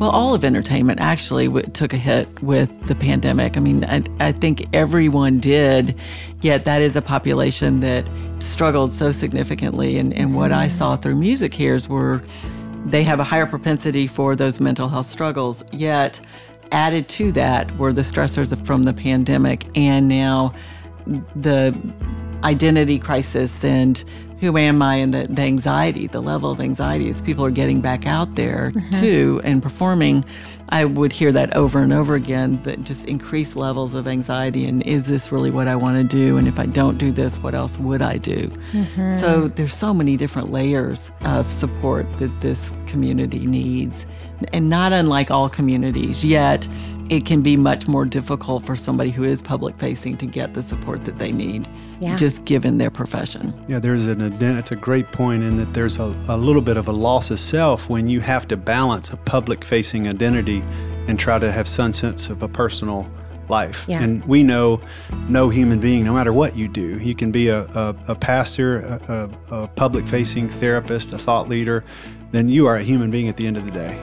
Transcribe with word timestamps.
well, 0.00 0.10
all 0.10 0.32
of 0.32 0.46
entertainment 0.46 0.98
actually 0.98 1.46
w- 1.46 1.66
took 1.66 1.92
a 1.92 1.98
hit 1.98 2.42
with 2.42 2.70
the 2.86 2.94
pandemic. 2.94 3.58
I 3.58 3.60
mean, 3.60 3.84
I, 3.84 4.02
I 4.18 4.32
think 4.32 4.66
everyone 4.72 5.40
did, 5.40 5.94
yet 6.40 6.64
that 6.64 6.80
is 6.80 6.96
a 6.96 7.02
population 7.02 7.80
that 7.80 8.08
struggled 8.38 8.92
so 8.92 9.12
significantly. 9.12 9.98
And, 9.98 10.14
and 10.14 10.34
what 10.34 10.52
I 10.52 10.68
saw 10.68 10.96
through 10.96 11.16
MusiCares 11.16 11.86
were 11.86 12.22
they 12.86 13.04
have 13.04 13.20
a 13.20 13.24
higher 13.24 13.44
propensity 13.44 14.06
for 14.06 14.34
those 14.34 14.58
mental 14.58 14.88
health 14.88 15.04
struggles, 15.04 15.62
yet 15.70 16.18
added 16.72 17.06
to 17.10 17.30
that 17.32 17.70
were 17.76 17.92
the 17.92 18.00
stressors 18.00 18.56
from 18.66 18.84
the 18.84 18.94
pandemic 18.94 19.66
and 19.76 20.08
now 20.08 20.54
the 21.36 21.78
identity 22.42 22.98
crisis 22.98 23.62
and 23.64 24.02
who 24.40 24.56
am 24.56 24.80
I 24.82 24.96
and 24.96 25.12
the, 25.12 25.26
the 25.28 25.42
anxiety, 25.42 26.06
the 26.06 26.22
level 26.22 26.50
of 26.50 26.60
anxiety 26.60 27.10
as 27.10 27.20
people 27.20 27.44
are 27.44 27.50
getting 27.50 27.80
back 27.80 28.06
out 28.06 28.34
there 28.34 28.72
mm-hmm. 28.74 29.00
too 29.00 29.40
and 29.44 29.62
performing. 29.62 30.24
I 30.70 30.84
would 30.84 31.12
hear 31.12 31.32
that 31.32 31.54
over 31.56 31.80
and 31.80 31.92
over 31.92 32.14
again 32.14 32.62
that 32.62 32.84
just 32.84 33.04
increased 33.06 33.56
levels 33.56 33.92
of 33.92 34.06
anxiety 34.06 34.66
and 34.66 34.82
is 34.84 35.06
this 35.06 35.32
really 35.32 35.50
what 35.50 35.68
I 35.68 35.76
want 35.76 35.96
to 35.98 36.04
do? 36.04 36.38
And 36.38 36.46
if 36.48 36.58
I 36.58 36.66
don't 36.66 36.96
do 36.96 37.10
this, 37.10 37.38
what 37.38 37.54
else 37.54 37.78
would 37.78 38.02
I 38.02 38.18
do? 38.18 38.48
Mm-hmm. 38.72 39.18
So 39.18 39.48
there's 39.48 39.74
so 39.74 39.92
many 39.92 40.16
different 40.16 40.50
layers 40.50 41.10
of 41.24 41.52
support 41.52 42.06
that 42.18 42.40
this 42.40 42.72
community 42.86 43.46
needs. 43.46 44.06
And 44.52 44.70
not 44.70 44.92
unlike 44.92 45.30
all 45.30 45.48
communities, 45.48 46.24
yet 46.24 46.66
it 47.10 47.26
can 47.26 47.42
be 47.42 47.56
much 47.56 47.88
more 47.88 48.04
difficult 48.04 48.64
for 48.64 48.76
somebody 48.76 49.10
who 49.10 49.24
is 49.24 49.42
public 49.42 49.76
facing 49.78 50.16
to 50.18 50.26
get 50.26 50.54
the 50.54 50.62
support 50.62 51.04
that 51.04 51.18
they 51.18 51.32
need 51.32 51.68
yeah. 52.00 52.16
just 52.16 52.44
given 52.44 52.78
their 52.78 52.90
profession. 52.90 53.54
Yeah, 53.68 53.78
there's 53.78 54.06
an 54.06 54.20
it's 54.42 54.72
a 54.72 54.76
great 54.76 55.12
point 55.12 55.42
in 55.42 55.58
that 55.58 55.72
there's 55.74 55.98
a, 55.98 56.14
a 56.28 56.36
little 56.36 56.62
bit 56.62 56.76
of 56.76 56.88
a 56.88 56.92
loss 56.92 57.30
of 57.30 57.38
self 57.38 57.88
when 57.88 58.08
you 58.08 58.20
have 58.20 58.48
to 58.48 58.56
balance 58.56 59.10
a 59.10 59.16
public 59.18 59.64
facing 59.64 60.08
identity 60.08 60.64
and 61.06 61.18
try 61.18 61.38
to 61.38 61.52
have 61.52 61.68
some 61.68 61.92
sense 61.92 62.30
of 62.30 62.42
a 62.42 62.48
personal 62.48 63.08
life. 63.48 63.84
Yeah. 63.88 64.02
And 64.02 64.24
we 64.24 64.42
know 64.42 64.80
no 65.28 65.50
human 65.50 65.80
being, 65.80 66.04
no 66.04 66.14
matter 66.14 66.32
what 66.32 66.56
you 66.56 66.68
do, 66.68 66.98
you 67.00 67.14
can 67.14 67.30
be 67.30 67.48
a, 67.48 67.64
a, 67.64 67.96
a 68.08 68.14
pastor, 68.14 68.76
a, 69.08 69.30
a 69.50 69.68
public 69.68 70.06
facing 70.06 70.48
therapist, 70.48 71.12
a 71.12 71.18
thought 71.18 71.48
leader, 71.48 71.84
then 72.30 72.48
you 72.48 72.66
are 72.66 72.76
a 72.76 72.82
human 72.82 73.10
being 73.10 73.28
at 73.28 73.36
the 73.36 73.46
end 73.46 73.56
of 73.56 73.64
the 73.64 73.72
day. 73.72 73.98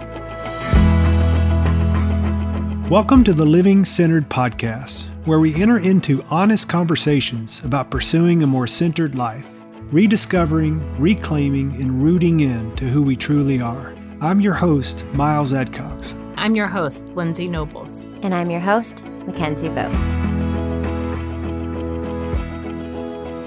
Welcome 2.89 3.23
to 3.23 3.33
the 3.33 3.45
Living 3.45 3.85
Centered 3.85 4.29
Podcast 4.29 5.07
where 5.27 5.41
we 5.41 5.53
enter 5.61 5.79
into 5.79 6.23
honest 6.29 6.69
conversations 6.69 7.61
about 7.65 7.91
pursuing 7.91 8.43
a 8.43 8.47
more 8.47 8.65
centered 8.65 9.13
life, 9.15 9.45
rediscovering, 9.91 10.79
reclaiming, 10.97 11.75
and 11.81 12.01
rooting 12.01 12.39
in 12.39 12.73
to 12.77 12.85
who 12.85 13.03
we 13.03 13.13
truly 13.13 13.59
are. 13.59 13.93
I'm 14.21 14.39
your 14.39 14.53
host, 14.53 15.03
Miles 15.07 15.51
Adcox. 15.51 16.13
I'm 16.37 16.55
your 16.55 16.67
host, 16.67 17.09
Lindsey 17.09 17.49
Nobles. 17.49 18.05
And 18.21 18.33
I'm 18.33 18.49
your 18.49 18.61
host, 18.61 19.03
Mickenzie 19.25 19.67
Vogt. 19.67 19.93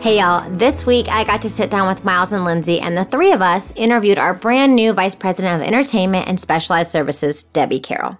Hey 0.05 0.19
y'all, 0.19 0.51
this 0.51 0.85
week 0.85 1.09
I 1.09 1.25
got 1.25 1.41
to 1.43 1.49
sit 1.49 1.71
down 1.71 1.89
with 1.89 2.05
Miles 2.05 2.33
and 2.33 2.45
Lindsey, 2.45 2.79
and 2.81 2.95
the 2.95 3.07
three 3.07 3.33
of 3.33 3.41
us 3.41 3.73
interviewed 3.75 4.19
our 4.19 4.35
brand 4.35 4.77
new 4.77 4.93
Vice 4.93 5.15
President 5.15 5.63
of 5.63 5.67
Entertainment 5.67 6.29
and 6.29 6.39
Specialized 6.39 6.91
Services, 6.91 7.45
Debbie 7.45 7.81
Carroll. 7.81 8.19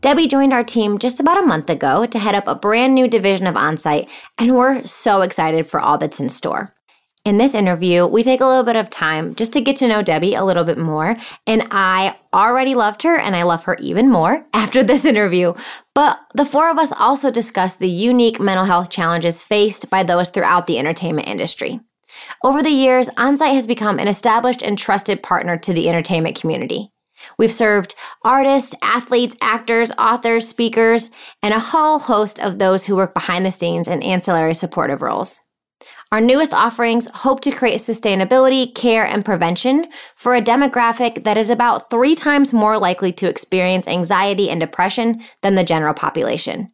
Debbie 0.00 0.28
joined 0.28 0.52
our 0.52 0.64
team 0.64 0.98
just 0.98 1.20
about 1.20 1.42
a 1.42 1.46
month 1.46 1.68
ago 1.70 2.06
to 2.06 2.18
head 2.18 2.34
up 2.34 2.48
a 2.48 2.54
brand 2.54 2.94
new 2.94 3.08
division 3.08 3.46
of 3.46 3.54
Onsite, 3.54 4.08
and 4.38 4.56
we're 4.56 4.86
so 4.86 5.22
excited 5.22 5.66
for 5.66 5.80
all 5.80 5.98
that's 5.98 6.20
in 6.20 6.28
store. 6.28 6.74
In 7.26 7.36
this 7.36 7.54
interview, 7.54 8.06
we 8.06 8.22
take 8.22 8.40
a 8.40 8.46
little 8.46 8.64
bit 8.64 8.76
of 8.76 8.88
time 8.88 9.34
just 9.34 9.52
to 9.52 9.60
get 9.60 9.76
to 9.76 9.88
know 9.88 10.00
Debbie 10.00 10.34
a 10.34 10.44
little 10.44 10.64
bit 10.64 10.78
more, 10.78 11.16
and 11.46 11.68
I 11.70 12.16
already 12.32 12.74
loved 12.74 13.02
her 13.02 13.18
and 13.18 13.36
I 13.36 13.42
love 13.42 13.64
her 13.64 13.76
even 13.78 14.08
more 14.08 14.46
after 14.54 14.82
this 14.82 15.04
interview. 15.04 15.52
But 15.94 16.18
the 16.34 16.46
four 16.46 16.70
of 16.70 16.78
us 16.78 16.92
also 16.92 17.30
discuss 17.30 17.74
the 17.74 17.90
unique 17.90 18.40
mental 18.40 18.64
health 18.64 18.88
challenges 18.88 19.42
faced 19.42 19.90
by 19.90 20.02
those 20.02 20.30
throughout 20.30 20.66
the 20.66 20.78
entertainment 20.78 21.28
industry. 21.28 21.80
Over 22.42 22.62
the 22.62 22.70
years, 22.70 23.10
Onsite 23.10 23.54
has 23.54 23.66
become 23.66 23.98
an 23.98 24.08
established 24.08 24.62
and 24.62 24.78
trusted 24.78 25.22
partner 25.22 25.58
to 25.58 25.74
the 25.74 25.90
entertainment 25.90 26.40
community. 26.40 26.90
We've 27.38 27.52
served 27.52 27.94
artists, 28.22 28.74
athletes, 28.82 29.36
actors, 29.40 29.92
authors, 29.98 30.48
speakers, 30.48 31.10
and 31.42 31.54
a 31.54 31.60
whole 31.60 31.98
host 31.98 32.38
of 32.40 32.58
those 32.58 32.86
who 32.86 32.96
work 32.96 33.14
behind 33.14 33.46
the 33.46 33.52
scenes 33.52 33.88
in 33.88 34.02
ancillary 34.02 34.54
supportive 34.54 35.02
roles. 35.02 35.40
Our 36.12 36.20
newest 36.20 36.52
offerings 36.52 37.06
hope 37.14 37.40
to 37.42 37.52
create 37.52 37.78
sustainability, 37.78 38.74
care, 38.74 39.06
and 39.06 39.24
prevention 39.24 39.86
for 40.16 40.34
a 40.34 40.42
demographic 40.42 41.22
that 41.22 41.36
is 41.36 41.50
about 41.50 41.88
three 41.88 42.16
times 42.16 42.52
more 42.52 42.78
likely 42.78 43.12
to 43.12 43.28
experience 43.28 43.86
anxiety 43.86 44.50
and 44.50 44.58
depression 44.58 45.22
than 45.42 45.54
the 45.54 45.62
general 45.62 45.94
population. 45.94 46.72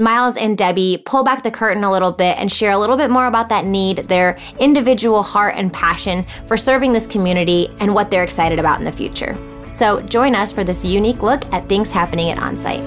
Miles 0.00 0.36
and 0.36 0.58
Debbie 0.58 1.02
pull 1.06 1.22
back 1.22 1.44
the 1.44 1.50
curtain 1.50 1.84
a 1.84 1.90
little 1.90 2.12
bit 2.12 2.36
and 2.36 2.50
share 2.50 2.72
a 2.72 2.78
little 2.78 2.96
bit 2.96 3.10
more 3.10 3.26
about 3.26 3.48
that 3.48 3.64
need, 3.64 3.98
their 3.98 4.36
individual 4.58 5.22
heart 5.22 5.54
and 5.56 5.72
passion 5.72 6.26
for 6.46 6.56
serving 6.56 6.92
this 6.92 7.06
community, 7.06 7.68
and 7.78 7.94
what 7.94 8.10
they're 8.10 8.24
excited 8.24 8.58
about 8.58 8.80
in 8.80 8.84
the 8.84 8.92
future. 8.92 9.38
So 9.74 10.00
join 10.02 10.36
us 10.36 10.52
for 10.52 10.62
this 10.62 10.84
unique 10.84 11.24
look 11.24 11.44
at 11.52 11.68
things 11.68 11.90
happening 11.90 12.30
at 12.30 12.38
Onsite. 12.38 12.80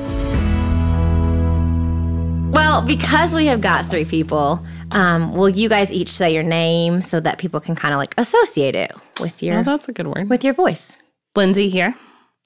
Well, 2.49 2.81
because 2.81 3.33
we 3.33 3.45
have 3.47 3.59
got 3.59 3.89
three 3.91 4.05
people, 4.05 4.65
um, 4.91 5.33
will 5.33 5.49
you 5.49 5.67
guys 5.67 5.91
each 5.91 6.07
say 6.07 6.33
your 6.33 6.43
name 6.43 7.01
so 7.01 7.19
that 7.19 7.39
people 7.39 7.59
can 7.59 7.75
kind 7.75 7.93
of 7.93 7.97
like 7.97 8.15
associate 8.17 8.73
it 8.73 8.93
with 9.19 9.43
your? 9.43 9.59
Oh, 9.59 9.63
that's 9.63 9.89
a 9.89 9.91
good 9.91 10.07
word. 10.07 10.29
With 10.29 10.45
your 10.45 10.53
voice. 10.53 10.95
Lindsey 11.35 11.67
here. 11.67 11.93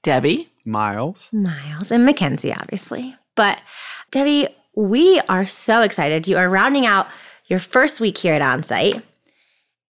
Debbie. 0.01 0.49
Miles. 0.65 1.29
Miles 1.31 1.91
and 1.91 2.07
Mickenzie, 2.07 2.59
obviously. 2.59 3.15
But 3.35 3.61
Debbie, 4.09 4.47
we 4.75 5.21
are 5.29 5.45
so 5.45 5.83
excited. 5.83 6.27
You 6.27 6.37
are 6.37 6.49
rounding 6.49 6.87
out 6.87 7.07
your 7.45 7.59
first 7.59 7.99
week 7.99 8.17
here 8.17 8.33
at 8.33 8.41
Onsite. 8.41 9.03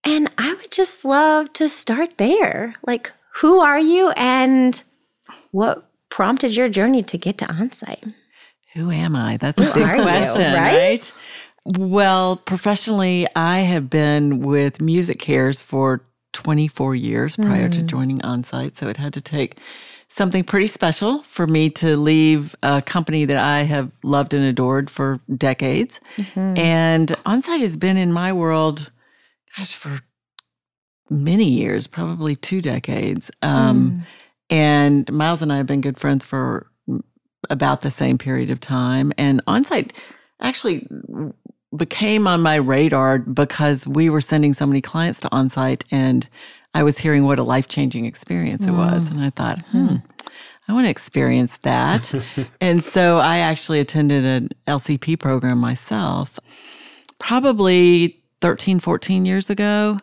And 0.04 0.30
I 0.38 0.56
would 0.56 0.72
just 0.72 1.06
love 1.06 1.54
to 1.54 1.70
start 1.70 2.18
there. 2.18 2.76
Like, 2.86 3.14
who 3.36 3.60
are 3.60 3.80
you 3.80 4.12
and 4.12 4.84
what 5.52 5.90
prompted 6.10 6.56
your 6.56 6.70
journey 6.70 7.04
to 7.04 7.18
get 7.18 7.38
to 7.40 7.46
onsite? 7.46 8.14
Who 8.74 8.92
am 8.92 9.16
I? 9.16 9.38
That's 9.38 9.62
a 9.62 9.74
big 9.74 10.02
question, 10.02 10.52
you, 10.52 10.58
right? 10.58 10.76
right? 10.76 11.14
Well, 11.66 12.38
professionally, 12.38 13.28
I 13.36 13.60
have 13.60 13.90
been 13.90 14.40
with 14.40 14.80
MusiCares 14.80 15.62
for 15.62 16.04
24 16.34 16.96
years 16.96 17.36
prior 17.36 17.68
mm. 17.68 17.74
to 17.74 17.84
joining 17.84 18.20
Onsite. 18.20 18.78
So 18.78 18.88
it 18.88 18.98
had 18.98 19.14
to 19.14 19.22
take 19.22 19.60
something 20.08 20.44
pretty 20.44 20.68
special 20.68 21.24
for 21.24 21.48
me 21.48 21.70
to 21.70 21.96
leave 21.98 22.56
a 22.64 22.82
company 22.82 23.26
that 23.26 23.38
I 23.38 23.64
have 23.64 23.92
loved 24.04 24.34
and 24.34 24.44
adored 24.44 24.90
for 24.90 25.20
decades. 25.38 26.00
Mm-hmm. 26.18 26.58
And 26.58 27.08
Onsite 27.26 27.60
has 27.60 27.78
been 27.78 27.98
in 27.98 28.12
my 28.12 28.34
world, 28.34 28.92
gosh, 29.58 29.76
for 29.76 30.02
many 31.12 31.46
years, 31.46 31.86
probably 31.86 32.36
two 32.36 32.62
decades. 32.62 33.30
Um, 33.42 33.92
mm. 33.92 34.06
And 34.50 35.12
Miles 35.12 35.42
and 35.42 35.54
I 35.54 35.58
have 35.58 35.68
been 35.68 35.82
good 35.82 36.00
friends 36.00 36.26
for 36.26 36.68
about 37.50 37.82
the 37.82 37.92
same 37.92 38.18
period 38.18 38.50
of 38.50 38.60
time. 38.60 39.12
And 39.18 39.44
Onsite 39.46 39.92
actually 40.42 40.88
became 41.76 42.28
on 42.28 42.42
my 42.42 42.56
radar 42.56 43.20
because 43.20 43.86
we 43.86 44.10
were 44.10 44.22
sending 44.22 44.54
so 44.54 44.66
many 44.66 44.82
clients 44.82 45.20
to 45.22 45.30
Onsite 45.30 45.84
and 45.92 46.28
I 46.74 46.84
was 46.84 46.98
hearing 46.98 47.26
what 47.26 47.38
a 47.38 47.44
life 47.44 47.68
changing 47.68 48.06
experience 48.06 48.66
it 48.66 48.72
was. 48.72 49.10
Mm. 49.10 49.12
And 49.12 49.24
I 49.26 49.30
thought, 49.30 49.62
hmm, 49.68 49.88
hmm, 49.88 49.96
I 50.68 50.74
want 50.74 50.86
to 50.86 50.90
experience 50.90 51.58
that. 51.64 52.14
and 52.62 52.82
so 52.82 53.18
I 53.18 53.40
actually 53.40 53.80
attended 53.82 54.26
an 54.26 54.50
LCP 54.68 55.20
program 55.20 55.58
myself, 55.58 56.40
probably 57.20 58.24
13, 58.40 58.80
14 58.80 59.26
years 59.26 59.50
ago 59.50 60.00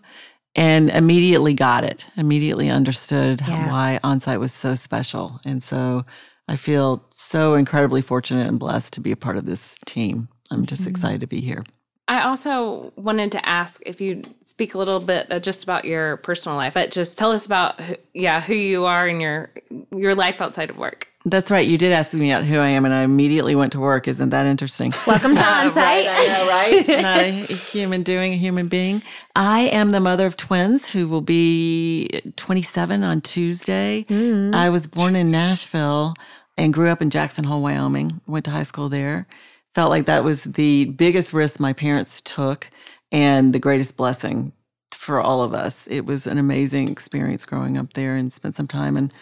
and 0.58 0.90
immediately 0.90 1.55
got 1.55 1.84
it, 1.84 2.06
immediately 2.16 2.69
understood 2.69 3.40
yeah. 3.46 3.70
why 3.70 4.00
onsite 4.02 4.40
was 4.40 4.52
so 4.52 4.75
special. 4.75 5.40
And 5.44 5.62
so 5.62 6.05
I 6.49 6.56
feel 6.56 7.05
so 7.10 7.55
incredibly 7.55 8.02
fortunate 8.02 8.49
and 8.49 8.58
blessed 8.58 8.93
to 8.94 9.00
be 9.00 9.12
a 9.12 9.16
part 9.16 9.37
of 9.37 9.46
this 9.46 9.78
team. 9.87 10.28
I'm 10.50 10.66
just 10.66 10.82
mm-hmm. 10.82 10.90
excited 10.90 11.20
to 11.20 11.28
be 11.28 11.40
here. 11.40 11.64
I 12.08 12.22
also 12.22 12.93
wanted 12.96 13.31
to 13.32 13.49
ask 13.49 13.82
if 13.87 14.00
you 14.00 14.22
speak 14.43 14.75
a 14.75 14.78
little 14.78 14.99
bit 14.99 15.31
uh, 15.31 15.38
just 15.38 15.62
about 15.62 15.84
your 15.84 16.16
personal 16.16 16.56
life. 16.56 16.76
Uh, 16.76 16.87
just 16.87 17.19
tell 17.19 17.31
us 17.31 17.46
about, 17.46 17.81
yeah, 18.14 18.40
who 18.40 18.55
you 18.55 18.87
are 18.87 19.06
and 19.06 19.20
your 19.20 19.52
your 19.94 20.14
life 20.14 20.40
outside 20.40 20.70
of 20.70 20.78
work. 20.78 21.08
That's 21.31 21.51
right. 21.51 21.67
You 21.67 21.77
did 21.79 21.93
ask 21.93 22.15
me 22.15 22.31
out 22.31 22.45
who 22.45 22.59
I 22.59 22.69
am, 22.69 22.85
and 22.85 22.95
I 22.95 23.03
immediately 23.03 23.55
went 23.55 23.73
to 23.73 23.81
work. 23.81 24.09
Isn't 24.09 24.31
that 24.31 24.47
interesting? 24.47 24.93
Welcome 25.07 25.35
to 25.35 25.43
Onsite. 25.43 25.77
right, 25.77 26.07
I 26.09 26.27
know, 26.27 26.49
right? 26.49 27.03
Not 27.03 27.19
a 27.21 27.31
human 27.55 28.03
doing, 28.03 28.33
a 28.33 28.37
human 28.37 28.69
being. 28.69 29.03
I 29.37 29.61
am 29.63 29.91
the 29.93 30.01
mother 30.01 30.27
of 30.27 30.37
twins 30.37 30.89
who 30.89 31.09
will 31.09 31.21
be 31.21 32.21
27 32.37 33.03
on 33.03 33.21
Tuesday. 33.21 34.05
Mm. 34.09 34.55
I 34.55 34.71
was 34.71 34.87
born 34.87 35.17
in 35.17 35.31
Nashville 35.31 36.15
and 36.57 36.73
grew 36.73 36.89
up 36.89 37.03
in 37.03 37.11
Jackson 37.11 37.45
Hole, 37.45 37.63
Wyoming. 37.63 38.21
Went 38.27 38.45
to 38.47 38.51
high 38.51 38.63
school 38.63 38.89
there. 38.89 39.27
Felt 39.75 39.91
like 39.91 40.07
that 40.07 40.25
was 40.25 40.45
the 40.45 40.87
biggest 40.87 41.33
risk 41.33 41.61
my 41.61 41.73
parents 41.73 42.21
took 42.23 42.69
and 43.13 43.53
the 43.53 43.59
greatest 43.61 43.97
blessing 43.97 44.53
for 44.93 45.21
all 45.21 45.43
of 45.43 45.55
us. 45.55 45.87
It 45.89 46.07
was 46.07 46.27
an 46.27 46.39
amazing 46.39 46.89
experience 46.89 47.45
growing 47.47 47.79
up 47.79 47.93
there 47.93 48.17
and 48.17 48.33
spent 48.33 48.57
some 48.57 48.67
time 48.67 48.97
in 48.97 49.13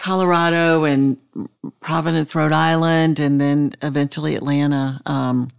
Colorado 0.00 0.84
and 0.84 1.18
Providence, 1.80 2.34
Rhode 2.34 2.52
Island, 2.52 3.20
and 3.20 3.38
then 3.38 3.76
eventually 3.82 4.34
Atlanta. 4.34 5.00
Um, 5.04 5.50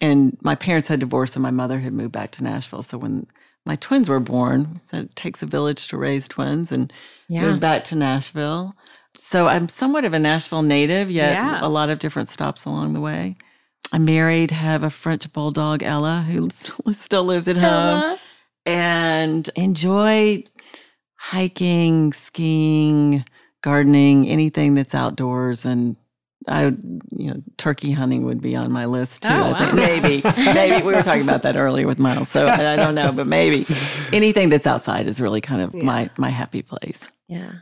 and 0.00 0.38
my 0.40 0.54
parents 0.54 0.86
had 0.86 1.00
divorced, 1.00 1.34
and 1.34 1.42
my 1.42 1.50
mother 1.50 1.80
had 1.80 1.92
moved 1.92 2.12
back 2.12 2.30
to 2.32 2.44
Nashville. 2.44 2.84
So 2.84 2.96
when 2.96 3.26
my 3.66 3.74
twins 3.74 4.08
were 4.08 4.20
born, 4.20 4.78
said 4.78 5.06
it 5.06 5.16
takes 5.16 5.42
a 5.42 5.46
village 5.46 5.88
to 5.88 5.96
raise 5.96 6.28
twins, 6.28 6.70
and 6.70 6.92
yeah. 7.28 7.42
moved 7.42 7.60
back 7.60 7.82
to 7.84 7.96
Nashville. 7.96 8.76
So 9.14 9.48
I'm 9.48 9.68
somewhat 9.68 10.04
of 10.04 10.14
a 10.14 10.18
Nashville 10.20 10.62
native, 10.62 11.10
yet 11.10 11.32
yeah. 11.32 11.58
a 11.60 11.68
lot 11.68 11.90
of 11.90 11.98
different 11.98 12.28
stops 12.28 12.64
along 12.64 12.92
the 12.92 13.00
way. 13.00 13.36
I'm 13.92 14.04
married, 14.04 14.52
have 14.52 14.84
a 14.84 14.90
French 14.90 15.32
bulldog, 15.32 15.82
Ella, 15.82 16.24
who 16.30 16.48
still 16.92 17.24
lives 17.24 17.48
at 17.48 17.56
home, 17.56 18.16
and 18.64 19.50
enjoy 19.56 20.44
hiking, 21.16 22.12
skiing, 22.12 23.24
gardening, 23.62 24.28
anything 24.28 24.74
that's 24.74 24.94
outdoors. 24.94 25.64
And 25.64 25.96
I, 26.48 26.64
you 26.64 27.30
know, 27.30 27.42
turkey 27.56 27.92
hunting 27.92 28.24
would 28.26 28.40
be 28.40 28.56
on 28.56 28.70
my 28.72 28.84
list 28.84 29.22
too. 29.22 29.28
Oh, 29.30 29.52
I 29.54 29.64
think 29.64 29.74
maybe, 29.74 30.22
maybe 30.52 30.84
we 30.84 30.92
were 30.94 31.02
talking 31.02 31.22
about 31.22 31.42
that 31.42 31.56
earlier 31.56 31.86
with 31.86 31.98
Miles, 31.98 32.28
so 32.28 32.48
I 32.48 32.76
don't 32.76 32.94
know, 32.94 33.12
but 33.12 33.26
maybe 33.26 33.64
anything 34.12 34.48
that's 34.48 34.66
outside 34.66 35.06
is 35.06 35.20
really 35.20 35.40
kind 35.40 35.62
of 35.62 35.74
yeah. 35.74 35.84
my 35.84 36.10
my 36.18 36.30
happy 36.30 36.62
place. 36.62 37.10
Yeah. 37.28 37.52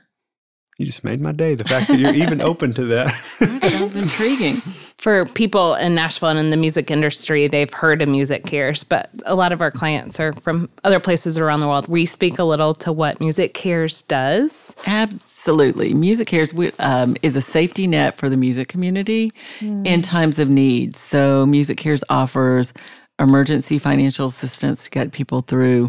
You 0.81 0.87
just 0.87 1.05
made 1.05 1.21
my 1.21 1.33
day. 1.33 1.55
The 1.55 1.65
fact 1.65 1.89
that 1.89 2.01
you're 2.01 2.15
even 2.15 2.41
open 2.41 2.73
to 2.73 2.87
that. 2.87 3.13
that 3.41 3.71
sounds 3.71 3.97
intriguing. 3.97 4.55
For 4.97 5.27
people 5.27 5.75
in 5.75 5.95
Nashville 5.95 6.31
and 6.31 6.39
in 6.39 6.49
the 6.49 6.57
music 6.57 6.91
industry, 6.91 7.49
they've 7.49 7.71
heard 7.71 8.01
of 8.01 8.09
MusiCares, 8.09 8.89
but 8.89 9.11
a 9.27 9.35
lot 9.35 9.53
of 9.53 9.61
our 9.61 9.71
clients 9.71 10.19
are 10.19 10.33
from 10.33 10.71
other 10.83 10.99
places 10.99 11.37
around 11.37 11.61
the 11.61 11.69
world. 11.69 11.87
We 11.87 12.07
speak 12.07 12.39
a 12.39 12.45
little 12.45 12.73
to 12.77 12.93
what 12.93 13.19
MusiCares 13.19 14.09
does. 14.09 14.75
Absolutely. 14.87 15.93
MusiCares 15.93 16.73
um, 16.79 17.15
is 17.21 17.37
a 17.37 17.43
safety 17.43 17.87
net 17.87 18.17
for 18.17 18.31
the 18.31 18.39
music 18.39 18.69
community 18.69 19.33
mm. 19.59 19.87
in 19.87 20.01
times 20.01 20.39
of 20.39 20.49
need. 20.49 20.97
So, 20.97 21.45
MusiCares 21.45 22.03
offers 22.09 22.73
emergency 23.19 23.79
financial 23.79 24.29
assistance 24.29 24.85
to 24.85 24.91
get 24.91 25.13
people 25.13 25.43
through 25.43 25.89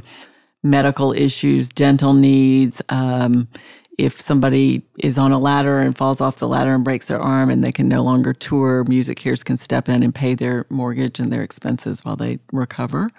medical 0.64 1.14
issues, 1.14 1.70
dental 1.70 2.12
needs. 2.12 2.82
Um, 2.90 3.48
if 4.02 4.20
somebody 4.20 4.82
is 4.98 5.20
on 5.20 5.32
a 5.32 5.38
ladder 5.38 5.80
and 5.80 5.96
falls 5.96 6.22
off 6.22 6.38
the 6.38 6.48
ladder 6.48 6.74
and 6.74 6.84
breaks 6.84 7.08
their 7.08 7.20
arm 7.20 7.52
and 7.52 7.64
they 7.64 7.72
can 7.72 7.88
no 7.88 8.02
longer 8.02 8.34
tour, 8.34 8.84
MusiCares 8.86 9.46
can 9.46 9.58
step 9.58 9.88
in 9.88 10.02
and 10.02 10.14
pay 10.14 10.34
their 10.34 10.66
mortgage 10.70 11.20
and 11.20 11.32
their 11.32 11.44
expenses 11.44 12.04
while 12.04 12.16
they 12.16 12.40
recover. 12.52 13.12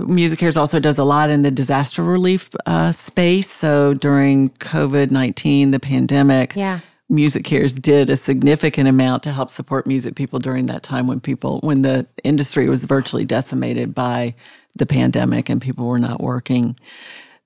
MusiCares 0.00 0.56
also 0.56 0.78
does 0.78 0.98
a 0.98 1.04
lot 1.04 1.30
in 1.30 1.42
the 1.42 1.50
disaster 1.50 2.02
relief 2.02 2.50
uh, 2.66 2.92
space. 2.92 3.50
So 3.50 3.94
during 3.94 4.50
COVID 4.50 5.10
19, 5.10 5.72
the 5.72 5.80
pandemic, 5.80 6.54
yeah. 6.54 6.80
MusiCares 7.10 7.80
did 7.80 8.08
a 8.08 8.16
significant 8.16 8.88
amount 8.88 9.24
to 9.24 9.32
help 9.32 9.50
support 9.50 9.86
music 9.86 10.14
people 10.14 10.38
during 10.38 10.66
that 10.66 10.82
time 10.82 11.06
when 11.06 11.20
people, 11.20 11.60
when 11.62 11.82
the 11.82 12.06
industry 12.22 12.68
was 12.68 12.84
virtually 12.84 13.24
decimated 13.24 13.94
by 13.94 14.34
the 14.76 14.86
pandemic 14.86 15.48
and 15.48 15.60
people 15.60 15.86
were 15.86 15.98
not 15.98 16.20
working. 16.20 16.76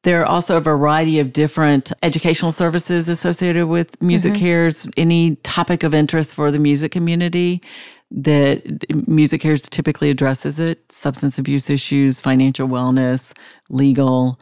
There 0.08 0.22
are 0.22 0.25
also 0.25 0.56
a 0.56 0.60
variety 0.60 1.19
of 1.19 1.34
different 1.34 1.93
educational 2.02 2.50
services 2.50 3.10
associated 3.10 3.66
with 3.66 4.00
Music 4.00 4.32
mm-hmm. 4.32 4.43
Cares, 4.43 4.88
any 4.96 5.37
topic 5.43 5.82
of 5.82 5.93
interest 5.93 6.34
for 6.34 6.50
the 6.50 6.58
music 6.58 6.93
community 6.93 7.60
that 8.10 8.64
MusiCares 8.88 9.69
typically 9.69 10.08
addresses 10.08 10.58
it 10.58 10.90
substance 10.90 11.38
abuse 11.38 11.69
issues, 11.69 12.22
financial 12.22 12.66
wellness, 12.66 13.37
legal, 13.69 14.40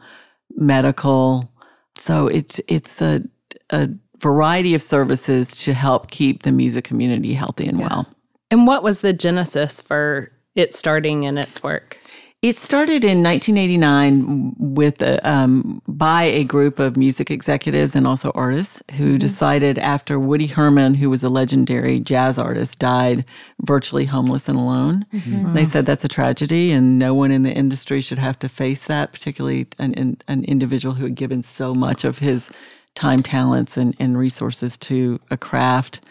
medical. 0.55 1.51
So 1.97 2.27
it's, 2.27 2.61
it's 2.69 3.01
a, 3.01 3.21
a 3.69 3.89
variety 4.19 4.73
of 4.73 4.81
services 4.81 5.53
to 5.65 5.73
help 5.73 6.11
keep 6.11 6.43
the 6.43 6.53
music 6.53 6.85
community 6.85 7.33
healthy 7.33 7.67
and 7.67 7.81
yeah. 7.81 7.87
well. 7.89 8.07
And 8.51 8.67
what 8.67 8.83
was 8.83 9.01
the 9.01 9.11
genesis 9.11 9.81
for 9.81 10.31
it 10.55 10.73
starting 10.73 11.23
in 11.23 11.37
its 11.37 11.61
work? 11.61 11.99
It 12.43 12.59
started 12.59 13.03
in 13.03 13.23
1989 13.23 14.53
with 14.59 15.01
a, 15.01 15.27
um, 15.27 15.81
by 15.87 16.21
a 16.21 16.43
group 16.43 16.77
of 16.77 16.95
music 16.95 17.31
executives 17.31 17.95
and 17.95 18.05
also 18.05 18.31
artists 18.35 18.83
who 18.93 19.05
mm-hmm. 19.05 19.17
decided 19.17 19.79
after 19.79 20.19
Woody 20.19 20.45
Herman, 20.45 20.93
who 20.93 21.09
was 21.09 21.23
a 21.23 21.29
legendary 21.29 21.99
jazz 21.99 22.37
artist, 22.37 22.77
died 22.77 23.25
virtually 23.63 24.05
homeless 24.05 24.47
and 24.47 24.59
alone. 24.59 25.07
Mm-hmm. 25.11 25.53
They 25.53 25.65
said 25.65 25.87
that's 25.87 26.05
a 26.05 26.07
tragedy, 26.07 26.71
and 26.71 26.99
no 26.99 27.15
one 27.15 27.31
in 27.31 27.41
the 27.41 27.53
industry 27.53 28.03
should 28.03 28.19
have 28.19 28.37
to 28.39 28.49
face 28.49 28.85
that, 28.85 29.13
particularly 29.13 29.65
an, 29.79 30.17
an 30.27 30.43
individual 30.45 30.93
who 30.93 31.05
had 31.05 31.15
given 31.15 31.41
so 31.41 31.73
much 31.73 32.03
of 32.03 32.19
his 32.19 32.51
time, 32.93 33.23
talents, 33.23 33.77
and, 33.77 33.95
and 33.97 34.15
resources 34.15 34.77
to 34.77 35.19
a 35.31 35.37
craft 35.37 36.01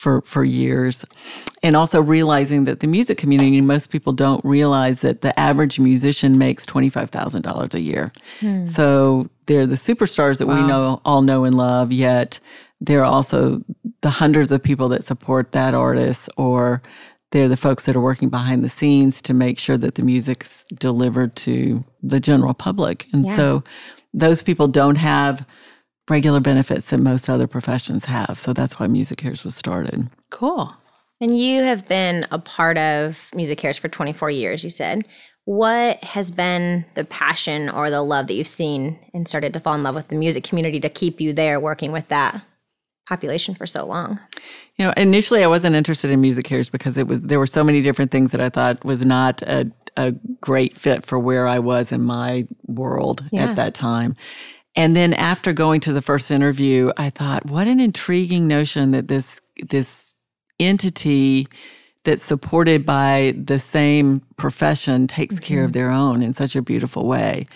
for 0.00 0.22
for 0.22 0.44
years 0.44 1.04
and 1.62 1.76
also 1.76 2.00
realizing 2.00 2.64
that 2.64 2.80
the 2.80 2.86
music 2.86 3.18
community 3.18 3.60
most 3.60 3.90
people 3.90 4.14
don't 4.14 4.42
realize 4.46 5.02
that 5.02 5.20
the 5.20 5.38
average 5.38 5.78
musician 5.78 6.38
makes 6.38 6.64
$25,000 6.64 7.74
a 7.74 7.80
year. 7.80 8.10
Hmm. 8.40 8.64
So 8.64 9.28
they're 9.44 9.66
the 9.66 9.74
superstars 9.74 10.38
that 10.38 10.46
wow. 10.46 10.54
we 10.54 10.66
know 10.66 11.02
all 11.04 11.20
know 11.20 11.44
and 11.44 11.54
love 11.54 11.92
yet 11.92 12.40
there 12.80 13.00
are 13.02 13.12
also 13.12 13.60
the 14.00 14.08
hundreds 14.08 14.52
of 14.52 14.62
people 14.62 14.88
that 14.88 15.04
support 15.04 15.52
that 15.52 15.74
artist 15.74 16.30
or 16.38 16.80
they're 17.32 17.46
the 17.46 17.58
folks 17.58 17.84
that 17.84 17.94
are 17.94 18.00
working 18.00 18.30
behind 18.30 18.64
the 18.64 18.70
scenes 18.70 19.20
to 19.20 19.34
make 19.34 19.58
sure 19.58 19.76
that 19.76 19.96
the 19.96 20.02
music's 20.02 20.64
delivered 20.78 21.36
to 21.36 21.84
the 22.02 22.20
general 22.20 22.54
public. 22.54 23.06
And 23.12 23.26
yeah. 23.26 23.36
so 23.36 23.64
those 24.14 24.42
people 24.42 24.66
don't 24.66 24.96
have 24.96 25.46
regular 26.10 26.40
benefits 26.40 26.90
that 26.90 26.98
most 26.98 27.30
other 27.30 27.46
professions 27.46 28.04
have. 28.04 28.38
So 28.38 28.52
that's 28.52 28.78
why 28.78 28.86
MusiCares 28.88 29.44
was 29.44 29.54
started. 29.54 30.10
Cool. 30.30 30.74
And 31.20 31.38
you 31.38 31.62
have 31.62 31.86
been 31.88 32.26
a 32.30 32.38
part 32.38 32.76
of 32.78 33.16
MusiCares 33.34 33.78
for 33.78 33.88
24 33.88 34.30
years, 34.30 34.64
you 34.64 34.70
said. 34.70 35.06
What 35.44 36.02
has 36.04 36.30
been 36.30 36.84
the 36.94 37.04
passion 37.04 37.68
or 37.68 37.90
the 37.90 38.02
love 38.02 38.26
that 38.26 38.34
you've 38.34 38.46
seen 38.46 38.98
and 39.14 39.26
started 39.26 39.52
to 39.54 39.60
fall 39.60 39.74
in 39.74 39.82
love 39.82 39.94
with 39.94 40.08
the 40.08 40.16
music 40.16 40.44
community 40.44 40.80
to 40.80 40.88
keep 40.88 41.20
you 41.20 41.32
there 41.32 41.60
working 41.60 41.92
with 41.92 42.08
that 42.08 42.42
population 43.08 43.54
for 43.54 43.66
so 43.66 43.84
long? 43.84 44.18
You 44.76 44.86
know, 44.86 44.94
initially 44.96 45.44
I 45.44 45.46
wasn't 45.46 45.76
interested 45.76 46.10
in 46.10 46.22
MusiCares 46.22 46.70
because 46.70 46.96
it 46.96 47.06
was 47.06 47.22
there 47.22 47.38
were 47.38 47.46
so 47.46 47.62
many 47.62 47.82
different 47.82 48.10
things 48.10 48.32
that 48.32 48.40
I 48.40 48.48
thought 48.48 48.84
was 48.84 49.04
not 49.04 49.42
a, 49.42 49.70
a 49.96 50.12
great 50.40 50.76
fit 50.76 51.04
for 51.04 51.18
where 51.18 51.46
I 51.46 51.58
was 51.58 51.92
in 51.92 52.02
my 52.02 52.46
world 52.66 53.24
yeah. 53.30 53.44
at 53.44 53.56
that 53.56 53.74
time. 53.74 54.16
And 54.76 54.94
then 54.94 55.12
after 55.14 55.52
going 55.52 55.80
to 55.80 55.92
the 55.92 56.02
first 56.02 56.30
interview, 56.30 56.92
I 56.96 57.10
thought, 57.10 57.46
what 57.46 57.66
an 57.66 57.80
intriguing 57.80 58.46
notion 58.46 58.92
that 58.92 59.08
this 59.08 59.40
this 59.68 60.14
entity 60.58 61.48
that's 62.04 62.22
supported 62.22 62.86
by 62.86 63.34
the 63.36 63.58
same 63.58 64.20
profession 64.36 65.06
takes 65.06 65.36
mm-hmm. 65.36 65.44
care 65.44 65.64
of 65.64 65.72
mm-hmm. 65.72 65.78
their 65.78 65.90
own 65.90 66.22
in 66.22 66.34
such 66.34 66.56
a 66.56 66.62
beautiful 66.62 67.06
way. 67.06 67.46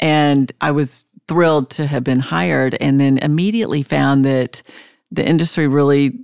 And 0.00 0.52
I 0.60 0.70
was 0.70 1.04
thrilled 1.28 1.70
to 1.70 1.86
have 1.86 2.04
been 2.04 2.20
hired 2.20 2.76
and 2.80 3.00
then 3.00 3.18
immediately 3.18 3.82
found 3.82 4.24
that 4.24 4.62
the 5.10 5.26
industry 5.26 5.66
really 5.66 6.18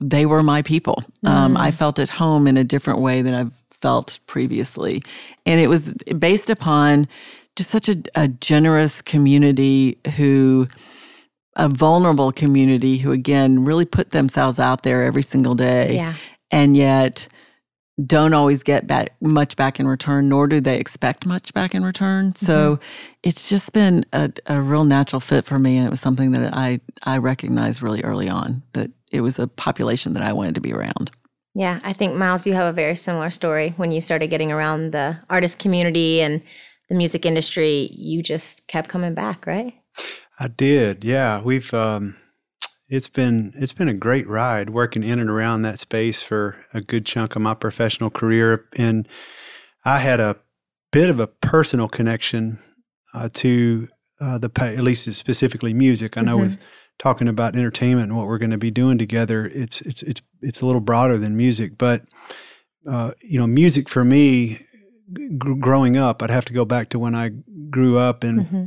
they 0.00 0.26
were 0.26 0.42
my 0.42 0.62
people. 0.62 1.02
Mm. 1.24 1.28
Um, 1.28 1.56
I 1.56 1.70
mm. 1.70 1.74
felt 1.74 1.98
at 1.98 2.08
home 2.08 2.46
in 2.46 2.56
a 2.56 2.64
different 2.64 3.00
way 3.00 3.22
than 3.22 3.34
I've 3.34 3.52
felt 3.70 4.18
previously. 4.26 5.02
And 5.44 5.60
it 5.60 5.66
was 5.66 5.92
based 6.18 6.50
upon 6.50 7.08
just 7.56 7.70
such 7.70 7.88
a, 7.88 7.96
a 8.14 8.28
generous 8.28 9.02
community 9.02 9.98
who 10.16 10.68
a 11.56 11.68
vulnerable 11.68 12.30
community 12.30 12.98
who 12.98 13.12
again 13.12 13.64
really 13.64 13.86
put 13.86 14.10
themselves 14.10 14.60
out 14.60 14.82
there 14.82 15.02
every 15.04 15.22
single 15.22 15.54
day 15.54 15.96
yeah. 15.96 16.14
and 16.50 16.76
yet 16.76 17.28
don't 18.04 18.34
always 18.34 18.62
get 18.62 18.86
back 18.86 19.10
much 19.22 19.56
back 19.56 19.80
in 19.80 19.88
return 19.88 20.28
nor 20.28 20.46
do 20.46 20.60
they 20.60 20.78
expect 20.78 21.24
much 21.24 21.54
back 21.54 21.74
in 21.74 21.82
return 21.82 22.34
so 22.34 22.76
mm-hmm. 22.76 22.84
it's 23.22 23.48
just 23.48 23.72
been 23.72 24.04
a, 24.12 24.30
a 24.46 24.60
real 24.60 24.84
natural 24.84 25.18
fit 25.18 25.46
for 25.46 25.58
me 25.58 25.78
and 25.78 25.86
it 25.86 25.90
was 25.90 26.00
something 26.00 26.32
that 26.32 26.54
i 26.54 26.78
i 27.04 27.16
recognized 27.16 27.80
really 27.80 28.02
early 28.02 28.28
on 28.28 28.62
that 28.74 28.90
it 29.10 29.22
was 29.22 29.38
a 29.38 29.48
population 29.48 30.12
that 30.12 30.22
i 30.22 30.32
wanted 30.32 30.54
to 30.54 30.60
be 30.60 30.74
around 30.74 31.10
yeah 31.54 31.80
i 31.84 31.92
think 31.92 32.14
miles 32.14 32.46
you 32.46 32.52
have 32.52 32.66
a 32.68 32.72
very 32.72 32.94
similar 32.94 33.30
story 33.30 33.72
when 33.78 33.90
you 33.90 34.02
started 34.02 34.28
getting 34.28 34.52
around 34.52 34.92
the 34.92 35.16
artist 35.30 35.58
community 35.58 36.20
and 36.20 36.42
the 36.88 36.94
music 36.94 37.26
industry, 37.26 37.90
you 37.92 38.22
just 38.22 38.68
kept 38.68 38.88
coming 38.88 39.14
back, 39.14 39.46
right? 39.46 39.74
I 40.38 40.48
did. 40.48 41.04
Yeah, 41.04 41.40
we've 41.42 41.72
um, 41.74 42.16
it's 42.88 43.08
been 43.08 43.52
it's 43.56 43.72
been 43.72 43.88
a 43.88 43.94
great 43.94 44.28
ride 44.28 44.70
working 44.70 45.02
in 45.02 45.18
and 45.18 45.30
around 45.30 45.62
that 45.62 45.78
space 45.78 46.22
for 46.22 46.56
a 46.72 46.80
good 46.80 47.06
chunk 47.06 47.34
of 47.34 47.42
my 47.42 47.54
professional 47.54 48.10
career, 48.10 48.66
and 48.76 49.08
I 49.84 49.98
had 49.98 50.20
a 50.20 50.36
bit 50.92 51.10
of 51.10 51.18
a 51.18 51.26
personal 51.26 51.88
connection 51.88 52.58
uh, 53.14 53.28
to 53.34 53.88
uh, 54.20 54.38
the 54.38 54.50
at 54.58 54.84
least 54.84 55.12
specifically 55.14 55.74
music. 55.74 56.16
I 56.16 56.20
know 56.20 56.38
mm-hmm. 56.38 56.50
with 56.50 56.58
talking 56.98 57.28
about 57.28 57.56
entertainment 57.56 58.08
and 58.08 58.16
what 58.16 58.26
we're 58.26 58.38
going 58.38 58.50
to 58.50 58.58
be 58.58 58.70
doing 58.70 58.98
together, 58.98 59.46
it's 59.46 59.80
it's 59.80 60.02
it's 60.02 60.22
it's 60.42 60.60
a 60.60 60.66
little 60.66 60.80
broader 60.80 61.18
than 61.18 61.36
music, 61.36 61.78
but 61.78 62.02
uh, 62.88 63.10
you 63.20 63.38
know, 63.38 63.46
music 63.46 63.88
for 63.88 64.04
me 64.04 64.60
g- 65.12 65.28
growing 65.60 65.96
up, 65.96 66.22
I'd 66.22 66.30
have 66.30 66.44
to 66.46 66.52
go 66.52 66.64
back 66.64 66.90
to 66.90 66.98
when 66.98 67.14
I 67.14 67.30
grew 67.70 67.98
up, 67.98 68.24
and 68.24 68.40
mm-hmm. 68.40 68.64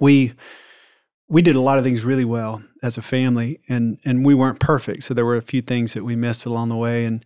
we 0.00 0.32
we 1.28 1.42
did 1.42 1.56
a 1.56 1.60
lot 1.60 1.78
of 1.78 1.84
things 1.84 2.04
really 2.04 2.24
well 2.24 2.62
as 2.82 2.98
a 2.98 3.02
family, 3.02 3.60
and 3.68 3.98
and 4.04 4.24
we 4.24 4.34
weren't 4.34 4.60
perfect. 4.60 5.04
So 5.04 5.14
there 5.14 5.24
were 5.24 5.36
a 5.36 5.42
few 5.42 5.62
things 5.62 5.94
that 5.94 6.04
we 6.04 6.16
missed 6.16 6.46
along 6.46 6.68
the 6.68 6.76
way, 6.76 7.04
and 7.04 7.24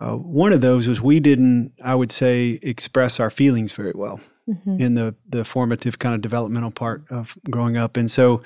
uh, 0.00 0.14
one 0.14 0.52
of 0.52 0.60
those 0.60 0.88
was 0.88 1.00
we 1.00 1.20
didn't, 1.20 1.72
I 1.84 1.94
would 1.94 2.12
say, 2.12 2.58
express 2.62 3.18
our 3.18 3.30
feelings 3.30 3.72
very 3.72 3.92
well 3.94 4.20
mm-hmm. 4.48 4.80
in 4.80 4.94
the 4.94 5.14
the 5.28 5.44
formative 5.44 5.98
kind 5.98 6.14
of 6.14 6.20
developmental 6.20 6.70
part 6.70 7.04
of 7.10 7.36
growing 7.50 7.76
up, 7.76 7.96
and 7.96 8.10
so 8.10 8.42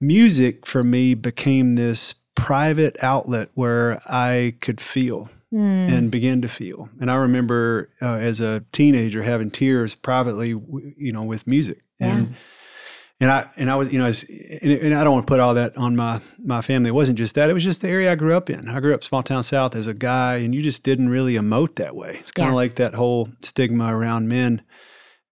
music 0.00 0.66
for 0.66 0.82
me 0.82 1.14
became 1.14 1.74
this 1.74 2.14
private 2.34 3.02
outlet 3.02 3.48
where 3.54 3.98
I 4.06 4.54
could 4.60 4.80
feel 4.80 5.30
mm. 5.52 5.92
and 5.92 6.10
begin 6.10 6.42
to 6.42 6.48
feel. 6.48 6.88
And 7.00 7.10
I 7.10 7.16
remember 7.16 7.90
uh, 8.02 8.16
as 8.16 8.40
a 8.40 8.64
teenager 8.72 9.22
having 9.22 9.50
tears 9.50 9.94
privately, 9.94 10.48
you 10.48 11.12
know, 11.12 11.22
with 11.22 11.46
music. 11.46 11.82
Yeah. 12.00 12.14
And 12.14 12.36
and 13.18 13.30
I 13.30 13.48
and 13.56 13.70
I 13.70 13.76
was 13.76 13.92
you 13.92 13.98
know 13.98 14.04
as, 14.04 14.24
and, 14.62 14.72
and, 14.72 14.94
I 14.94 15.02
don't 15.02 15.14
want 15.14 15.26
to 15.26 15.30
put 15.30 15.40
all 15.40 15.54
that 15.54 15.76
on 15.76 15.96
my 15.96 16.20
my 16.38 16.60
family. 16.60 16.88
It 16.88 16.94
wasn't 16.94 17.18
just 17.18 17.34
that. 17.36 17.48
It 17.48 17.54
was 17.54 17.64
just 17.64 17.82
the 17.82 17.88
area 17.88 18.12
I 18.12 18.14
grew 18.14 18.36
up 18.36 18.50
in. 18.50 18.68
I 18.68 18.80
grew 18.80 18.94
up 18.94 19.02
small 19.02 19.22
town 19.22 19.42
south 19.42 19.74
as 19.74 19.86
a 19.86 19.94
guy, 19.94 20.36
and 20.36 20.54
you 20.54 20.62
just 20.62 20.82
didn't 20.82 21.08
really 21.08 21.34
emote 21.34 21.76
that 21.76 21.96
way. 21.96 22.18
It's 22.20 22.32
kind 22.32 22.48
of 22.48 22.52
yeah. 22.52 22.56
like 22.56 22.74
that 22.74 22.94
whole 22.94 23.30
stigma 23.42 23.96
around 23.96 24.28
men 24.28 24.62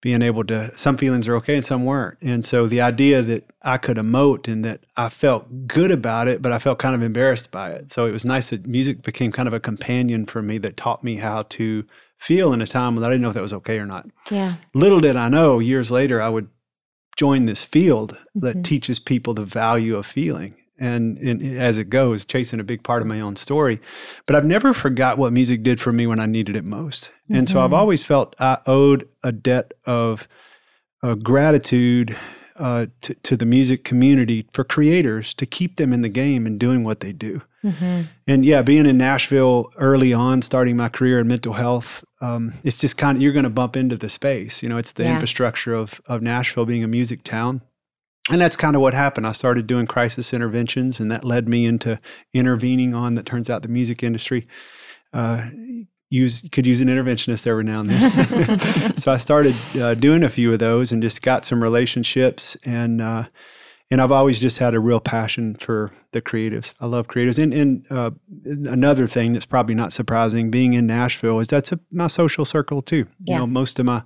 being 0.05 0.21
able 0.21 0.45
to 0.45 0.71
some 0.77 0.99
feelings 0.99 1.27
are 1.27 1.35
okay 1.35 1.55
and 1.55 1.65
some 1.65 1.87
weren't. 1.87 2.19
And 2.21 2.45
so 2.45 2.67
the 2.67 2.83
idea 2.83 3.23
that 3.23 3.51
i 3.63 3.79
could 3.79 3.97
emote 3.97 4.47
and 4.47 4.63
that 4.63 4.85
i 4.99 5.09
felt 5.09 5.67
good 5.67 5.91
about 5.91 6.29
it 6.29 6.43
but 6.43 6.53
i 6.53 6.59
felt 6.59 6.79
kind 6.79 6.95
of 6.95 7.03
embarrassed 7.03 7.51
by 7.51 7.71
it. 7.71 7.91
So 7.91 8.05
it 8.05 8.13
was 8.13 8.23
nice 8.23 8.51
that 8.51 8.67
music 8.67 9.01
became 9.01 9.33
kind 9.33 9.49
of 9.49 9.55
a 9.55 9.61
companion 9.61 10.27
for 10.27 10.43
me 10.43 10.59
that 10.59 10.77
taught 10.77 11.03
me 11.03 11.17
how 11.17 11.45
to 11.45 11.87
feel 12.19 12.53
in 12.53 12.61
a 12.61 12.67
time 12.67 12.95
when 12.95 13.03
i 13.03 13.07
didn't 13.07 13.23
know 13.23 13.31
if 13.31 13.35
that 13.35 13.41
was 13.41 13.55
okay 13.55 13.79
or 13.79 13.87
not. 13.87 14.07
Yeah. 14.31 14.57
Little 14.75 15.01
did 15.01 15.17
i 15.17 15.31
know 15.31 15.59
years 15.59 15.91
later 15.91 16.21
i 16.21 16.29
would 16.29 16.49
join 17.17 17.47
this 17.47 17.65
field 17.65 18.19
that 18.35 18.57
mm-hmm. 18.57 18.63
teaches 18.63 18.99
people 18.99 19.33
the 19.33 19.47
value 19.47 19.97
of 19.97 20.05
feeling 20.05 20.55
and, 20.79 21.19
and, 21.19 21.43
as 21.59 21.79
it 21.79 21.89
goes, 21.91 22.25
chasing 22.25 22.61
a 22.61 22.65
big 22.65 22.83
part 22.83 23.03
of 23.03 23.09
my 23.09 23.21
own 23.21 23.37
story. 23.37 23.81
But 24.27 24.37
I've 24.37 24.45
never 24.45 24.73
forgot 24.73 25.19
what 25.19 25.33
music 25.33 25.63
did 25.63 25.81
for 25.81 25.93
me 25.93 26.07
when 26.07 26.21
I 26.21 26.27
needed 26.27 26.57
it 26.57 26.65
most. 26.65 27.11
Mm-hmm. 27.25 27.37
And 27.37 27.49
so 27.49 27.61
I've 27.61 27.67
mm-hmm. 27.67 27.75
always 27.75 28.05
felt 28.05 28.35
I 28.39 28.59
owed 28.67 29.09
a 29.23 29.33
debt 29.33 29.73
of 29.85 30.27
uh, 31.03 31.15
gratitude 31.15 32.17
uh, 32.57 32.87
to, 33.01 33.15
to, 33.15 33.37
the 33.37 33.45
music 33.45 33.83
community 33.83 34.47
for 34.53 34.63
creators 34.63 35.35
to 35.35 35.45
keep 35.45 35.75
them 35.75 35.93
in 35.93 36.03
the 36.03 36.09
game 36.09 36.47
and 36.47 36.61
doing 36.61 36.85
what 36.85 37.01
they 37.01 37.13
do. 37.13 37.43
Mm-hmm. 37.65 38.03
And 38.29 38.45
yeah, 38.45 38.63
being 38.63 38.87
in 38.87 38.97
Nashville 38.97 39.73
early 39.77 40.13
on, 40.13 40.41
starting 40.41 40.77
my 40.77 40.89
career 40.89 41.19
in 41.19 41.27
mental 41.27 41.55
health, 41.55 42.05
um, 42.21 42.55
it's 42.63 42.77
just 42.77 42.97
kind 42.97 43.17
of, 43.17 43.23
you're 43.23 43.33
going 43.33 43.45
to 43.45 43.51
bump 43.51 43.77
into 43.77 43.97
the 43.97 44.09
space. 44.09 44.63
You 44.63 44.69
know, 44.69 44.79
it's 44.79 44.93
the 44.93 45.03
yeah. 45.03 45.15
infrastructure 45.15 45.75
of, 45.75 46.01
of 46.07 46.23
Nashville 46.23 46.65
being 46.65 46.85
a 46.85 46.89
music 46.89 47.25
town 47.25 47.61
and 48.31 48.41
that's 48.41 48.57
kind 48.57 48.75
of 48.75 48.83
what 48.83 48.95
happened. 48.95 49.27
I 49.27 49.33
started 49.33 49.67
doing 49.67 49.87
crisis 49.87 50.33
interventions, 50.33 51.01
and 51.01 51.11
that 51.11 51.25
led 51.25 51.49
me 51.49 51.67
into 51.67 52.01
intervening 52.33 52.95
on 52.95 53.15
that 53.17 53.27
turns 53.27 53.51
out 53.51 53.63
the 53.63 53.69
music 53.69 54.03
industry 54.03 54.47
uh, 55.13 55.49
use 56.11 56.47
could 56.53 56.67
use 56.67 56.81
an 56.81 56.89
interventionist 56.89 57.47
every 57.47 57.65
now 57.65 57.81
and 57.81 57.91
then. 57.91 58.97
so 58.99 59.13
I 59.13 59.17
started 59.17 59.55
uh, 59.81 59.95
doing 59.95 60.23
a 60.23 60.29
few 60.29 60.53
of 60.53 60.59
those 60.59 60.93
and 60.93 61.03
just 61.03 61.23
got 61.23 61.45
some 61.45 61.63
relationships 61.63 62.57
and. 62.65 63.01
Uh, 63.01 63.25
and 63.91 64.01
I've 64.01 64.11
always 64.11 64.41
just 64.41 64.59
had 64.59 64.75
a 64.75 64.81
real 64.81 64.99
passion 64.99 65.55
for 65.55 65.93
the 66.13 66.23
creatives. 66.23 66.75
I 66.81 66.87
love 66.87 67.07
creatives. 67.07 67.39
And, 67.41 67.53
and 67.53 67.87
uh, 67.93 68.11
another 68.45 69.07
thing 69.07 69.33
that's 69.33 69.47
probably 69.47 69.75
not 69.75 69.93
surprising, 69.93 70.51
being 70.51 70.73
in 70.73 70.87
Nashville, 70.87 71.39
is 71.39 71.47
that's 71.47 71.71
a, 71.71 71.79
my 71.93 72.07
social 72.07 72.45
circle 72.47 72.81
too. 72.81 73.07
Yeah. 73.21 73.35
You 73.35 73.39
know, 73.41 73.47
most 73.47 73.79
of 73.79 73.85
my 73.85 74.03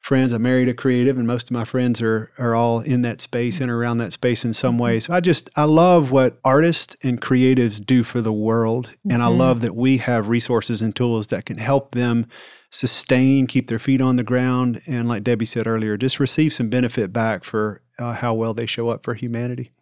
friends. 0.00 0.32
I 0.32 0.38
married 0.38 0.68
a 0.68 0.74
creative, 0.74 1.18
and 1.18 1.26
most 1.26 1.48
of 1.48 1.50
my 1.52 1.64
friends 1.64 2.00
are 2.00 2.30
are 2.38 2.54
all 2.54 2.80
in 2.80 3.02
that 3.02 3.20
space 3.20 3.60
and 3.60 3.70
around 3.70 3.98
that 3.98 4.12
space 4.12 4.44
in 4.44 4.52
some 4.52 4.78
way. 4.78 5.00
So 5.00 5.12
I 5.12 5.20
just 5.20 5.50
I 5.56 5.64
love 5.64 6.10
what 6.10 6.38
artists 6.44 6.96
and 7.02 7.20
creatives 7.20 7.84
do 7.84 8.04
for 8.04 8.20
the 8.20 8.32
world, 8.32 8.86
mm-hmm. 8.86 9.12
and 9.12 9.22
I 9.22 9.26
mm-hmm. 9.26 9.38
love 9.38 9.60
that 9.60 9.74
we 9.74 9.98
have 9.98 10.28
resources 10.28 10.80
and 10.80 10.94
tools 10.94 11.28
that 11.28 11.46
can 11.46 11.58
help 11.58 11.94
them 11.94 12.26
sustain, 12.70 13.46
keep 13.46 13.68
their 13.68 13.78
feet 13.78 14.00
on 14.00 14.16
the 14.16 14.22
ground, 14.22 14.80
and 14.86 15.08
like 15.08 15.24
Debbie 15.24 15.44
said 15.44 15.66
earlier, 15.66 15.96
just 15.96 16.20
receive 16.20 16.52
some 16.52 16.68
benefit 16.68 17.12
back 17.12 17.44
for 17.44 17.82
uh, 17.98 18.12
how 18.12 18.34
well 18.34 18.54
they 18.54 18.66
show 18.66 18.88
up 18.88 19.04
for 19.04 19.14
humanity. 19.14 19.72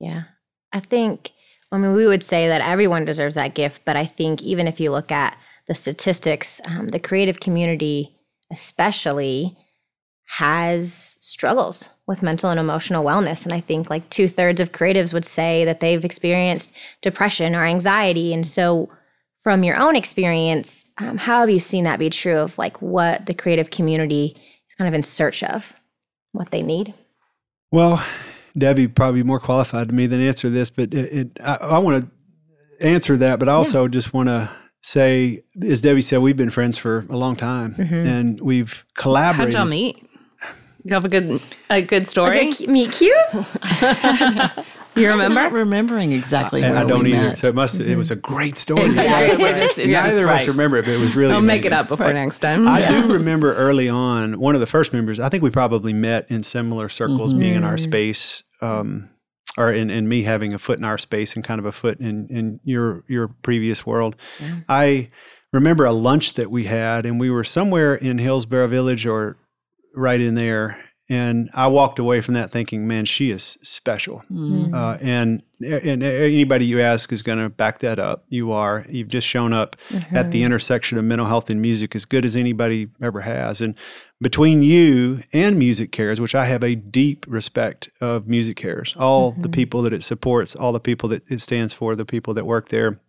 Yeah, 0.00 0.24
I 0.72 0.80
think. 0.80 1.32
I 1.70 1.76
mean, 1.76 1.92
we 1.92 2.06
would 2.06 2.22
say 2.22 2.48
that 2.48 2.62
everyone 2.62 3.04
deserves 3.04 3.34
that 3.34 3.54
gift, 3.54 3.82
but 3.84 3.96
I 3.96 4.06
think 4.06 4.42
even 4.42 4.66
if 4.66 4.80
you 4.80 4.90
look 4.90 5.12
at 5.12 5.36
the 5.66 5.74
statistics, 5.74 6.62
um, 6.64 6.88
the 6.88 6.98
creative 6.98 7.40
community 7.40 8.17
especially 8.50 9.56
has 10.26 11.16
struggles 11.20 11.88
with 12.06 12.22
mental 12.22 12.50
and 12.50 12.60
emotional 12.60 13.04
wellness. 13.04 13.44
And 13.44 13.52
I 13.52 13.60
think 13.60 13.88
like 13.88 14.08
two 14.10 14.28
thirds 14.28 14.60
of 14.60 14.72
creatives 14.72 15.14
would 15.14 15.24
say 15.24 15.64
that 15.64 15.80
they've 15.80 16.04
experienced 16.04 16.74
depression 17.00 17.54
or 17.54 17.64
anxiety. 17.64 18.34
And 18.34 18.46
so, 18.46 18.90
from 19.40 19.62
your 19.62 19.80
own 19.80 19.96
experience, 19.96 20.84
um, 20.98 21.16
how 21.16 21.40
have 21.40 21.48
you 21.48 21.60
seen 21.60 21.84
that 21.84 21.98
be 21.98 22.10
true 22.10 22.36
of 22.36 22.58
like 22.58 22.82
what 22.82 23.24
the 23.26 23.32
creative 23.32 23.70
community 23.70 24.36
is 24.68 24.74
kind 24.76 24.88
of 24.88 24.94
in 24.94 25.02
search 25.02 25.42
of, 25.42 25.74
what 26.32 26.50
they 26.50 26.60
need? 26.60 26.92
Well, 27.70 28.04
Debbie 28.58 28.88
probably 28.88 29.22
more 29.22 29.40
qualified 29.40 29.88
to 29.88 29.94
me 29.94 30.06
than 30.06 30.20
answer 30.20 30.50
this, 30.50 30.70
but 30.70 30.92
it, 30.92 31.12
it, 31.12 31.40
I, 31.42 31.54
I 31.54 31.78
want 31.78 32.04
to 32.04 32.86
answer 32.86 33.16
that, 33.18 33.38
but 33.38 33.48
I 33.48 33.52
also 33.52 33.84
yeah. 33.84 33.88
just 33.88 34.12
want 34.12 34.28
to 34.28 34.50
say, 34.82 35.42
as 35.62 35.80
Debbie 35.80 36.02
said, 36.02 36.18
we've 36.18 36.36
been 36.36 36.50
friends 36.50 36.78
for 36.78 37.04
a 37.10 37.16
long 37.16 37.36
time, 37.36 37.74
mm-hmm. 37.74 37.94
and 37.94 38.40
we've 38.40 38.84
collaborated. 38.94 39.54
How'd 39.54 39.62
y'all 39.62 39.70
meet? 39.70 40.04
You 40.84 40.94
have 40.94 41.04
a 41.04 41.08
good 41.08 41.40
a 41.70 41.82
good 41.82 42.08
story. 42.08 42.48
Okay, 42.48 42.66
meet 42.66 42.92
cute. 42.92 43.14
you 44.94 45.08
remember? 45.08 45.24
I'm 45.24 45.34
not 45.34 45.52
remembering 45.52 46.12
exactly. 46.12 46.64
Uh, 46.64 46.80
I 46.80 46.84
don't 46.86 47.06
either. 47.06 47.28
Met. 47.28 47.38
So 47.38 47.48
it 47.48 47.54
must. 47.54 47.80
Mm-hmm. 47.80 47.90
It 47.90 47.96
was 47.96 48.10
a 48.10 48.16
great 48.16 48.56
story. 48.56 48.88
Neither 48.88 50.24
of 50.24 50.30
us 50.30 50.46
remember 50.46 50.78
it, 50.78 50.84
but 50.84 50.92
it 50.92 51.00
was 51.00 51.16
really. 51.16 51.32
I'll 51.32 51.38
amazing. 51.38 51.46
make 51.46 51.64
it 51.66 51.72
up 51.72 51.88
before 51.88 52.06
right. 52.06 52.14
next 52.14 52.38
time. 52.38 52.68
I 52.68 52.80
yeah. 52.80 53.02
do 53.02 53.12
remember 53.12 53.54
early 53.54 53.88
on. 53.88 54.38
One 54.38 54.54
of 54.54 54.60
the 54.60 54.66
first 54.66 54.92
members. 54.92 55.20
I 55.20 55.28
think 55.28 55.42
we 55.42 55.50
probably 55.50 55.92
met 55.92 56.30
in 56.30 56.42
similar 56.42 56.88
circles, 56.88 57.32
mm-hmm. 57.32 57.40
being 57.40 57.54
in 57.54 57.64
our 57.64 57.76
space. 57.78 58.44
Um, 58.60 59.10
or 59.56 59.72
in, 59.72 59.90
in 59.90 60.08
me 60.08 60.22
having 60.22 60.52
a 60.52 60.58
foot 60.58 60.78
in 60.78 60.84
our 60.84 60.98
space 60.98 61.34
and 61.34 61.44
kind 61.44 61.58
of 61.58 61.64
a 61.64 61.72
foot 61.72 62.00
in, 62.00 62.28
in 62.28 62.60
your 62.64 63.04
your 63.08 63.28
previous 63.42 63.86
world. 63.86 64.16
Yeah. 64.40 64.60
I 64.68 65.10
remember 65.52 65.84
a 65.84 65.92
lunch 65.92 66.34
that 66.34 66.50
we 66.50 66.64
had, 66.64 67.06
and 67.06 67.18
we 67.18 67.30
were 67.30 67.44
somewhere 67.44 67.94
in 67.94 68.18
Hillsboro 68.18 68.68
Village 68.68 69.06
or 69.06 69.38
right 69.94 70.20
in 70.20 70.34
there, 70.34 70.78
and 71.10 71.48
I 71.54 71.68
walked 71.68 71.98
away 71.98 72.20
from 72.20 72.34
that 72.34 72.50
thinking, 72.50 72.86
man, 72.86 73.06
she 73.06 73.30
is 73.30 73.56
special. 73.62 74.18
Mm-hmm. 74.30 74.74
Uh, 74.74 74.98
and 75.00 75.42
and 75.60 76.02
anybody 76.02 76.66
you 76.66 76.80
ask 76.80 77.12
is 77.12 77.22
going 77.22 77.38
to 77.38 77.48
back 77.48 77.80
that 77.80 77.98
up. 77.98 78.24
You 78.28 78.52
are. 78.52 78.84
You've 78.88 79.08
just 79.08 79.26
shown 79.26 79.52
up 79.52 79.74
mm-hmm. 79.88 80.14
at 80.14 80.30
the 80.30 80.42
intersection 80.44 80.98
of 80.98 81.04
mental 81.04 81.26
health 81.26 81.50
and 81.50 81.60
music 81.60 81.96
as 81.96 82.04
good 82.04 82.24
as 82.24 82.36
anybody 82.36 82.90
ever 83.02 83.22
has. 83.22 83.60
And 83.60 83.74
between 84.20 84.62
you 84.62 85.22
and 85.32 85.60
MusiCares, 85.60 86.20
which 86.20 86.34
I 86.34 86.44
have 86.44 86.62
a 86.62 86.76
deep 86.76 87.24
respect 87.26 87.88
of 88.00 88.24
MusiCares, 88.24 88.96
all 89.00 89.32
mm-hmm. 89.32 89.42
the 89.42 89.48
people 89.48 89.82
that 89.82 89.92
it 89.92 90.04
supports, 90.04 90.54
all 90.54 90.72
the 90.72 90.78
people 90.78 91.08
that 91.08 91.28
it 91.30 91.40
stands 91.40 91.72
for, 91.72 91.96
the 91.96 92.04
people 92.04 92.34
that 92.34 92.46
work 92.46 92.68
there. 92.68 93.00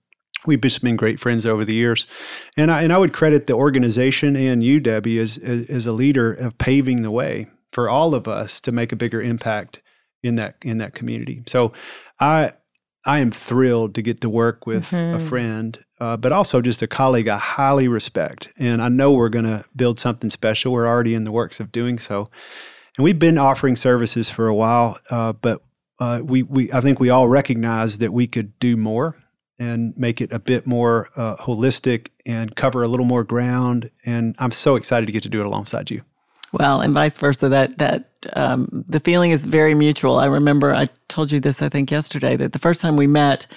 We've 0.45 0.61
just 0.61 0.81
been 0.81 0.95
great 0.95 1.19
friends 1.19 1.45
over 1.45 1.65
the 1.65 1.73
years, 1.73 2.07
and 2.55 2.71
I 2.71 2.83
and 2.83 2.93
I 2.93 2.97
would 2.97 3.13
credit 3.13 3.47
the 3.47 3.55
organization 3.55 4.37
and 4.37 4.63
you, 4.63 4.79
Debbie, 4.79 5.19
as 5.19 5.37
as, 5.37 5.69
as 5.69 5.85
a 5.85 5.91
leader 5.91 6.31
of 6.31 6.57
paving 6.57 7.01
the 7.01 7.11
way 7.11 7.47
for 7.71 7.89
all 7.89 8.15
of 8.15 8.27
us 8.27 8.59
to 8.61 8.71
make 8.71 8.91
a 8.91 8.95
bigger 8.95 9.21
impact 9.21 9.81
in 10.23 10.35
that 10.35 10.55
in 10.61 10.77
that 10.79 10.93
community. 10.93 11.43
So 11.47 11.73
I 12.19 12.53
I 13.05 13.19
am 13.19 13.31
thrilled 13.31 13.95
to 13.95 14.01
get 14.01 14.21
to 14.21 14.29
work 14.29 14.67
with 14.67 14.89
mm-hmm. 14.89 15.15
a 15.15 15.19
friend, 15.19 15.83
uh, 16.01 16.17
but 16.17 16.31
also 16.31 16.61
just 16.61 16.81
a 16.81 16.87
colleague 16.87 17.29
I 17.29 17.37
highly 17.37 17.87
respect, 17.87 18.49
and 18.57 18.81
I 18.81 18.89
know 18.89 19.11
we're 19.11 19.29
going 19.29 19.45
to 19.45 19.63
build 19.75 19.99
something 19.99 20.29
special. 20.29 20.73
We're 20.73 20.87
already 20.87 21.13
in 21.13 21.23
the 21.23 21.31
works 21.31 21.59
of 21.59 21.71
doing 21.71 21.99
so, 21.99 22.29
and 22.97 23.03
we've 23.03 23.19
been 23.19 23.37
offering 23.37 23.75
services 23.75 24.29
for 24.29 24.47
a 24.47 24.55
while, 24.55 24.97
uh, 25.09 25.33
but 25.33 25.61
uh, 25.99 26.21
we 26.23 26.43
we 26.43 26.71
I 26.73 26.81
think 26.81 26.99
we 26.99 27.09
all 27.09 27.27
recognize 27.27 27.99
that 27.99 28.11
we 28.11 28.27
could 28.27 28.57
do 28.59 28.75
more 28.75 29.17
and 29.59 29.93
make 29.97 30.21
it 30.21 30.31
a 30.31 30.39
bit 30.39 30.65
more 30.65 31.09
uh, 31.17 31.35
holistic 31.35 32.07
and 32.25 32.55
cover 32.55 32.81
a 32.81 32.87
little 32.87 33.05
more 33.05 33.25
ground. 33.25 33.91
And 34.05 34.33
I'm 34.39 34.51
so 34.51 34.77
excited 34.77 35.05
to 35.05 35.11
get 35.11 35.23
to 35.23 35.29
do 35.29 35.41
it 35.41 35.45
alongside 35.45 35.91
you. 35.91 36.01
Well, 36.51 36.81
and 36.81 36.93
vice 36.93 37.17
versa. 37.17 37.49
That 37.49 37.77
that 37.77 38.11
um, 38.33 38.85
the 38.87 38.99
feeling 38.99 39.31
is 39.31 39.45
very 39.45 39.73
mutual. 39.73 40.17
I 40.17 40.25
remember 40.25 40.73
I 40.73 40.89
told 41.07 41.31
you 41.31 41.39
this 41.39 41.61
I 41.61 41.69
think 41.69 41.91
yesterday 41.91 42.35
that 42.37 42.53
the 42.53 42.59
first 42.59 42.81
time 42.81 42.95
we 42.95 43.07
met, 43.07 43.47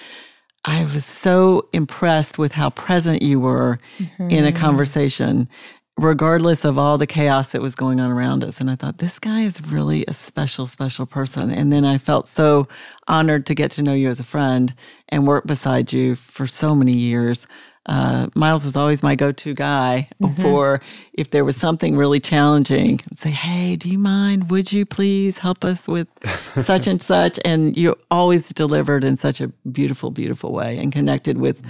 I 0.65 0.83
was 0.83 1.05
so 1.05 1.67
impressed 1.73 2.37
with 2.37 2.51
how 2.51 2.69
present 2.69 3.21
you 3.21 3.39
were 3.39 3.79
mm-hmm. 3.97 4.29
in 4.29 4.45
a 4.45 4.49
mm-hmm. 4.49 4.57
conversation, 4.57 5.49
regardless 5.97 6.63
of 6.63 6.77
all 6.77 6.97
the 6.97 7.07
chaos 7.07 7.51
that 7.51 7.61
was 7.61 7.75
going 7.75 7.99
on 7.99 8.11
around 8.11 8.43
us. 8.43 8.61
And 8.61 8.69
I 8.69 8.75
thought 8.75 8.99
this 8.99 9.19
guy 9.19 9.41
is 9.41 9.61
really 9.65 10.05
a 10.07 10.13
special, 10.13 10.65
special 10.65 11.05
person. 11.05 11.51
And 11.51 11.73
then 11.73 11.83
I 11.83 11.97
felt 11.97 12.27
so 12.27 12.67
honored 13.07 13.45
to 13.47 13.55
get 13.55 13.71
to 13.71 13.83
know 13.83 13.93
you 13.93 14.07
as 14.07 14.19
a 14.19 14.23
friend 14.23 14.73
and 15.09 15.27
work 15.27 15.45
beside 15.45 15.91
you 15.91 16.15
for 16.15 16.47
so 16.47 16.75
many 16.75 16.95
years. 16.95 17.45
Uh, 17.85 18.27
Miles 18.33 18.63
was 18.63 18.77
always 18.77 19.03
my 19.03 19.15
go-to 19.15 19.53
guy 19.53 20.07
mm-hmm. 20.21 20.41
for 20.41 20.79
if 21.13 21.31
there 21.31 21.43
was 21.43 21.57
something 21.57 21.97
really 21.97 22.19
challenging. 22.19 23.01
I'd 23.11 23.17
say, 23.17 23.31
"Hey, 23.31 23.75
do 23.75 23.89
you 23.89 23.99
mind? 23.99 24.49
Would 24.49 24.71
you 24.71 24.85
please 24.85 25.37
help 25.37 25.65
us 25.65 25.87
with 25.87 26.07
such 26.61 26.87
and 26.87 27.01
such?" 27.01 27.39
And 27.43 27.75
you 27.75 27.95
always 28.09 28.49
delivered 28.49 29.03
in 29.03 29.17
such 29.17 29.41
a 29.41 29.49
beautiful, 29.71 30.11
beautiful 30.11 30.53
way 30.53 30.77
and 30.77 30.93
connected 30.93 31.37
with 31.37 31.61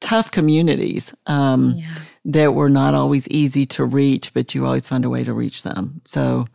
tough 0.00 0.30
communities 0.30 1.14
um, 1.26 1.76
yeah. 1.76 1.94
that 2.26 2.52
were 2.52 2.68
not 2.68 2.94
always 2.94 3.26
easy 3.28 3.64
to 3.64 3.86
reach, 3.86 4.34
but 4.34 4.54
you 4.54 4.66
always 4.66 4.86
found 4.86 5.06
a 5.06 5.10
way 5.10 5.24
to 5.24 5.32
reach 5.32 5.62
them. 5.62 6.00
So. 6.04 6.46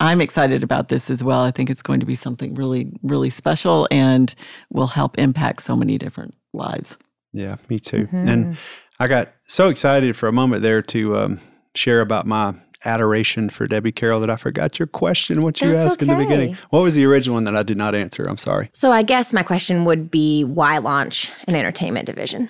I'm 0.00 0.20
excited 0.20 0.64
about 0.64 0.88
this 0.88 1.08
as 1.08 1.22
well. 1.22 1.42
I 1.42 1.52
think 1.52 1.70
it's 1.70 1.80
going 1.80 2.00
to 2.00 2.04
be 2.04 2.16
something 2.16 2.56
really, 2.56 2.92
really 3.04 3.30
special 3.30 3.86
and 3.92 4.34
will 4.68 4.88
help 4.88 5.20
impact 5.20 5.62
so 5.62 5.76
many 5.76 5.98
different 5.98 6.34
lives. 6.52 6.98
Yeah, 7.34 7.56
me 7.68 7.80
too. 7.80 8.06
Mm-hmm. 8.06 8.28
And 8.28 8.56
I 8.98 9.08
got 9.08 9.34
so 9.46 9.68
excited 9.68 10.16
for 10.16 10.28
a 10.28 10.32
moment 10.32 10.62
there 10.62 10.80
to 10.82 11.18
um, 11.18 11.40
share 11.74 12.00
about 12.00 12.26
my 12.26 12.54
adoration 12.84 13.50
for 13.50 13.66
Debbie 13.66 13.92
Carroll 13.92 14.20
that 14.20 14.30
I 14.30 14.36
forgot 14.36 14.78
your 14.78 14.86
question, 14.86 15.42
what 15.42 15.60
you 15.60 15.70
That's 15.70 15.82
asked 15.82 16.02
okay. 16.02 16.10
in 16.10 16.16
the 16.16 16.24
beginning. 16.24 16.56
What 16.70 16.80
was 16.80 16.94
the 16.94 17.04
original 17.06 17.34
one 17.34 17.44
that 17.44 17.56
I 17.56 17.62
did 17.62 17.76
not 17.76 17.94
answer? 17.94 18.24
I'm 18.24 18.38
sorry. 18.38 18.70
So 18.72 18.92
I 18.92 19.02
guess 19.02 19.32
my 19.32 19.42
question 19.42 19.84
would 19.84 20.10
be 20.10 20.44
why 20.44 20.78
launch 20.78 21.32
an 21.48 21.56
entertainment 21.56 22.06
division? 22.06 22.48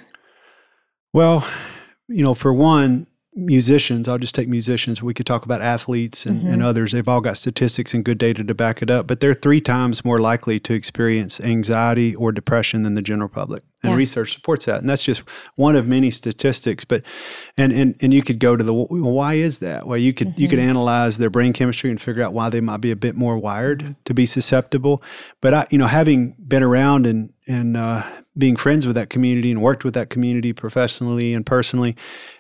Well, 1.12 1.49
you 2.09 2.23
know, 2.23 2.35
for 2.35 2.53
one, 2.53 3.07
musicians, 3.35 4.09
I'll 4.09 4.19
just 4.19 4.35
take 4.35 4.49
musicians. 4.49 5.03
We 5.03 5.14
could 5.14 5.26
talk 5.26 5.45
about 5.45 5.61
athletes 5.61 6.26
and, 6.26 6.41
mm-hmm. 6.41 6.53
and, 6.53 6.62
others. 6.62 6.93
They've 6.93 7.09
all 7.09 7.21
got 7.21 7.37
statistics 7.37 7.95
and 7.95 8.05
good 8.05 8.19
data 8.19 8.45
to 8.45 8.55
back 8.55 8.83
it 8.83 8.91
up, 8.91 9.07
but 9.07 9.21
they're 9.21 9.35
three 9.35 9.61
times 9.61 10.05
more 10.05 10.19
likely 10.19 10.61
to 10.61 10.75
experience 10.75 11.41
anxiety 11.41 12.14
or 12.14 12.33
depression 12.33 12.83
than 12.83 12.95
the 12.95 13.03
general 13.03 13.29
public. 13.29 13.62
And 13.85 13.93
yeah. 13.93 13.99
research 13.99 14.35
supports 14.35 14.64
that. 14.64 14.81
And 14.81 14.88
that's 14.88 15.05
just 15.05 15.21
one 15.57 15.76
of 15.76 15.87
many 15.87 16.11
statistics. 16.11 16.85
But 16.85 17.03
and 17.57 17.73
and, 17.73 17.95
and 18.00 18.12
you 18.12 18.23
could 18.23 18.38
go 18.38 18.57
to 18.57 18.64
the 18.64 18.73
well, 18.73 18.87
why 18.88 19.35
is 19.35 19.59
that? 19.61 19.87
Well, 19.87 19.99
you 19.99 20.12
could 20.12 20.29
mm-hmm. 20.29 20.41
you 20.41 20.49
could 20.49 20.59
mm-hmm. 20.59 20.71
analyze 20.71 21.19
their 21.19 21.31
brain 21.31 21.53
chemistry 21.53 21.91
and 21.91 22.00
figure 22.00 22.23
out 22.23 22.33
why 22.33 22.49
they 22.49 22.61
might 22.61 22.81
be 22.81 22.91
a 22.91 22.97
bit 22.97 23.14
more 23.14 23.38
wired 23.38 23.81
mm-hmm. 23.81 23.93
to 24.05 24.14
be 24.14 24.26
susceptible. 24.26 25.03
But 25.41 25.55
I, 25.55 25.67
you 25.71 25.79
know, 25.79 25.87
having 25.87 26.35
been 26.47 26.62
around 26.62 27.07
and 27.07 27.33
and 27.47 27.76
uh, 27.76 28.03
being 28.37 28.57
friends 28.57 28.87
with 28.87 28.97
that 28.97 29.11
community 29.11 29.50
and 29.50 29.61
worked 29.61 29.85
with 29.85 29.95
that 29.95 30.11
community 30.11 30.53
professionally 30.53 31.35
and 31.35 31.45
personally, 31.45 31.95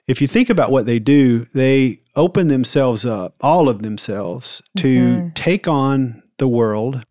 if 0.06 0.20
you 0.20 0.26
think 0.26 0.48
about 0.48 0.70
what 0.70 0.86
they 0.86 0.98
do, 0.98 1.44
they 1.54 2.00
open 2.16 2.48
themselves 2.48 3.04
up, 3.04 3.34
all 3.40 3.68
of 3.68 3.82
themselves, 3.82 4.62
to 4.76 5.00
mm-hmm. 5.00 5.28
take 5.34 5.68
on 5.68 6.22
the 6.38 6.48
world 6.48 7.04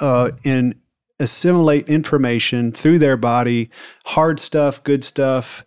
uh, 0.00 0.30
and 0.44 0.74
assimilate 1.20 1.88
information 1.88 2.72
through 2.72 2.98
their 2.98 3.16
body, 3.16 3.70
hard 4.06 4.40
stuff, 4.40 4.82
good 4.82 5.04
stuff, 5.04 5.64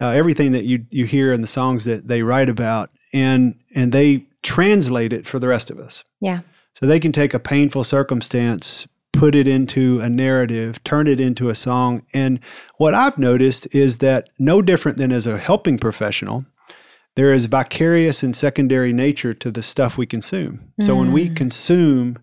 uh, 0.00 0.08
everything 0.08 0.52
that 0.52 0.64
you 0.64 0.86
you 0.90 1.06
hear 1.06 1.32
in 1.32 1.40
the 1.40 1.46
songs 1.46 1.84
that 1.84 2.08
they 2.08 2.22
write 2.22 2.48
about, 2.48 2.90
and 3.12 3.54
and 3.74 3.92
they 3.92 4.26
translate 4.42 5.12
it 5.12 5.26
for 5.26 5.38
the 5.38 5.48
rest 5.48 5.70
of 5.70 5.78
us. 5.78 6.04
Yeah. 6.20 6.40
So 6.78 6.86
they 6.86 7.00
can 7.00 7.12
take 7.12 7.34
a 7.34 7.38
painful 7.38 7.84
circumstance, 7.84 8.88
put 9.12 9.34
it 9.34 9.46
into 9.46 10.00
a 10.00 10.10
narrative, 10.10 10.82
turn 10.84 11.06
it 11.06 11.20
into 11.20 11.48
a 11.48 11.54
song. 11.54 12.02
And 12.12 12.40
what 12.76 12.94
I've 12.94 13.16
noticed 13.16 13.72
is 13.74 13.98
that 13.98 14.28
no 14.38 14.60
different 14.60 14.98
than 14.98 15.12
as 15.12 15.26
a 15.26 15.38
helping 15.38 15.78
professional, 15.78 16.44
there 17.14 17.32
is 17.32 17.46
vicarious 17.46 18.22
and 18.22 18.34
secondary 18.34 18.92
nature 18.92 19.32
to 19.34 19.50
the 19.50 19.62
stuff 19.62 19.96
we 19.96 20.06
consume. 20.06 20.72
Mm. 20.80 20.84
So 20.84 20.96
when 20.96 21.12
we 21.12 21.30
mm. 21.30 21.36
consume 21.36 22.18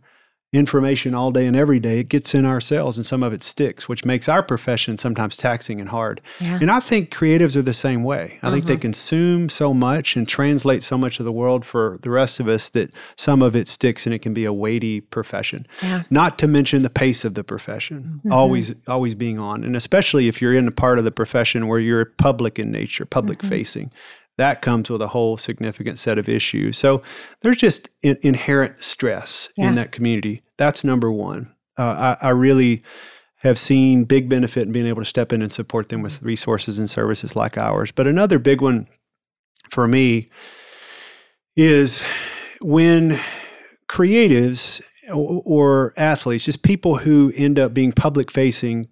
information 0.53 1.13
all 1.13 1.31
day 1.31 1.47
and 1.47 1.55
every 1.55 1.79
day, 1.79 1.99
it 1.99 2.09
gets 2.09 2.35
in 2.35 2.45
our 2.45 2.59
cells 2.59 2.97
and 2.97 3.05
some 3.05 3.23
of 3.23 3.31
it 3.31 3.41
sticks, 3.41 3.87
which 3.87 4.03
makes 4.03 4.27
our 4.27 4.43
profession 4.43 4.97
sometimes 4.97 5.37
taxing 5.37 5.79
and 5.79 5.89
hard. 5.89 6.19
Yeah. 6.41 6.59
And 6.59 6.69
I 6.69 6.81
think 6.81 7.09
creatives 7.09 7.55
are 7.55 7.61
the 7.61 7.73
same 7.73 8.03
way. 8.03 8.37
I 8.43 8.51
think 8.51 8.65
they 8.65 8.73
mm-hmm. 8.73 8.81
consume 8.81 9.49
so 9.49 9.73
much 9.73 10.17
and 10.17 10.27
translate 10.27 10.83
so 10.83 10.97
much 10.97 11.19
of 11.19 11.25
the 11.25 11.31
world 11.31 11.65
for 11.65 11.99
the 12.01 12.09
rest 12.09 12.41
of 12.41 12.49
us 12.49 12.67
that 12.69 12.93
some 13.15 13.41
of 13.41 13.55
it 13.55 13.69
sticks 13.69 14.05
and 14.05 14.13
it 14.13 14.19
can 14.19 14.33
be 14.33 14.43
a 14.43 14.51
weighty 14.51 14.99
profession. 14.99 15.65
Yeah. 15.81 16.03
Not 16.09 16.37
to 16.39 16.47
mention 16.47 16.81
the 16.81 16.89
pace 16.89 17.23
of 17.23 17.35
the 17.35 17.45
profession, 17.45 18.19
mm-hmm. 18.19 18.33
always 18.33 18.73
always 18.87 19.15
being 19.15 19.39
on. 19.39 19.63
And 19.63 19.75
especially 19.75 20.27
if 20.27 20.41
you're 20.41 20.53
in 20.53 20.67
a 20.67 20.71
part 20.71 20.99
of 20.99 21.05
the 21.05 21.11
profession 21.11 21.67
where 21.67 21.79
you're 21.79 22.05
public 22.05 22.59
in 22.59 22.71
nature, 22.71 23.05
public 23.05 23.39
mm-hmm. 23.39 23.49
facing 23.49 23.91
that 24.41 24.63
comes 24.63 24.89
with 24.89 25.03
a 25.03 25.07
whole 25.07 25.37
significant 25.37 25.99
set 25.99 26.17
of 26.17 26.27
issues. 26.27 26.75
So 26.75 27.03
there's 27.41 27.57
just 27.57 27.89
in, 28.01 28.17
inherent 28.23 28.83
stress 28.83 29.49
yeah. 29.55 29.69
in 29.69 29.75
that 29.75 29.91
community. 29.91 30.41
That's 30.57 30.83
number 30.83 31.11
one. 31.11 31.53
Uh, 31.77 32.15
I, 32.21 32.27
I, 32.27 32.29
really 32.31 32.83
have 33.37 33.59
seen 33.59 34.03
big 34.03 34.29
benefit 34.29 34.65
in 34.65 34.71
being 34.71 34.87
able 34.87 35.01
to 35.03 35.07
step 35.07 35.31
in 35.31 35.43
and 35.43 35.53
support 35.53 35.89
them 35.89 36.01
with 36.01 36.23
resources 36.23 36.79
and 36.79 36.89
services 36.89 37.35
like 37.35 37.55
ours. 37.55 37.91
But 37.91 38.07
another 38.07 38.39
big 38.39 38.61
one 38.61 38.87
for 39.69 39.87
me 39.87 40.27
is 41.55 42.01
when 42.61 43.19
creatives 43.87 44.81
or, 45.13 45.43
or 45.45 45.93
athletes, 45.97 46.45
just 46.45 46.63
people 46.63 46.97
who 46.97 47.31
end 47.37 47.59
up 47.59 47.73
being 47.75 47.91
public 47.91 48.31
facing, 48.31 48.89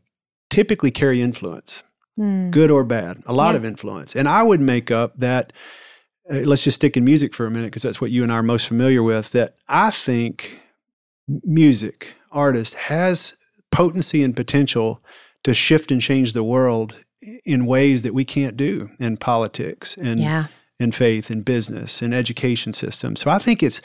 typically 0.52 0.92
carry 0.92 1.22
influence 1.22 1.84
mm. 2.20 2.52
good 2.52 2.70
or 2.70 2.84
bad, 2.84 3.24
a 3.26 3.34
lot 3.34 3.52
yeah. 3.52 3.58
of 3.58 3.66
influence. 3.66 4.16
And 4.16 4.28
I 4.28 4.44
would 4.44 4.62
make 4.62 4.92
up 4.92 5.18
that, 5.18 5.54
uh, 6.30 6.40
let's 6.40 6.64
just 6.64 6.76
stick 6.76 6.98
in 6.98 7.06
music 7.06 7.34
for 7.34 7.46
a 7.46 7.52
minute, 7.52 7.68
because 7.68 7.84
that's 7.84 8.02
what 8.02 8.12
you 8.12 8.24
and 8.24 8.32
I 8.32 8.36
are 8.36 8.44
most 8.44 8.68
familiar 8.68 9.02
with, 9.02 9.32
that 9.32 9.56
I 9.68 9.90
think 9.90 10.60
music, 11.44 12.14
artist, 12.32 12.74
has 12.74 13.38
potency 13.72 14.24
and 14.24 14.36
potential 14.36 15.02
to 15.44 15.54
shift 15.54 15.92
and 15.92 16.02
change 16.02 16.34
the 16.34 16.44
world 16.44 16.98
in 17.46 17.66
ways 17.66 18.02
that 18.02 18.14
we 18.14 18.26
can't 18.26 18.58
do 18.58 18.90
in 19.00 19.18
politics 19.18 19.98
and 19.98 20.20
yeah. 20.20 20.48
in 20.80 20.92
faith 20.92 21.30
and 21.30 21.44
business 21.46 22.02
and 22.02 22.14
education 22.14 22.74
system. 22.74 23.16
So 23.16 23.30
I 23.30 23.38
think 23.38 23.62
it's 23.62 23.82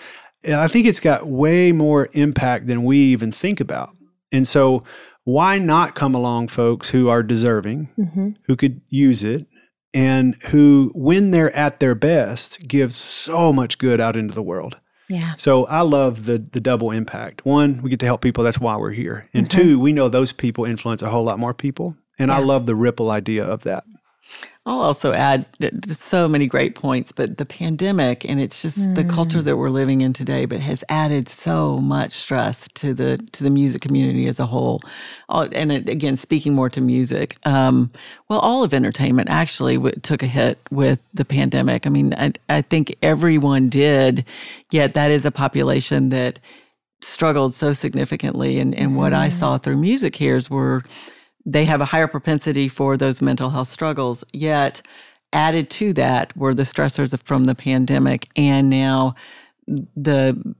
I 0.46 0.68
think 0.68 0.86
it's 0.86 1.00
got 1.00 1.26
way 1.26 1.72
more 1.72 2.08
impact 2.12 2.66
than 2.66 2.84
we 2.84 2.98
even 2.98 3.32
think 3.32 3.60
about. 3.60 3.90
And 4.30 4.46
so 4.46 4.84
why 5.24 5.58
not 5.58 5.94
come 5.94 6.14
along 6.14 6.48
folks 6.48 6.90
who 6.90 7.08
are 7.08 7.22
deserving, 7.22 7.88
mm-hmm. 7.98 8.30
who 8.46 8.56
could 8.56 8.80
use 8.88 9.24
it, 9.24 9.46
and 9.94 10.34
who, 10.50 10.90
when 10.94 11.30
they're 11.30 11.54
at 11.56 11.80
their 11.80 11.94
best, 11.94 12.66
give 12.66 12.94
so 12.94 13.52
much 13.52 13.78
good 13.78 14.00
out 14.00 14.16
into 14.16 14.34
the 14.34 14.42
world. 14.42 14.76
Yeah. 15.08 15.34
So 15.36 15.66
I 15.66 15.82
love 15.82 16.24
the 16.24 16.38
the 16.38 16.60
double 16.60 16.90
impact. 16.90 17.44
One, 17.44 17.82
we 17.82 17.90
get 17.90 18.00
to 18.00 18.06
help 18.06 18.22
people. 18.22 18.42
That's 18.42 18.58
why 18.58 18.76
we're 18.76 18.90
here. 18.90 19.28
And 19.34 19.48
mm-hmm. 19.48 19.60
two, 19.60 19.78
we 19.78 19.92
know 19.92 20.08
those 20.08 20.32
people 20.32 20.64
influence 20.64 21.02
a 21.02 21.10
whole 21.10 21.24
lot 21.24 21.38
more 21.38 21.54
people. 21.54 21.96
And 22.18 22.30
yeah. 22.30 22.36
I 22.36 22.40
love 22.40 22.66
the 22.66 22.74
ripple 22.74 23.10
idea 23.10 23.44
of 23.44 23.62
that. 23.64 23.84
I'll 24.66 24.80
also 24.80 25.12
add 25.12 25.44
so 25.90 26.26
many 26.26 26.46
great 26.46 26.74
points, 26.74 27.12
but 27.12 27.36
the 27.36 27.44
pandemic 27.44 28.24
and 28.24 28.40
it's 28.40 28.62
just 28.62 28.78
mm. 28.78 28.94
the 28.94 29.04
culture 29.04 29.40
mm. 29.40 29.44
that 29.44 29.58
we're 29.58 29.68
living 29.68 30.00
in 30.00 30.14
today, 30.14 30.46
but 30.46 30.60
has 30.60 30.82
added 30.88 31.28
so 31.28 31.76
much 31.78 32.12
stress 32.12 32.66
to 32.74 32.94
the 32.94 33.18
to 33.32 33.44
the 33.44 33.50
music 33.50 33.82
community 33.82 34.26
as 34.26 34.40
a 34.40 34.46
whole. 34.46 34.80
And 35.28 35.70
again, 35.70 36.16
speaking 36.16 36.54
more 36.54 36.70
to 36.70 36.80
music, 36.80 37.36
um, 37.44 37.90
well, 38.30 38.40
all 38.40 38.64
of 38.64 38.72
entertainment 38.72 39.28
actually 39.28 39.74
w- 39.76 39.96
took 40.02 40.22
a 40.22 40.26
hit 40.26 40.58
with 40.70 40.98
the 41.12 41.26
pandemic. 41.26 41.86
I 41.86 41.90
mean, 41.90 42.14
I, 42.14 42.32
I 42.48 42.62
think 42.62 42.96
everyone 43.02 43.68
did, 43.68 44.24
yet 44.70 44.94
that 44.94 45.10
is 45.10 45.26
a 45.26 45.30
population 45.30 46.08
that 46.08 46.40
struggled 47.02 47.52
so 47.52 47.74
significantly. 47.74 48.58
And, 48.58 48.74
and 48.74 48.96
what 48.96 49.12
I 49.12 49.28
mm. 49.28 49.32
saw 49.32 49.58
through 49.58 49.76
MusiCares 49.76 50.48
were 50.48 50.84
they 51.46 51.64
have 51.64 51.80
a 51.80 51.84
higher 51.84 52.06
propensity 52.06 52.68
for 52.68 52.96
those 52.96 53.20
mental 53.20 53.50
health 53.50 53.68
struggles. 53.68 54.24
Yet, 54.32 54.82
added 55.32 55.68
to 55.68 55.92
that 55.92 56.34
were 56.36 56.54
the 56.54 56.62
stressors 56.62 57.18
from 57.24 57.44
the 57.44 57.54
pandemic 57.54 58.28
and 58.36 58.70
now 58.70 59.14
the 59.66 60.54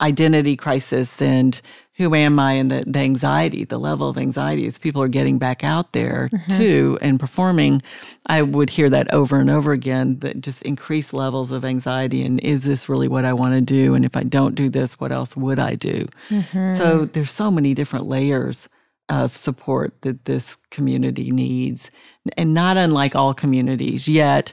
identity 0.00 0.56
crisis 0.56 1.20
and 1.20 1.60
who 1.94 2.14
am 2.14 2.38
I 2.38 2.52
and 2.52 2.70
the, 2.70 2.84
the 2.86 3.00
anxiety, 3.00 3.64
the 3.64 3.78
level 3.78 4.08
of 4.08 4.16
anxiety 4.16 4.66
as 4.66 4.78
people 4.78 5.02
are 5.02 5.08
getting 5.08 5.36
back 5.36 5.62
out 5.62 5.92
there 5.92 6.30
mm-hmm. 6.32 6.56
too 6.56 6.98
and 7.02 7.20
performing. 7.20 7.82
I 8.26 8.40
would 8.40 8.70
hear 8.70 8.88
that 8.88 9.12
over 9.12 9.38
and 9.38 9.50
over 9.50 9.72
again 9.72 10.18
that 10.20 10.40
just 10.40 10.62
increased 10.62 11.12
levels 11.12 11.50
of 11.50 11.62
anxiety 11.62 12.24
and 12.24 12.40
is 12.40 12.64
this 12.64 12.88
really 12.88 13.08
what 13.08 13.26
I 13.26 13.34
want 13.34 13.54
to 13.54 13.60
do? 13.60 13.94
And 13.94 14.06
if 14.06 14.16
I 14.16 14.22
don't 14.22 14.54
do 14.54 14.70
this, 14.70 14.98
what 14.98 15.12
else 15.12 15.36
would 15.36 15.58
I 15.58 15.74
do? 15.74 16.08
Mm-hmm. 16.30 16.76
So 16.76 17.04
there's 17.04 17.30
so 17.30 17.50
many 17.50 17.74
different 17.74 18.06
layers 18.06 18.70
of 19.10 19.36
support 19.36 20.00
that 20.02 20.24
this 20.24 20.56
community 20.70 21.30
needs. 21.30 21.90
And 22.36 22.54
not 22.54 22.76
unlike 22.76 23.14
all 23.14 23.34
communities, 23.34 24.08
yet 24.08 24.52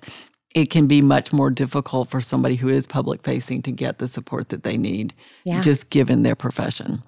it 0.55 0.69
can 0.69 0.87
be 0.87 1.01
much 1.01 1.31
more 1.31 1.49
difficult 1.49 2.09
for 2.09 2.19
somebody 2.19 2.55
who 2.55 2.67
is 2.67 2.87
public 2.87 3.23
facing 3.23 3.61
to 3.61 3.71
get 3.71 3.99
the 3.99 4.07
support 4.07 4.49
that 4.49 4.63
they 4.63 4.77
need, 4.77 5.13
yeah. 5.45 5.61
just 5.61 5.89
given 5.91 6.23
their 6.23 6.35
profession. 6.35 7.03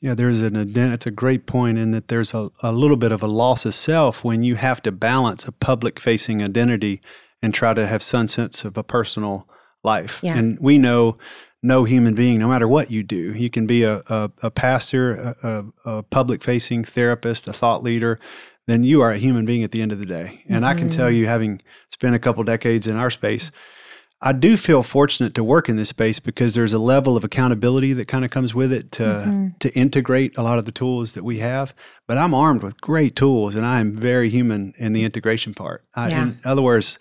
Yeah, 0.00 0.14
there's 0.14 0.40
an 0.40 0.56
it's 0.56 1.06
a 1.06 1.10
great 1.10 1.46
point 1.46 1.78
in 1.78 1.92
that 1.92 2.08
there's 2.08 2.34
a, 2.34 2.50
a 2.62 2.72
little 2.72 2.96
bit 2.96 3.12
of 3.12 3.22
a 3.22 3.26
loss 3.26 3.64
of 3.64 3.74
self 3.74 4.24
when 4.24 4.42
you 4.42 4.56
have 4.56 4.82
to 4.82 4.92
balance 4.92 5.46
a 5.46 5.52
public 5.52 6.00
facing 6.00 6.42
identity 6.42 7.00
and 7.42 7.54
try 7.54 7.74
to 7.74 7.86
have 7.86 8.02
some 8.02 8.28
sense 8.28 8.64
of 8.64 8.76
a 8.76 8.82
personal 8.82 9.48
life. 9.82 10.20
Yeah. 10.22 10.36
And 10.36 10.58
we 10.60 10.78
know 10.78 11.18
no 11.64 11.84
human 11.84 12.14
being, 12.14 12.38
no 12.38 12.48
matter 12.48 12.68
what 12.68 12.90
you 12.90 13.02
do. 13.02 13.32
You 13.32 13.48
can 13.48 13.66
be 13.66 13.84
a, 13.84 14.02
a, 14.06 14.30
a 14.42 14.50
pastor, 14.50 15.34
a, 15.42 15.64
a 15.86 16.02
public 16.02 16.44
facing 16.44 16.84
therapist, 16.84 17.48
a 17.48 17.54
thought 17.54 17.82
leader. 17.82 18.20
then 18.66 18.84
you 18.84 19.00
are 19.00 19.10
a 19.10 19.18
human 19.18 19.46
being 19.46 19.64
at 19.64 19.72
the 19.72 19.80
end 19.80 19.90
of 19.90 19.98
the 19.98 20.04
day. 20.04 20.42
And 20.46 20.56
mm-hmm. 20.56 20.64
I 20.64 20.74
can 20.74 20.90
tell 20.90 21.08
mm-hmm. 21.08 21.16
you, 21.16 21.26
having 21.26 21.62
spent 21.90 22.14
a 22.14 22.18
couple 22.18 22.44
decades 22.44 22.86
in 22.86 22.96
our 22.96 23.10
space, 23.10 23.50
I 24.20 24.32
do 24.32 24.58
feel 24.58 24.82
fortunate 24.82 25.34
to 25.34 25.44
work 25.44 25.70
in 25.70 25.76
this 25.76 25.88
space 25.88 26.20
because 26.20 26.54
there's 26.54 26.74
a 26.74 26.78
level 26.78 27.16
of 27.16 27.24
accountability 27.24 27.94
that 27.94 28.08
kind 28.08 28.26
of 28.26 28.30
comes 28.30 28.54
with 28.54 28.72
it 28.72 28.92
to 28.92 29.02
mm-hmm. 29.02 29.48
to 29.58 29.74
integrate 29.74 30.36
a 30.36 30.42
lot 30.42 30.58
of 30.58 30.66
the 30.66 30.72
tools 30.72 31.14
that 31.14 31.24
we 31.24 31.38
have. 31.38 31.74
But 32.06 32.18
I'm 32.18 32.34
armed 32.34 32.62
with 32.62 32.80
great 32.80 33.16
tools, 33.16 33.54
and 33.54 33.64
I 33.66 33.80
am 33.80 33.96
very 33.96 34.28
human 34.28 34.74
in 34.78 34.92
the 34.92 35.04
integration 35.04 35.52
part. 35.54 35.84
I, 35.94 36.08
yeah. 36.08 36.22
In 36.22 36.40
other 36.44 36.62
words, 36.62 36.98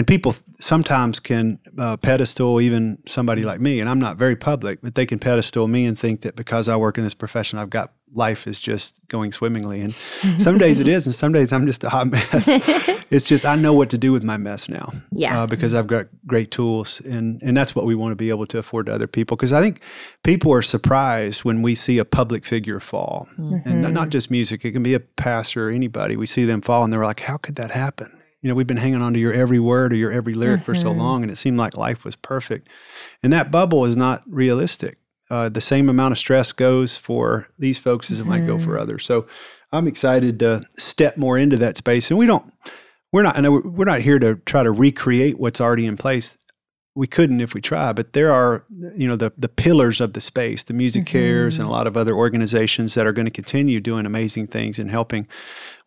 and 0.00 0.06
people 0.06 0.34
sometimes 0.58 1.20
can 1.20 1.58
uh, 1.76 1.94
pedestal 1.98 2.58
even 2.58 2.96
somebody 3.06 3.42
like 3.42 3.60
me, 3.60 3.80
and 3.80 3.88
I'm 3.90 3.98
not 3.98 4.16
very 4.16 4.34
public, 4.34 4.80
but 4.80 4.94
they 4.94 5.04
can 5.04 5.18
pedestal 5.18 5.68
me 5.68 5.84
and 5.84 5.98
think 5.98 6.22
that 6.22 6.36
because 6.36 6.70
I 6.70 6.76
work 6.76 6.96
in 6.96 7.04
this 7.04 7.12
profession, 7.12 7.58
I've 7.58 7.68
got 7.68 7.92
life 8.14 8.46
is 8.46 8.58
just 8.58 8.94
going 9.08 9.30
swimmingly. 9.30 9.82
And 9.82 9.92
some 10.38 10.56
days 10.56 10.80
it 10.80 10.88
is, 10.88 11.04
and 11.04 11.14
some 11.14 11.34
days 11.34 11.52
I'm 11.52 11.66
just 11.66 11.84
a 11.84 11.90
hot 11.90 12.06
mess. 12.06 12.48
it's 13.10 13.28
just 13.28 13.44
I 13.44 13.56
know 13.56 13.74
what 13.74 13.90
to 13.90 13.98
do 13.98 14.10
with 14.10 14.24
my 14.24 14.38
mess 14.38 14.70
now. 14.70 14.90
Yeah. 15.12 15.42
Uh, 15.42 15.46
because 15.46 15.74
I've 15.74 15.86
got 15.86 16.06
great 16.26 16.50
tools, 16.50 17.00
and 17.00 17.38
and 17.42 17.54
that's 17.54 17.76
what 17.76 17.84
we 17.84 17.94
want 17.94 18.12
to 18.12 18.16
be 18.16 18.30
able 18.30 18.46
to 18.46 18.58
afford 18.58 18.86
to 18.86 18.94
other 18.94 19.06
people. 19.06 19.36
Because 19.36 19.52
I 19.52 19.60
think 19.60 19.82
people 20.22 20.50
are 20.50 20.62
surprised 20.62 21.44
when 21.44 21.60
we 21.60 21.74
see 21.74 21.98
a 21.98 22.06
public 22.06 22.46
figure 22.46 22.80
fall, 22.80 23.28
mm-hmm. 23.38 23.68
and 23.68 23.82
not, 23.82 23.92
not 23.92 24.08
just 24.08 24.30
music. 24.30 24.64
It 24.64 24.72
can 24.72 24.82
be 24.82 24.94
a 24.94 25.00
pastor 25.00 25.68
or 25.68 25.70
anybody. 25.70 26.16
We 26.16 26.24
see 26.24 26.46
them 26.46 26.62
fall, 26.62 26.84
and 26.84 26.90
they're 26.90 27.04
like, 27.04 27.20
"How 27.20 27.36
could 27.36 27.56
that 27.56 27.72
happen?" 27.72 28.16
You 28.42 28.48
know, 28.48 28.54
we've 28.54 28.66
been 28.66 28.76
hanging 28.76 29.02
on 29.02 29.12
to 29.14 29.20
your 29.20 29.32
every 29.32 29.58
word 29.58 29.92
or 29.92 29.96
your 29.96 30.12
every 30.12 30.34
lyric 30.34 30.60
mm-hmm. 30.60 30.64
for 30.64 30.74
so 30.74 30.90
mm-hmm. 30.90 31.00
long, 31.00 31.22
and 31.22 31.30
it 31.30 31.36
seemed 31.36 31.58
like 31.58 31.76
life 31.76 32.04
was 32.04 32.16
perfect. 32.16 32.68
And 33.22 33.32
that 33.32 33.50
bubble 33.50 33.84
is 33.84 33.96
not 33.96 34.22
realistic 34.26 35.00
uh, 35.30 35.48
the 35.48 35.60
same 35.60 35.88
amount 35.88 36.12
of 36.12 36.18
stress 36.18 36.52
goes 36.52 36.96
for 36.96 37.46
these 37.58 37.78
folks 37.78 38.10
as 38.10 38.18
it 38.18 38.22
mm-hmm. 38.22 38.30
might 38.30 38.46
go 38.46 38.58
for 38.58 38.72
mm-hmm. 38.72 38.82
others. 38.82 39.04
So 39.04 39.26
I'm 39.72 39.86
excited 39.86 40.40
to 40.40 40.64
step 40.76 41.16
more 41.16 41.38
into 41.38 41.56
that 41.58 41.76
space. 41.76 42.10
And 42.10 42.18
we 42.18 42.26
don't, 42.26 42.52
we're 43.12 43.22
not, 43.22 43.38
I 43.38 43.40
know 43.40 43.62
we're 43.64 43.84
not 43.84 44.00
here 44.00 44.18
to 44.18 44.36
try 44.44 44.62
to 44.62 44.72
recreate 44.72 45.38
what's 45.38 45.60
already 45.60 45.86
in 45.86 45.96
place. 45.96 46.36
We 46.94 47.06
couldn't 47.06 47.40
if 47.40 47.54
we 47.54 47.60
try, 47.60 47.92
but 47.92 48.14
there 48.14 48.32
are, 48.32 48.64
you 48.96 49.06
know, 49.06 49.16
the 49.16 49.32
the 49.38 49.48
pillars 49.48 50.00
of 50.00 50.12
the 50.12 50.20
space, 50.20 50.64
the 50.64 50.74
Music 50.74 51.04
mm-hmm. 51.04 51.12
Cares, 51.18 51.58
and 51.58 51.66
a 51.66 51.70
lot 51.70 51.86
of 51.86 51.96
other 51.96 52.14
organizations 52.14 52.94
that 52.94 53.06
are 53.06 53.12
going 53.12 53.26
to 53.26 53.30
continue 53.30 53.80
doing 53.80 54.06
amazing 54.06 54.48
things 54.48 54.78
and 54.78 54.90
helping 54.90 55.28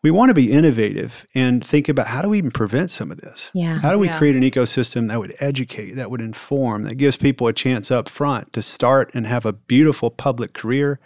we 0.04 0.12
want 0.12 0.30
to 0.30 0.34
be 0.34 0.52
innovative 0.52 1.26
and 1.34 1.66
think 1.66 1.88
about 1.88 2.08
how 2.08 2.22
do 2.22 2.30
we 2.30 2.38
even 2.38 2.52
prevent 2.52 2.92
some 2.92 3.10
of 3.10 3.18
this? 3.18 3.50
Yeah. 3.54 3.80
How 3.80 3.92
do 3.92 3.98
we 3.98 4.08
yeah. 4.08 4.18
create 4.18 4.36
an 4.36 4.42
ecosystem 4.44 5.08
that 5.08 5.18
would 5.18 5.34
educate, 5.40 5.94
that 5.94 6.12
would 6.12 6.20
inform, 6.20 6.84
that 6.84 6.96
gives 6.96 7.16
people 7.16 7.48
a 7.48 7.54
chance 7.54 7.90
up 7.90 8.10
front 8.10 8.52
to 8.54 8.62
start 8.62 9.16
and 9.16 9.26
have 9.26 9.46
a 9.46 9.54
beautiful 9.54 10.10
public 10.10 10.54
career, 10.54 11.00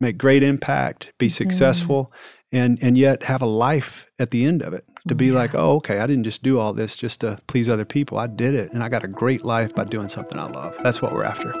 make 0.00 0.18
great 0.18 0.42
impact, 0.42 1.12
be 1.18 1.26
mm-hmm. 1.26 1.32
successful, 1.32 2.12
and 2.52 2.78
and 2.82 2.98
yet 2.98 3.24
have 3.24 3.40
a 3.40 3.46
life 3.46 4.06
at 4.18 4.30
the 4.30 4.44
end 4.44 4.62
of 4.62 4.74
it. 4.74 4.84
To 5.08 5.14
be 5.14 5.28
mm, 5.28 5.32
yeah. 5.32 5.38
like, 5.38 5.54
oh, 5.54 5.76
okay, 5.76 5.98
I 5.98 6.06
didn't 6.06 6.24
just 6.24 6.42
do 6.42 6.60
all 6.60 6.72
this 6.72 6.96
just 6.96 7.20
to 7.22 7.40
please 7.48 7.68
other 7.68 7.84
people. 7.84 8.18
I 8.18 8.28
did 8.28 8.54
it 8.54 8.72
and 8.72 8.82
I 8.82 8.88
got 8.88 9.04
a 9.04 9.08
great 9.08 9.44
life 9.44 9.74
by 9.74 9.84
doing 9.84 10.08
something 10.08 10.38
I 10.38 10.46
love. 10.46 10.76
That's 10.82 11.02
what 11.02 11.12
we're 11.12 11.24
after. 11.24 11.52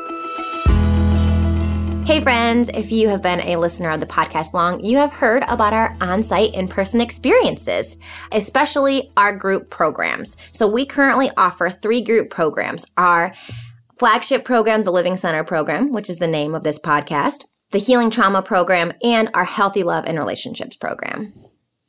Hey, 2.04 2.20
friends, 2.20 2.68
if 2.74 2.90
you 2.90 3.08
have 3.08 3.22
been 3.22 3.40
a 3.40 3.56
listener 3.56 3.90
of 3.90 4.00
the 4.00 4.06
podcast 4.06 4.54
long, 4.54 4.84
you 4.84 4.96
have 4.96 5.12
heard 5.12 5.44
about 5.46 5.72
our 5.72 5.96
on 6.00 6.24
site 6.24 6.52
in 6.52 6.66
person 6.66 7.00
experiences, 7.00 7.96
especially 8.32 9.12
our 9.16 9.34
group 9.34 9.70
programs. 9.70 10.36
So, 10.50 10.66
we 10.66 10.84
currently 10.84 11.30
offer 11.36 11.70
three 11.70 12.02
group 12.02 12.28
programs 12.28 12.84
our 12.96 13.32
flagship 14.00 14.44
program, 14.44 14.82
the 14.82 14.90
Living 14.90 15.16
Center 15.16 15.44
program, 15.44 15.92
which 15.92 16.10
is 16.10 16.18
the 16.18 16.26
name 16.26 16.56
of 16.56 16.64
this 16.64 16.78
podcast, 16.78 17.44
the 17.70 17.78
Healing 17.78 18.10
Trauma 18.10 18.42
program, 18.42 18.92
and 19.04 19.30
our 19.32 19.44
Healthy 19.44 19.84
Love 19.84 20.04
and 20.04 20.18
Relationships 20.18 20.76
program. 20.76 21.32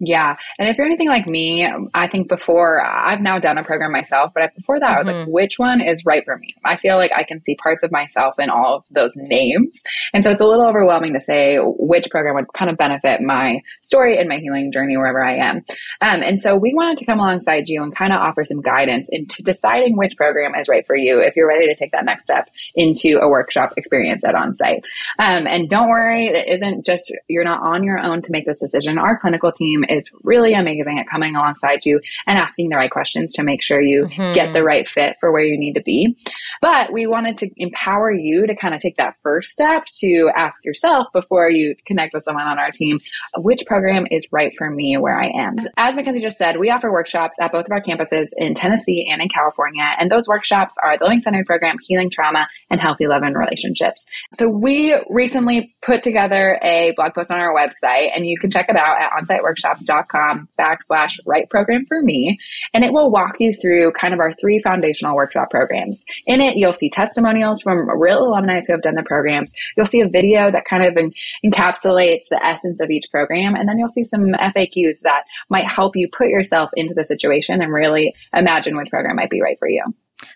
Yeah. 0.05 0.35
And 0.59 0.67
if 0.67 0.77
you're 0.77 0.85
anything 0.85 1.07
like 1.07 1.27
me, 1.27 1.67
I 1.93 2.07
think 2.07 2.27
before 2.27 2.83
I've 2.85 3.21
now 3.21 3.39
done 3.39 3.57
a 3.57 3.63
program 3.63 3.91
myself, 3.91 4.31
but 4.33 4.55
before 4.55 4.79
that, 4.79 4.85
mm-hmm. 4.85 4.95
I 4.95 4.99
was 4.99 5.07
like, 5.07 5.15
mm-hmm. 5.15 5.31
which 5.31 5.57
one 5.57 5.81
is 5.81 6.05
right 6.05 6.23
for 6.25 6.37
me? 6.37 6.55
I 6.65 6.77
feel 6.77 6.97
like 6.97 7.11
I 7.15 7.23
can 7.23 7.43
see 7.43 7.55
parts 7.55 7.83
of 7.83 7.91
myself 7.91 8.35
in 8.39 8.49
all 8.49 8.77
of 8.77 8.83
those 8.91 9.13
names. 9.15 9.81
And 10.13 10.23
so 10.23 10.31
it's 10.31 10.41
a 10.41 10.45
little 10.45 10.67
overwhelming 10.67 11.13
to 11.13 11.19
say 11.19 11.57
which 11.61 12.09
program 12.09 12.35
would 12.35 12.51
kind 12.53 12.69
of 12.69 12.77
benefit 12.77 13.21
my 13.21 13.61
story 13.83 14.17
and 14.17 14.27
my 14.27 14.37
healing 14.37 14.71
journey 14.71 14.97
wherever 14.97 15.23
I 15.23 15.35
am. 15.35 15.57
Um, 16.01 16.21
and 16.21 16.41
so 16.41 16.57
we 16.57 16.73
wanted 16.73 16.97
to 16.97 17.05
come 17.05 17.19
alongside 17.19 17.69
you 17.69 17.81
and 17.81 17.95
kind 17.95 18.11
of 18.11 18.19
offer 18.19 18.43
some 18.43 18.61
guidance 18.61 19.09
into 19.11 19.43
deciding 19.43 19.97
which 19.97 20.15
program 20.17 20.55
is 20.55 20.67
right 20.67 20.85
for 20.85 20.95
you 20.95 21.19
if 21.19 21.35
you're 21.35 21.47
ready 21.47 21.67
to 21.67 21.75
take 21.75 21.91
that 21.91 22.05
next 22.05 22.23
step 22.23 22.49
into 22.75 23.19
a 23.21 23.29
workshop 23.29 23.73
experience 23.77 24.23
at 24.23 24.35
onsite. 24.35 24.81
Um, 25.19 25.47
and 25.47 25.69
don't 25.69 25.89
worry, 25.89 26.27
it 26.27 26.47
isn't 26.49 26.85
just, 26.85 27.13
you're 27.27 27.43
not 27.43 27.61
on 27.63 27.83
your 27.83 27.99
own 27.99 28.21
to 28.21 28.31
make 28.31 28.45
this 28.45 28.59
decision. 28.59 28.97
Our 28.97 29.17
clinical 29.17 29.51
team 29.51 29.83
is 29.93 30.12
really 30.23 30.53
amazing 30.53 30.99
at 30.99 31.08
coming 31.08 31.36
alongside 31.36 31.86
you 31.86 31.99
and 32.27 32.38
asking 32.38 32.69
the 32.69 32.75
right 32.75 32.91
questions 32.91 33.34
to 33.34 33.43
make 33.43 33.62
sure 33.62 33.82
you 33.82 34.06
mm-hmm. 34.06 34.34
get 34.34 34.53
the 34.53 34.63
right 34.63 34.88
fit 34.88 35.17
for 35.19 35.32
where 35.32 35.43
you 35.43 35.58
need 35.58 35.73
to 35.73 35.82
be. 35.82 36.15
But 36.62 36.91
we 36.91 37.08
wanted 37.08 37.38
to 37.38 37.49
empower 37.58 38.12
you 38.12 38.47
to 38.47 38.56
kind 38.56 38.73
of 38.73 38.82
take 38.82 38.97
that 38.97 39.15
first 39.23 39.51
step 39.51 39.86
to 39.99 40.32
ask 40.36 40.63
yourself 40.65 41.08
before 41.13 41.49
you 41.49 41.75
connect 41.86 42.13
with 42.13 42.23
someone 42.23 42.47
on 42.47 42.60
our 42.60 42.71
team, 42.71 42.99
which 43.38 43.63
program 43.65 44.06
is 44.12 44.27
right 44.32 44.53
for 44.58 44.69
me 44.69 44.97
where 44.97 45.19
I 45.19 45.27
am. 45.27 45.56
As 45.77 45.95
Mickenzie 45.95 46.21
just 46.21 46.38
said, 46.38 46.58
we 46.58 46.69
offer 46.69 46.91
workshops 46.91 47.38
at 47.41 47.51
both 47.51 47.65
of 47.65 47.71
our 47.71 47.82
campuses 47.82 48.27
in 48.38 48.53
Tennessee 48.53 49.08
and 49.10 49.21
in 49.21 49.29
California. 49.29 49.84
And 49.99 50.12
those 50.12 50.27
workshops 50.27 50.75
are 50.84 50.97
the 50.97 51.06
Living 51.06 51.19
Center 51.19 51.43
program, 51.45 51.77
Healing 51.82 52.10
Trauma, 52.10 52.47
and 52.69 52.79
Healthy 52.79 53.08
Love 53.08 53.23
and 53.23 53.38
Relationships. 53.38 54.06
So 54.34 54.49
we 54.49 54.97
recently 55.10 55.75
put 55.86 56.01
together 56.01 56.60
a 56.62 56.93
blog 56.95 57.13
post 57.13 57.32
on 57.32 57.39
our 57.39 57.56
website 57.56 58.12
and 58.15 58.25
you 58.25 58.38
can 58.39 58.51
check 58.51 58.67
it 58.69 58.75
out 58.75 58.97
at 58.99 59.12
onsiteworkshops 59.12 59.72
com 60.07 60.47
backslash 60.59 61.19
right 61.25 61.49
program 61.49 61.86
for 61.88 62.01
me. 62.01 62.38
And 62.73 62.83
it 62.83 62.93
will 62.93 63.12
walk 63.12 63.36
you 63.39 63.53
through 63.53 63.91
kind 63.93 64.13
of 64.13 64.19
our 64.19 64.33
three 64.39 64.62
foundational 64.62 65.15
workshop 65.15 65.49
programs. 65.49 66.03
In 66.25 66.41
it, 66.41 66.55
you'll 66.55 66.73
see 66.73 66.89
testimonials 66.89 67.62
from 67.62 67.89
real 67.99 68.19
alumni 68.19 68.59
who 68.65 68.73
have 68.73 68.81
done 68.81 68.95
the 68.95 69.03
programs. 69.03 69.53
You'll 69.75 69.86
see 69.86 70.01
a 70.01 70.07
video 70.07 70.51
that 70.51 70.65
kind 70.65 70.83
of 70.83 70.95
en- 70.97 71.13
encapsulates 71.43 72.27
the 72.29 72.39
essence 72.45 72.81
of 72.81 72.89
each 72.89 73.09
program. 73.09 73.55
And 73.55 73.67
then 73.67 73.79
you'll 73.79 73.89
see 73.89 74.03
some 74.03 74.31
FAQs 74.33 75.01
that 75.01 75.23
might 75.49 75.67
help 75.67 75.95
you 75.95 76.07
put 76.07 76.27
yourself 76.27 76.69
into 76.75 76.93
the 76.93 77.03
situation 77.03 77.62
and 77.62 77.73
really 77.73 78.13
imagine 78.33 78.77
which 78.77 78.89
program 78.89 79.15
might 79.15 79.29
be 79.29 79.41
right 79.41 79.57
for 79.57 79.67
you. 79.67 79.83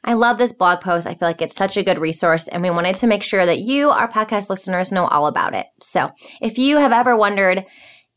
I 0.04 0.14
love 0.14 0.38
this 0.38 0.52
blog 0.52 0.82
post. 0.82 1.08
I 1.08 1.14
feel 1.14 1.28
like 1.28 1.42
it's 1.42 1.56
such 1.56 1.78
a 1.78 1.84
good 1.84 1.98
resource, 1.98 2.48
and 2.48 2.62
we 2.62 2.70
wanted 2.70 2.96
to 2.96 3.08
make 3.08 3.24
sure 3.24 3.46
that 3.46 3.60
you, 3.60 3.90
our 3.90 4.08
podcast 4.08 4.50
listeners, 4.50 4.92
know 4.92 5.06
all 5.06 5.28
about 5.28 5.54
it. 5.54 5.68
So 5.82 6.08
if 6.42 6.58
you 6.58 6.78
have 6.78 6.92
ever 6.92 7.16
wondered, 7.16 7.66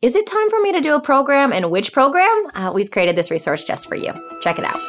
is 0.02 0.16
it 0.16 0.26
time 0.26 0.48
for 0.48 0.60
me 0.60 0.72
to 0.72 0.80
do 0.80 0.94
a 0.94 1.00
program 1.00 1.52
and 1.52 1.70
which 1.70 1.92
program? 1.92 2.46
Uh, 2.54 2.70
we've 2.74 2.90
created 2.90 3.16
this 3.16 3.30
resource 3.30 3.64
just 3.64 3.86
for 3.86 3.96
you. 3.96 4.12
Check 4.40 4.58
it 4.58 4.64
out. 4.64 4.80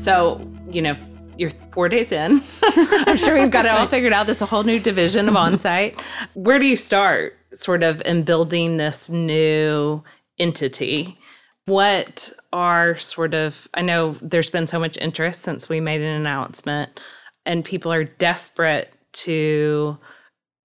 So, 0.00 0.40
you 0.70 0.80
know, 0.80 0.96
you're 1.36 1.50
four 1.72 1.88
days 1.88 2.12
in. 2.12 2.40
I'm 2.62 3.16
sure 3.16 3.38
we've 3.38 3.50
got 3.50 3.66
it 3.66 3.72
all 3.72 3.88
figured 3.88 4.12
out. 4.12 4.26
There's 4.26 4.42
a 4.42 4.46
whole 4.46 4.62
new 4.62 4.78
division 4.78 5.28
of 5.28 5.34
onsite. 5.34 6.00
Where 6.34 6.60
do 6.60 6.66
you 6.66 6.76
start 6.76 7.36
sort 7.52 7.82
of 7.82 8.00
in 8.02 8.22
building 8.22 8.76
this 8.76 9.10
new 9.10 10.04
entity? 10.38 11.18
What 11.64 12.32
are 12.52 12.96
sort 12.96 13.34
of, 13.34 13.66
I 13.74 13.82
know 13.82 14.16
there's 14.22 14.50
been 14.50 14.68
so 14.68 14.78
much 14.78 14.96
interest 14.98 15.42
since 15.42 15.68
we 15.68 15.80
made 15.80 16.00
an 16.00 16.14
announcement, 16.14 17.00
and 17.44 17.64
people 17.64 17.92
are 17.92 18.04
desperate 18.04 18.92
to 19.14 19.98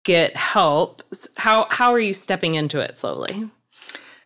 get 0.04 0.36
help, 0.36 1.02
how 1.38 1.68
how 1.70 1.92
are 1.94 2.00
you 2.00 2.14
stepping 2.14 2.56
into 2.56 2.80
it 2.80 3.00
slowly? 3.00 3.50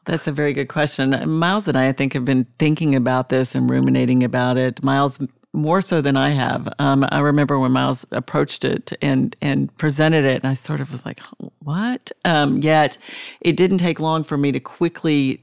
That's 0.05 0.27
a 0.27 0.31
very 0.31 0.53
good 0.53 0.67
question. 0.67 1.29
Miles 1.29 1.67
and 1.67 1.75
I, 1.75 1.87
I 1.87 1.91
think, 1.91 2.13
have 2.13 2.25
been 2.25 2.45
thinking 2.59 2.93
about 2.95 3.29
this 3.29 3.55
and 3.55 3.69
ruminating 3.69 4.23
about 4.23 4.57
it. 4.57 4.83
Miles 4.83 5.19
more 5.51 5.81
so 5.81 6.01
than 6.01 6.17
I 6.17 6.29
have. 6.29 6.71
Um, 6.79 7.05
I 7.11 7.19
remember 7.19 7.57
when 7.57 7.71
Miles 7.71 8.05
approached 8.11 8.63
it 8.63 8.93
and 9.01 9.35
and 9.41 9.75
presented 9.77 10.25
it, 10.25 10.43
and 10.43 10.51
I 10.51 10.53
sort 10.53 10.79
of 10.79 10.91
was 10.91 11.05
like, 11.05 11.21
"What?" 11.59 12.11
Um, 12.23 12.59
yet, 12.59 12.97
it 13.41 13.57
didn't 13.57 13.79
take 13.79 13.99
long 13.99 14.23
for 14.23 14.37
me 14.37 14.51
to 14.51 14.59
quickly 14.59 15.41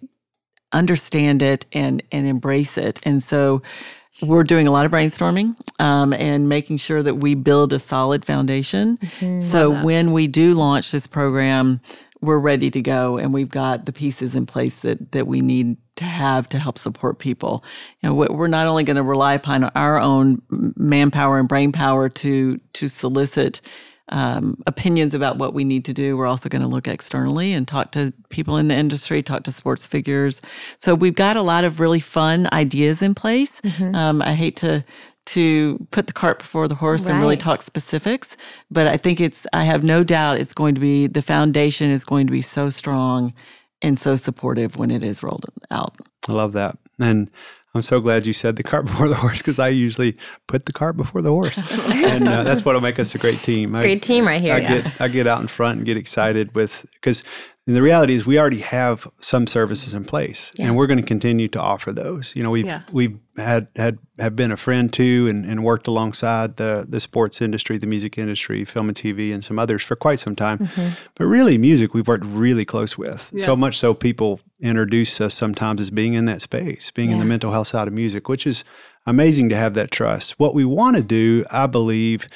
understand 0.72 1.42
it 1.42 1.66
and 1.72 2.02
and 2.12 2.26
embrace 2.26 2.78
it. 2.78 3.00
And 3.02 3.22
so, 3.22 3.62
we're 4.20 4.44
doing 4.44 4.66
a 4.66 4.70
lot 4.70 4.84
of 4.84 4.92
brainstorming 4.92 5.56
um, 5.80 6.12
and 6.12 6.48
making 6.48 6.76
sure 6.76 7.02
that 7.02 7.16
we 7.16 7.34
build 7.34 7.72
a 7.72 7.78
solid 7.78 8.24
foundation. 8.24 8.98
Mm-hmm, 8.98 9.40
so 9.40 9.82
when 9.82 10.12
we 10.12 10.26
do 10.26 10.54
launch 10.54 10.90
this 10.90 11.06
program, 11.06 11.80
we're 12.20 12.38
ready 12.38 12.70
to 12.70 12.80
go 12.80 13.18
and 13.18 13.34
we've 13.34 13.48
got 13.48 13.84
the 13.86 13.92
pieces 13.92 14.36
in 14.36 14.46
place 14.46 14.82
that 14.82 15.12
that 15.12 15.26
we 15.26 15.40
need 15.40 15.76
to 15.96 16.04
have 16.04 16.48
to 16.48 16.58
help 16.58 16.78
support 16.78 17.18
people. 17.18 17.64
You 18.00 18.08
know, 18.08 18.14
we're 18.14 18.46
not 18.46 18.66
only 18.66 18.84
going 18.84 18.96
to 18.96 19.02
rely 19.02 19.34
upon 19.34 19.64
our 19.64 19.98
own 19.98 20.40
manpower 20.50 21.38
and 21.38 21.48
brain 21.48 21.72
power 21.72 22.08
to 22.08 22.58
to 22.58 22.88
solicit 22.88 23.60
um, 24.08 24.62
opinions 24.66 25.14
about 25.14 25.38
what 25.38 25.54
we 25.54 25.64
need 25.64 25.84
to 25.86 25.92
do. 25.92 26.16
We're 26.16 26.26
also 26.26 26.48
going 26.48 26.62
to 26.62 26.68
look 26.68 26.88
externally 26.88 27.52
and 27.52 27.66
talk 27.66 27.92
to 27.92 28.12
people 28.28 28.56
in 28.56 28.68
the 28.68 28.76
industry, 28.76 29.22
talk 29.22 29.44
to 29.44 29.52
sports 29.52 29.86
figures. 29.86 30.42
So 30.80 30.94
we've 30.94 31.14
got 31.14 31.36
a 31.36 31.42
lot 31.42 31.64
of 31.64 31.80
really 31.80 32.00
fun 32.00 32.48
ideas 32.52 33.02
in 33.02 33.14
place. 33.14 33.60
Mm-hmm. 33.60 33.94
Um, 33.94 34.22
I 34.22 34.34
hate 34.34 34.56
to 34.56 34.84
to 35.24 35.78
put 35.92 36.08
the 36.08 36.12
cart 36.12 36.40
before 36.40 36.66
the 36.66 36.74
horse 36.74 37.04
right. 37.04 37.12
and 37.12 37.20
really 37.20 37.36
talk 37.36 37.62
specifics, 37.62 38.36
but 38.72 38.88
I 38.88 38.96
think 38.96 39.20
it's 39.20 39.46
I 39.52 39.62
have 39.62 39.84
no 39.84 40.02
doubt 40.02 40.38
it's 40.38 40.52
going 40.52 40.74
to 40.74 40.80
be 40.80 41.06
the 41.06 41.22
foundation 41.22 41.92
is 41.92 42.04
going 42.04 42.26
to 42.26 42.32
be 42.32 42.42
so 42.42 42.70
strong 42.70 43.32
and 43.82 43.98
so 43.98 44.16
supportive 44.16 44.78
when 44.78 44.90
it 44.90 45.04
is 45.04 45.22
rolled 45.22 45.46
out. 45.70 45.96
I 46.28 46.32
love 46.32 46.52
that. 46.54 46.76
And 46.98 47.30
I'm 47.74 47.82
so 47.82 48.00
glad 48.00 48.26
you 48.26 48.32
said 48.32 48.56
the 48.56 48.62
cart 48.62 48.84
before 48.86 49.08
the 49.08 49.14
horse 49.14 49.38
because 49.38 49.58
I 49.58 49.68
usually 49.68 50.16
put 50.46 50.66
the 50.66 50.72
cart 50.72 50.96
before 50.96 51.22
the 51.22 51.30
horse, 51.30 51.58
and 52.04 52.28
uh, 52.28 52.42
that's 52.42 52.64
what'll 52.64 52.80
make 52.80 52.98
us 52.98 53.14
a 53.14 53.18
great 53.18 53.38
team. 53.38 53.72
Great 53.72 53.98
I, 54.04 54.06
team 54.06 54.26
right 54.26 54.40
here. 54.40 54.54
I 54.54 54.58
yeah. 54.58 54.80
get 54.80 55.00
I 55.00 55.08
get 55.08 55.26
out 55.26 55.40
in 55.40 55.46
front 55.46 55.78
and 55.78 55.86
get 55.86 55.96
excited 55.96 56.54
with 56.54 56.86
because 56.94 57.22
and 57.64 57.76
the 57.76 57.82
reality 57.82 58.14
is 58.14 58.26
we 58.26 58.40
already 58.40 58.60
have 58.60 59.06
some 59.20 59.46
services 59.46 59.94
in 59.94 60.04
place 60.04 60.50
yeah. 60.56 60.66
and 60.66 60.76
we're 60.76 60.88
going 60.88 60.98
to 60.98 61.06
continue 61.06 61.46
to 61.46 61.60
offer 61.60 61.92
those. 61.92 62.34
You 62.34 62.42
know, 62.42 62.50
we've 62.50 62.66
yeah. 62.66 62.82
we've 62.90 63.16
had 63.36 63.68
had 63.76 63.98
have 64.18 64.34
been 64.34 64.50
a 64.50 64.56
friend 64.56 64.92
to 64.94 65.28
and, 65.28 65.44
and 65.44 65.62
worked 65.62 65.86
alongside 65.86 66.56
the 66.56 66.84
the 66.88 66.98
sports 66.98 67.40
industry, 67.40 67.78
the 67.78 67.86
music 67.86 68.18
industry, 68.18 68.64
film 68.64 68.88
and 68.88 68.96
TV 68.96 69.32
and 69.32 69.44
some 69.44 69.60
others 69.60 69.80
for 69.84 69.94
quite 69.94 70.18
some 70.18 70.34
time. 70.34 70.58
Mm-hmm. 70.58 70.88
But 71.14 71.26
really 71.26 71.56
music 71.56 71.94
we've 71.94 72.08
worked 72.08 72.24
really 72.24 72.64
close 72.64 72.98
with. 72.98 73.30
Yeah. 73.32 73.44
So 73.44 73.54
much 73.54 73.78
so 73.78 73.94
people 73.94 74.40
introduce 74.60 75.20
us 75.20 75.32
sometimes 75.32 75.80
as 75.80 75.92
being 75.92 76.14
in 76.14 76.24
that 76.24 76.42
space, 76.42 76.90
being 76.90 77.12
in 77.12 77.20
the 77.20 77.24
mental 77.24 77.52
health 77.52 77.68
side 77.68 77.86
of 77.86 77.94
music, 77.94 78.28
which 78.28 78.46
is 78.46 78.64
amazing 79.06 79.48
to 79.50 79.56
have 79.56 79.74
that 79.74 79.92
trust. 79.92 80.38
What 80.38 80.54
we 80.54 80.64
want 80.64 80.96
to 80.96 81.02
do, 81.02 81.44
I 81.50 81.66
believe, 81.66 82.26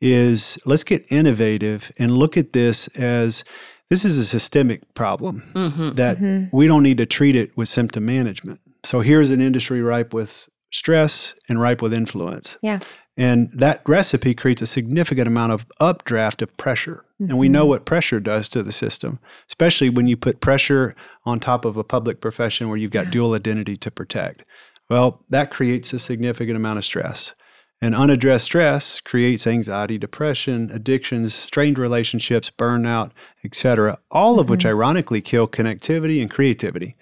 is 0.00 0.58
let's 0.64 0.84
get 0.84 1.04
innovative 1.10 1.90
and 1.98 2.16
look 2.16 2.36
at 2.36 2.52
this 2.52 2.88
as 2.98 3.44
this 3.90 4.04
is 4.04 4.18
a 4.18 4.24
systemic 4.24 4.94
problem 4.94 5.42
mm-hmm. 5.54 5.92
that 5.92 6.18
mm-hmm. 6.18 6.56
we 6.56 6.66
don't 6.66 6.82
need 6.82 6.98
to 6.98 7.06
treat 7.06 7.36
it 7.36 7.56
with 7.56 7.68
symptom 7.68 8.04
management. 8.04 8.60
So 8.84 9.00
here's 9.00 9.30
an 9.30 9.40
industry 9.40 9.82
ripe 9.82 10.12
with 10.12 10.48
stress 10.72 11.34
and 11.48 11.60
ripe 11.60 11.82
with 11.82 11.92
influence. 11.92 12.58
Yeah. 12.62 12.80
And 13.16 13.48
that 13.54 13.80
recipe 13.88 14.34
creates 14.34 14.60
a 14.60 14.66
significant 14.66 15.26
amount 15.26 15.52
of 15.52 15.66
updraft 15.80 16.42
of 16.42 16.54
pressure. 16.58 17.04
Mm-hmm. 17.14 17.30
And 17.30 17.38
we 17.38 17.48
know 17.48 17.62
mm-hmm. 17.62 17.70
what 17.70 17.86
pressure 17.86 18.20
does 18.20 18.48
to 18.50 18.62
the 18.62 18.72
system, 18.72 19.18
especially 19.48 19.88
when 19.88 20.06
you 20.06 20.16
put 20.16 20.40
pressure 20.40 20.94
on 21.24 21.40
top 21.40 21.64
of 21.64 21.76
a 21.76 21.84
public 21.84 22.20
profession 22.20 22.68
where 22.68 22.76
you've 22.76 22.90
got 22.90 23.06
yeah. 23.06 23.10
dual 23.12 23.34
identity 23.34 23.76
to 23.78 23.90
protect. 23.90 24.44
Well, 24.90 25.24
that 25.30 25.50
creates 25.50 25.92
a 25.92 25.98
significant 25.98 26.56
amount 26.56 26.78
of 26.78 26.84
stress. 26.84 27.34
And 27.80 27.94
unaddressed 27.94 28.46
stress 28.46 29.00
creates 29.00 29.46
anxiety, 29.46 29.98
depression, 29.98 30.70
addictions, 30.72 31.34
strained 31.34 31.78
relationships, 31.78 32.50
burnout, 32.50 33.10
etc. 33.44 33.98
All 34.10 34.40
of 34.40 34.46
mm-hmm. 34.46 34.52
which 34.52 34.66
ironically 34.66 35.20
kill 35.20 35.46
connectivity 35.46 36.22
and 36.22 36.30
creativity. 36.30 36.96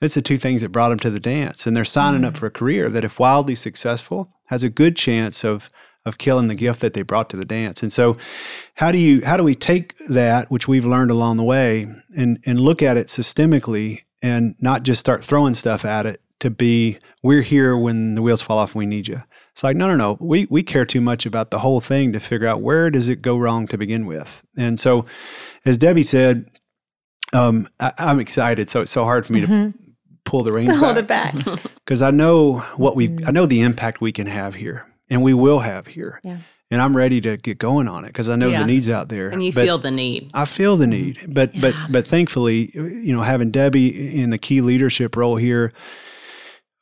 That's 0.00 0.14
the 0.14 0.22
two 0.22 0.36
things 0.36 0.60
that 0.60 0.72
brought 0.72 0.90
them 0.90 0.98
to 1.00 1.10
the 1.10 1.20
dance. 1.20 1.66
And 1.66 1.76
they're 1.76 1.84
signing 1.84 2.22
mm-hmm. 2.22 2.28
up 2.28 2.36
for 2.36 2.46
a 2.46 2.50
career 2.50 2.90
that, 2.90 3.04
if 3.04 3.18
wildly 3.18 3.54
successful, 3.54 4.28
has 4.46 4.62
a 4.62 4.68
good 4.68 4.96
chance 4.96 5.44
of 5.44 5.70
of 6.04 6.18
killing 6.18 6.46
the 6.46 6.54
gift 6.54 6.80
that 6.80 6.94
they 6.94 7.02
brought 7.02 7.28
to 7.28 7.36
the 7.36 7.44
dance. 7.44 7.82
And 7.82 7.92
so 7.92 8.16
how 8.74 8.92
do 8.92 8.98
you 8.98 9.24
how 9.24 9.36
do 9.36 9.42
we 9.42 9.54
take 9.54 9.96
that, 10.08 10.50
which 10.50 10.68
we've 10.68 10.86
learned 10.86 11.10
along 11.10 11.36
the 11.36 11.44
way, 11.44 11.86
and 12.16 12.38
and 12.46 12.60
look 12.60 12.82
at 12.82 12.96
it 12.96 13.08
systemically 13.08 14.02
and 14.22 14.54
not 14.60 14.82
just 14.82 15.00
start 15.00 15.24
throwing 15.24 15.54
stuff 15.54 15.84
at 15.84 16.06
it 16.06 16.20
to 16.40 16.50
be 16.50 16.98
we're 17.22 17.42
here 17.42 17.76
when 17.76 18.14
the 18.14 18.22
wheels 18.22 18.40
fall 18.40 18.58
off 18.58 18.74
and 18.74 18.78
we 18.78 18.86
need 18.86 19.08
you. 19.08 19.20
It's 19.56 19.64
like, 19.64 19.74
no, 19.74 19.88
no, 19.88 19.96
no. 19.96 20.18
We 20.20 20.46
we 20.50 20.62
care 20.62 20.84
too 20.84 21.00
much 21.00 21.24
about 21.24 21.50
the 21.50 21.58
whole 21.58 21.80
thing 21.80 22.12
to 22.12 22.20
figure 22.20 22.46
out 22.46 22.60
where 22.60 22.90
does 22.90 23.08
it 23.08 23.22
go 23.22 23.38
wrong 23.38 23.66
to 23.68 23.78
begin 23.78 24.04
with. 24.04 24.42
And 24.54 24.78
so, 24.78 25.06
as 25.64 25.78
Debbie 25.78 26.02
said, 26.02 26.44
um, 27.32 27.66
I, 27.80 27.94
am 27.96 28.20
excited. 28.20 28.68
So 28.68 28.82
it's 28.82 28.90
so 28.90 29.04
hard 29.04 29.24
for 29.24 29.32
me 29.32 29.40
mm-hmm. 29.40 29.68
to 29.68 29.74
pull 30.26 30.42
the 30.42 30.52
reins, 30.52 30.76
hold 30.76 30.98
it 30.98 31.06
back, 31.06 31.34
because 31.86 32.02
I 32.02 32.10
know 32.10 32.58
what 32.76 32.96
we, 32.96 33.16
I 33.26 33.30
know 33.30 33.46
the 33.46 33.62
impact 33.62 34.02
we 34.02 34.12
can 34.12 34.26
have 34.26 34.54
here, 34.54 34.86
and 35.08 35.22
we 35.22 35.32
will 35.32 35.60
have 35.60 35.86
here. 35.86 36.20
Yeah. 36.22 36.40
And 36.70 36.82
I'm 36.82 36.94
ready 36.94 37.22
to 37.22 37.38
get 37.38 37.56
going 37.56 37.88
on 37.88 38.04
it 38.04 38.08
because 38.08 38.28
I 38.28 38.36
know 38.36 38.48
yeah. 38.48 38.60
the 38.60 38.66
needs 38.66 38.90
out 38.90 39.08
there. 39.08 39.30
And 39.30 39.42
you 39.42 39.54
but 39.54 39.64
feel 39.64 39.78
the 39.78 39.90
need. 39.90 40.32
I 40.34 40.44
feel 40.44 40.76
the 40.76 40.86
need, 40.86 41.16
but 41.28 41.54
yeah. 41.54 41.62
but 41.62 41.76
but 41.90 42.06
thankfully, 42.06 42.72
you 42.74 43.16
know, 43.16 43.22
having 43.22 43.50
Debbie 43.50 44.20
in 44.20 44.28
the 44.28 44.38
key 44.38 44.60
leadership 44.60 45.16
role 45.16 45.36
here, 45.36 45.72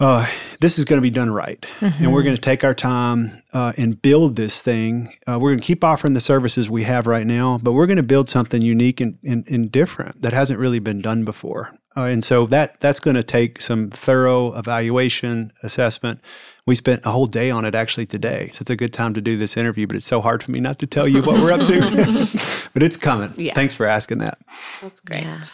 uh, 0.01 0.27
this 0.61 0.79
is 0.79 0.85
going 0.85 0.99
to 0.99 1.03
be 1.03 1.11
done 1.11 1.31
right. 1.31 1.61
Mm-hmm. 1.61 1.85
And 2.05 2.13
we're 2.13 2.21
mm-hmm. 2.21 2.27
going 2.27 2.37
to 2.37 2.43
take 2.43 2.65
our 2.65 2.75
time 2.75 3.43
uh, 3.53 3.73
and 3.79 4.01
build 4.01 4.37
this 4.37 4.61
thing. 4.61 5.15
Uh, 5.27 5.39
we're 5.39 5.51
going 5.51 5.61
to 5.61 5.65
keep 5.65 5.85
offering 5.85 6.15
the 6.15 6.21
services 6.21 6.69
we 6.69 6.83
have 6.83 7.07
right 7.07 7.27
now, 7.27 7.59
but 7.63 7.73
we're 7.73 7.87
going 7.87 7.97
to 7.97 8.03
build 8.03 8.29
something 8.29 8.61
unique 8.61 9.01
and, 9.01 9.19
and, 9.25 9.49
and 9.49 9.71
different 9.71 10.23
that 10.23 10.33
hasn't 10.33 10.59
really 10.59 10.81
been 10.81 11.01
done 11.01 11.25
before. 11.25 11.73
Uh, 11.97 12.05
and 12.05 12.25
so 12.25 12.47
that 12.47 12.81
that's 12.81 12.99
going 12.99 13.15
to 13.15 13.23
take 13.23 13.61
some 13.61 13.89
thorough 13.89 14.53
evaluation, 14.59 15.53
assessment. 15.63 16.21
We 16.67 16.75
spent 16.75 17.07
a 17.07 17.11
whole 17.11 17.27
day 17.27 17.53
on 17.53 17.65
it 17.65 17.77
actually 17.77 18.07
today. 18.07 18.51
So 18.53 18.63
it's 18.63 18.71
a 18.71 18.75
good 18.75 18.93
time 18.93 19.15
to 19.15 19.21
do 19.21 19.37
this 19.37 19.57
interview, 19.57 19.87
but 19.87 19.95
it's 19.95 20.07
so 20.07 20.21
hard 20.21 20.43
for 20.43 20.51
me 20.51 20.59
not 20.59 20.79
to 20.79 20.89
tell 20.89 21.07
you 21.07 21.23
what 21.23 21.41
we're 21.41 21.53
up 21.53 21.65
to. 21.67 22.69
but 22.73 22.83
it's 22.83 22.97
coming. 22.97 23.33
Yeah. 23.37 23.55
Thanks 23.55 23.77
for 23.77 23.87
asking 23.87 24.19
that. 24.19 24.39
That's 24.83 25.01
great. 25.03 25.23
Yeah. 25.23 25.45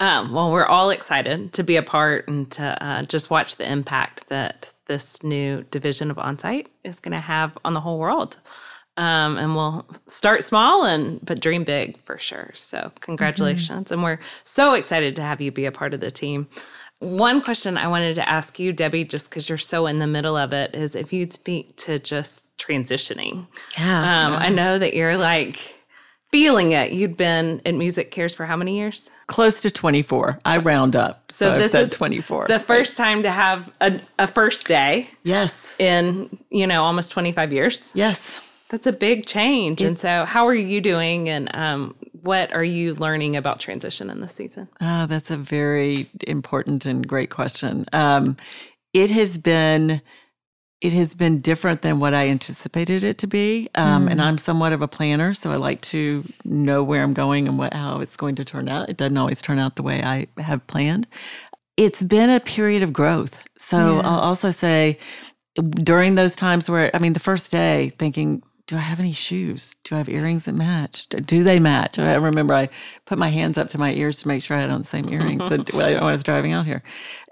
Um, 0.00 0.32
well, 0.32 0.50
we're 0.50 0.64
all 0.64 0.88
excited 0.88 1.52
to 1.52 1.62
be 1.62 1.76
a 1.76 1.82
part 1.82 2.26
and 2.26 2.50
to 2.52 2.84
uh, 2.84 3.02
just 3.02 3.28
watch 3.28 3.56
the 3.56 3.70
impact 3.70 4.28
that 4.28 4.72
this 4.86 5.22
new 5.22 5.62
division 5.70 6.10
of 6.10 6.16
onsite 6.16 6.66
is 6.84 6.98
going 6.98 7.16
to 7.16 7.22
have 7.22 7.56
on 7.64 7.74
the 7.74 7.80
whole 7.80 7.98
world. 7.98 8.38
Um, 8.96 9.38
and 9.38 9.54
we'll 9.54 9.86
start 10.06 10.42
small 10.42 10.84
and 10.84 11.24
but 11.24 11.40
dream 11.40 11.64
big 11.64 11.98
for 12.04 12.18
sure. 12.18 12.50
So 12.54 12.90
congratulations, 13.00 13.86
mm-hmm. 13.86 13.94
and 13.94 14.02
we're 14.02 14.18
so 14.44 14.74
excited 14.74 15.16
to 15.16 15.22
have 15.22 15.40
you 15.40 15.52
be 15.52 15.66
a 15.66 15.72
part 15.72 15.94
of 15.94 16.00
the 16.00 16.10
team. 16.10 16.48
One 16.98 17.40
question 17.40 17.78
I 17.78 17.88
wanted 17.88 18.14
to 18.16 18.28
ask 18.28 18.58
you, 18.58 18.72
Debbie, 18.72 19.04
just 19.04 19.30
because 19.30 19.48
you're 19.48 19.58
so 19.58 19.86
in 19.86 20.00
the 20.00 20.06
middle 20.06 20.36
of 20.36 20.52
it, 20.52 20.74
is 20.74 20.94
if 20.94 21.12
you'd 21.12 21.32
speak 21.32 21.76
to 21.78 21.98
just 21.98 22.54
transitioning. 22.58 23.46
Yeah, 23.78 24.26
um, 24.26 24.32
I 24.34 24.48
know 24.48 24.78
that 24.78 24.92
you're 24.92 25.16
like 25.16 25.79
feeling 26.30 26.72
it. 26.72 26.92
You'd 26.92 27.16
been 27.16 27.60
in 27.64 27.78
MusiCares 27.78 28.36
for 28.36 28.46
how 28.46 28.56
many 28.56 28.76
years? 28.76 29.10
Close 29.26 29.60
to 29.62 29.70
24. 29.70 30.40
I 30.44 30.58
round 30.58 30.96
up. 30.96 31.30
So, 31.30 31.50
so 31.50 31.58
this 31.58 31.74
is 31.74 31.90
24. 31.90 32.46
The 32.46 32.58
first 32.58 32.96
time 32.96 33.22
to 33.22 33.30
have 33.30 33.70
a, 33.80 34.00
a 34.18 34.26
first 34.26 34.66
day. 34.66 35.08
Yes. 35.24 35.74
In, 35.78 36.38
you 36.50 36.66
know, 36.66 36.84
almost 36.84 37.12
25 37.12 37.52
years. 37.52 37.92
Yes. 37.94 38.46
That's 38.68 38.86
a 38.86 38.92
big 38.92 39.26
change. 39.26 39.82
It, 39.82 39.86
and 39.86 39.98
so, 39.98 40.24
how 40.24 40.46
are 40.46 40.54
you 40.54 40.80
doing? 40.80 41.28
And 41.28 41.54
um, 41.54 41.96
what 42.22 42.52
are 42.52 42.64
you 42.64 42.94
learning 42.94 43.36
about 43.36 43.58
transition 43.58 44.10
in 44.10 44.20
this 44.20 44.32
season? 44.32 44.68
Oh, 44.80 45.06
that's 45.06 45.30
a 45.30 45.36
very 45.36 46.08
important 46.26 46.86
and 46.86 47.06
great 47.06 47.30
question. 47.30 47.86
Um, 47.92 48.36
it 48.92 49.10
has 49.10 49.38
been 49.38 50.00
it 50.80 50.92
has 50.94 51.14
been 51.14 51.40
different 51.40 51.82
than 51.82 52.00
what 52.00 52.14
I 52.14 52.28
anticipated 52.28 53.04
it 53.04 53.18
to 53.18 53.26
be. 53.26 53.68
Um, 53.74 54.06
mm. 54.06 54.10
And 54.10 54.22
I'm 54.22 54.38
somewhat 54.38 54.72
of 54.72 54.80
a 54.80 54.88
planner, 54.88 55.34
so 55.34 55.52
I 55.52 55.56
like 55.56 55.80
to 55.82 56.24
know 56.44 56.82
where 56.82 57.02
I'm 57.02 57.12
going 57.12 57.46
and 57.46 57.58
what 57.58 57.74
how 57.74 58.00
it's 58.00 58.16
going 58.16 58.34
to 58.36 58.44
turn 58.44 58.68
out. 58.68 58.88
It 58.88 58.96
doesn't 58.96 59.16
always 59.16 59.42
turn 59.42 59.58
out 59.58 59.76
the 59.76 59.82
way 59.82 60.02
I 60.02 60.26
have 60.38 60.66
planned. 60.66 61.06
It's 61.76 62.02
been 62.02 62.30
a 62.30 62.40
period 62.40 62.82
of 62.82 62.92
growth. 62.92 63.42
So 63.58 63.96
yeah. 63.96 64.08
I'll 64.08 64.20
also 64.20 64.50
say 64.50 64.98
during 65.54 66.14
those 66.14 66.34
times 66.36 66.70
where 66.70 66.90
I 66.94 66.98
mean 66.98 67.12
the 67.12 67.20
first 67.20 67.52
day 67.52 67.92
thinking 67.98 68.42
do 68.70 68.76
I 68.76 68.80
have 68.80 69.00
any 69.00 69.12
shoes? 69.12 69.74
Do 69.82 69.96
I 69.96 69.98
have 69.98 70.08
earrings 70.08 70.44
that 70.44 70.54
match? 70.54 71.08
Do 71.08 71.42
they 71.42 71.58
match? 71.58 71.98
I 71.98 72.14
remember 72.14 72.54
I 72.54 72.68
put 73.04 73.18
my 73.18 73.28
hands 73.28 73.58
up 73.58 73.68
to 73.70 73.78
my 73.78 73.92
ears 73.94 74.18
to 74.18 74.28
make 74.28 74.44
sure 74.44 74.56
I 74.56 74.60
had 74.60 74.70
on 74.70 74.82
the 74.82 74.86
same 74.86 75.12
earrings 75.12 75.40
when 75.72 75.96
I 75.96 76.12
was 76.12 76.22
driving 76.22 76.52
out 76.52 76.66
here. 76.66 76.80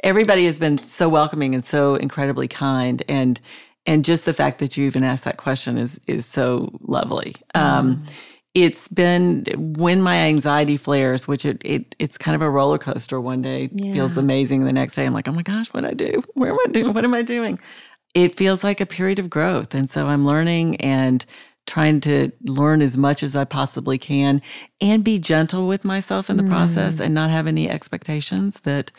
Everybody 0.02 0.46
has 0.46 0.58
been 0.58 0.78
so 0.78 1.08
welcoming 1.08 1.54
and 1.54 1.64
so 1.64 1.94
incredibly 1.94 2.48
kind, 2.48 3.04
and 3.08 3.40
and 3.86 4.04
just 4.04 4.24
the 4.24 4.34
fact 4.34 4.58
that 4.58 4.76
you 4.76 4.84
even 4.84 5.04
asked 5.04 5.22
that 5.26 5.36
question 5.36 5.78
is 5.78 6.00
is 6.08 6.26
so 6.26 6.76
lovely. 6.80 7.36
Mm. 7.54 7.60
Um, 7.60 8.02
it's 8.54 8.88
been 8.88 9.44
when 9.78 10.02
my 10.02 10.16
anxiety 10.16 10.76
flares, 10.76 11.28
which 11.28 11.44
it, 11.44 11.62
it 11.64 11.94
it's 12.00 12.18
kind 12.18 12.34
of 12.34 12.42
a 12.42 12.50
roller 12.50 12.78
coaster. 12.78 13.20
One 13.20 13.42
day 13.42 13.70
yeah. 13.72 13.92
feels 13.92 14.16
amazing, 14.16 14.64
the 14.64 14.72
next 14.72 14.96
day 14.96 15.06
I'm 15.06 15.14
like, 15.14 15.28
oh 15.28 15.32
my 15.32 15.42
gosh, 15.42 15.68
what 15.68 15.84
I 15.84 15.92
do? 15.92 16.20
Where 16.34 16.50
am 16.50 16.58
I 16.66 16.72
doing? 16.72 16.94
What 16.94 17.04
am 17.04 17.14
I 17.14 17.22
doing? 17.22 17.60
It 18.14 18.34
feels 18.34 18.64
like 18.64 18.80
a 18.80 18.86
period 18.86 19.18
of 19.18 19.30
growth. 19.30 19.74
And 19.74 19.88
so 19.88 20.06
I'm 20.06 20.26
learning 20.26 20.76
and 20.76 21.24
trying 21.66 22.00
to 22.00 22.32
learn 22.42 22.80
as 22.80 22.96
much 22.96 23.22
as 23.22 23.36
I 23.36 23.44
possibly 23.44 23.98
can 23.98 24.40
and 24.80 25.04
be 25.04 25.18
gentle 25.18 25.68
with 25.68 25.84
myself 25.84 26.30
in 26.30 26.38
the 26.38 26.42
mm. 26.42 26.48
process 26.48 26.98
and 26.98 27.14
not 27.14 27.30
have 27.30 27.46
any 27.46 27.68
expectations 27.68 28.60
that 28.60 28.90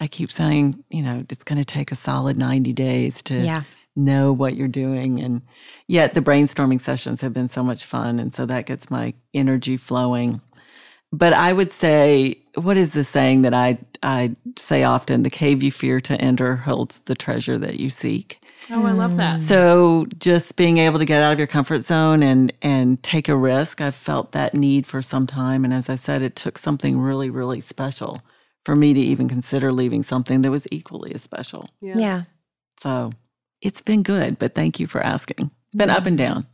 I 0.00 0.06
keep 0.06 0.30
saying, 0.30 0.84
you 0.90 1.02
know, 1.02 1.24
it's 1.30 1.44
going 1.44 1.58
to 1.58 1.64
take 1.64 1.90
a 1.90 1.94
solid 1.94 2.38
90 2.38 2.72
days 2.74 3.22
to 3.22 3.40
yeah. 3.40 3.62
know 3.96 4.32
what 4.32 4.54
you're 4.54 4.68
doing. 4.68 5.20
And 5.20 5.42
yet 5.88 6.12
the 6.12 6.20
brainstorming 6.20 6.80
sessions 6.80 7.22
have 7.22 7.32
been 7.32 7.48
so 7.48 7.62
much 7.62 7.84
fun. 7.84 8.20
And 8.20 8.34
so 8.34 8.44
that 8.46 8.66
gets 8.66 8.90
my 8.90 9.14
energy 9.32 9.78
flowing. 9.78 10.42
But 11.12 11.32
I 11.32 11.52
would 11.52 11.72
say, 11.72 12.38
what 12.54 12.76
is 12.76 12.92
the 12.92 13.02
saying 13.02 13.42
that 13.42 13.54
I, 13.54 13.78
I 14.02 14.36
say 14.56 14.84
often? 14.84 15.22
The 15.22 15.30
cave 15.30 15.62
you 15.62 15.72
fear 15.72 16.00
to 16.02 16.20
enter 16.20 16.56
holds 16.56 17.00
the 17.04 17.14
treasure 17.14 17.58
that 17.58 17.80
you 17.80 17.90
seek. 17.90 18.40
Oh, 18.72 18.86
I 18.86 18.92
love 18.92 19.16
that. 19.16 19.36
So 19.36 20.06
just 20.18 20.56
being 20.56 20.78
able 20.78 20.98
to 20.98 21.04
get 21.04 21.22
out 21.22 21.32
of 21.32 21.38
your 21.38 21.48
comfort 21.48 21.80
zone 21.80 22.22
and 22.22 22.52
and 22.62 23.02
take 23.02 23.28
a 23.28 23.36
risk, 23.36 23.80
I've 23.80 23.94
felt 23.94 24.32
that 24.32 24.54
need 24.54 24.86
for 24.86 25.02
some 25.02 25.26
time. 25.26 25.64
And 25.64 25.74
as 25.74 25.88
I 25.88 25.96
said, 25.96 26.22
it 26.22 26.36
took 26.36 26.56
something 26.56 27.00
really, 27.00 27.30
really 27.30 27.60
special 27.60 28.22
for 28.64 28.76
me 28.76 28.94
to 28.94 29.00
even 29.00 29.28
consider 29.28 29.72
leaving 29.72 30.02
something 30.02 30.42
that 30.42 30.50
was 30.50 30.68
equally 30.70 31.12
as 31.14 31.22
special. 31.22 31.68
Yeah. 31.80 31.98
yeah. 31.98 32.22
So 32.78 33.12
it's 33.60 33.82
been 33.82 34.02
good, 34.02 34.38
but 34.38 34.54
thank 34.54 34.78
you 34.78 34.86
for 34.86 35.02
asking. 35.02 35.50
It's 35.66 35.76
been 35.76 35.88
yeah. 35.88 35.96
up 35.96 36.06
and 36.06 36.16
down. 36.16 36.46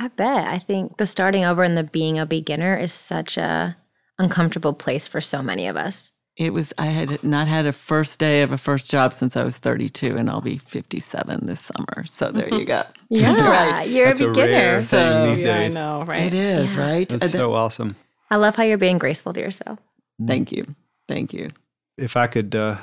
I 0.00 0.08
bet. 0.08 0.48
I 0.48 0.58
think 0.58 0.96
the 0.96 1.06
starting 1.06 1.44
over 1.44 1.62
and 1.62 1.76
the 1.76 1.84
being 1.84 2.18
a 2.18 2.26
beginner 2.26 2.76
is 2.76 2.92
such 2.92 3.36
a 3.36 3.76
uncomfortable 4.18 4.72
place 4.72 5.06
for 5.06 5.20
so 5.20 5.42
many 5.42 5.66
of 5.66 5.76
us. 5.76 6.10
It 6.36 6.52
was, 6.54 6.72
I 6.78 6.86
had 6.86 7.22
not 7.22 7.46
had 7.46 7.66
a 7.66 7.72
first 7.74 8.18
day 8.18 8.40
of 8.42 8.52
a 8.52 8.56
first 8.56 8.90
job 8.90 9.12
since 9.12 9.36
I 9.36 9.44
was 9.44 9.58
32, 9.58 10.16
and 10.16 10.30
I'll 10.30 10.40
be 10.40 10.58
57 10.58 11.44
this 11.44 11.60
summer. 11.60 12.04
So 12.06 12.32
there 12.32 12.48
you 12.48 12.64
go. 12.64 12.84
yeah, 13.10 13.34
right. 13.76 13.88
You're 13.88 14.06
That's 14.06 14.20
a 14.20 14.28
beginner. 14.28 14.48
A 14.48 14.54
rare 14.54 14.80
thing 14.80 15.12
So, 15.12 15.26
these 15.26 15.40
Yeah, 15.40 15.58
I 15.58 15.68
know, 15.68 16.04
right? 16.04 16.32
It 16.32 16.34
is, 16.34 16.74
Yeah. 16.74 16.82
right? 16.82 17.08
That's 17.08 17.34
Uh, 17.34 17.38
so 17.38 17.52
awesome. 17.54 17.96
I 18.30 18.36
love 18.36 18.56
how 18.56 18.62
you're 18.62 18.78
being 18.78 18.96
graceful 18.96 19.34
to 19.34 19.40
yourself. 19.40 19.78
Thank 20.26 20.52
you. 20.52 20.64
Thank 21.06 21.34
you. 21.34 21.50
If 21.98 22.16
I 22.16 22.28
could 22.28 22.54
uh, 22.54 22.78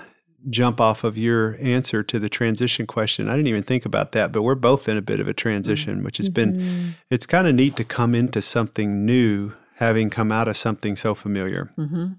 jump 0.51 0.79
off 0.79 1.03
of 1.03 1.17
your 1.17 1.57
answer 1.59 2.03
to 2.03 2.19
the 2.19 2.29
transition 2.29 2.85
question, 2.85 3.27
I 3.27 3.31
didn't 3.35 3.47
even 3.47 3.63
think 3.63 3.83
about 3.83 4.11
that, 4.11 4.31
but 4.31 4.43
we're 4.43 4.53
both 4.53 4.87
in 4.87 4.95
a 4.95 5.01
bit 5.01 5.19
of 5.19 5.27
a 5.27 5.33
transition, 5.33 6.03
which 6.03 6.17
has 6.17 6.29
been, 6.29 6.95
it's 7.09 7.25
kind 7.25 7.47
of 7.47 7.55
neat 7.55 7.75
to 7.77 7.83
come 7.83 8.13
into 8.13 8.43
something 8.43 9.05
new, 9.07 9.53
having 9.77 10.11
come 10.11 10.31
out 10.31 10.47
of 10.47 10.55
something 10.55 10.95
so 10.95 11.15
familiar. 11.15 11.71
hmm 11.75 12.09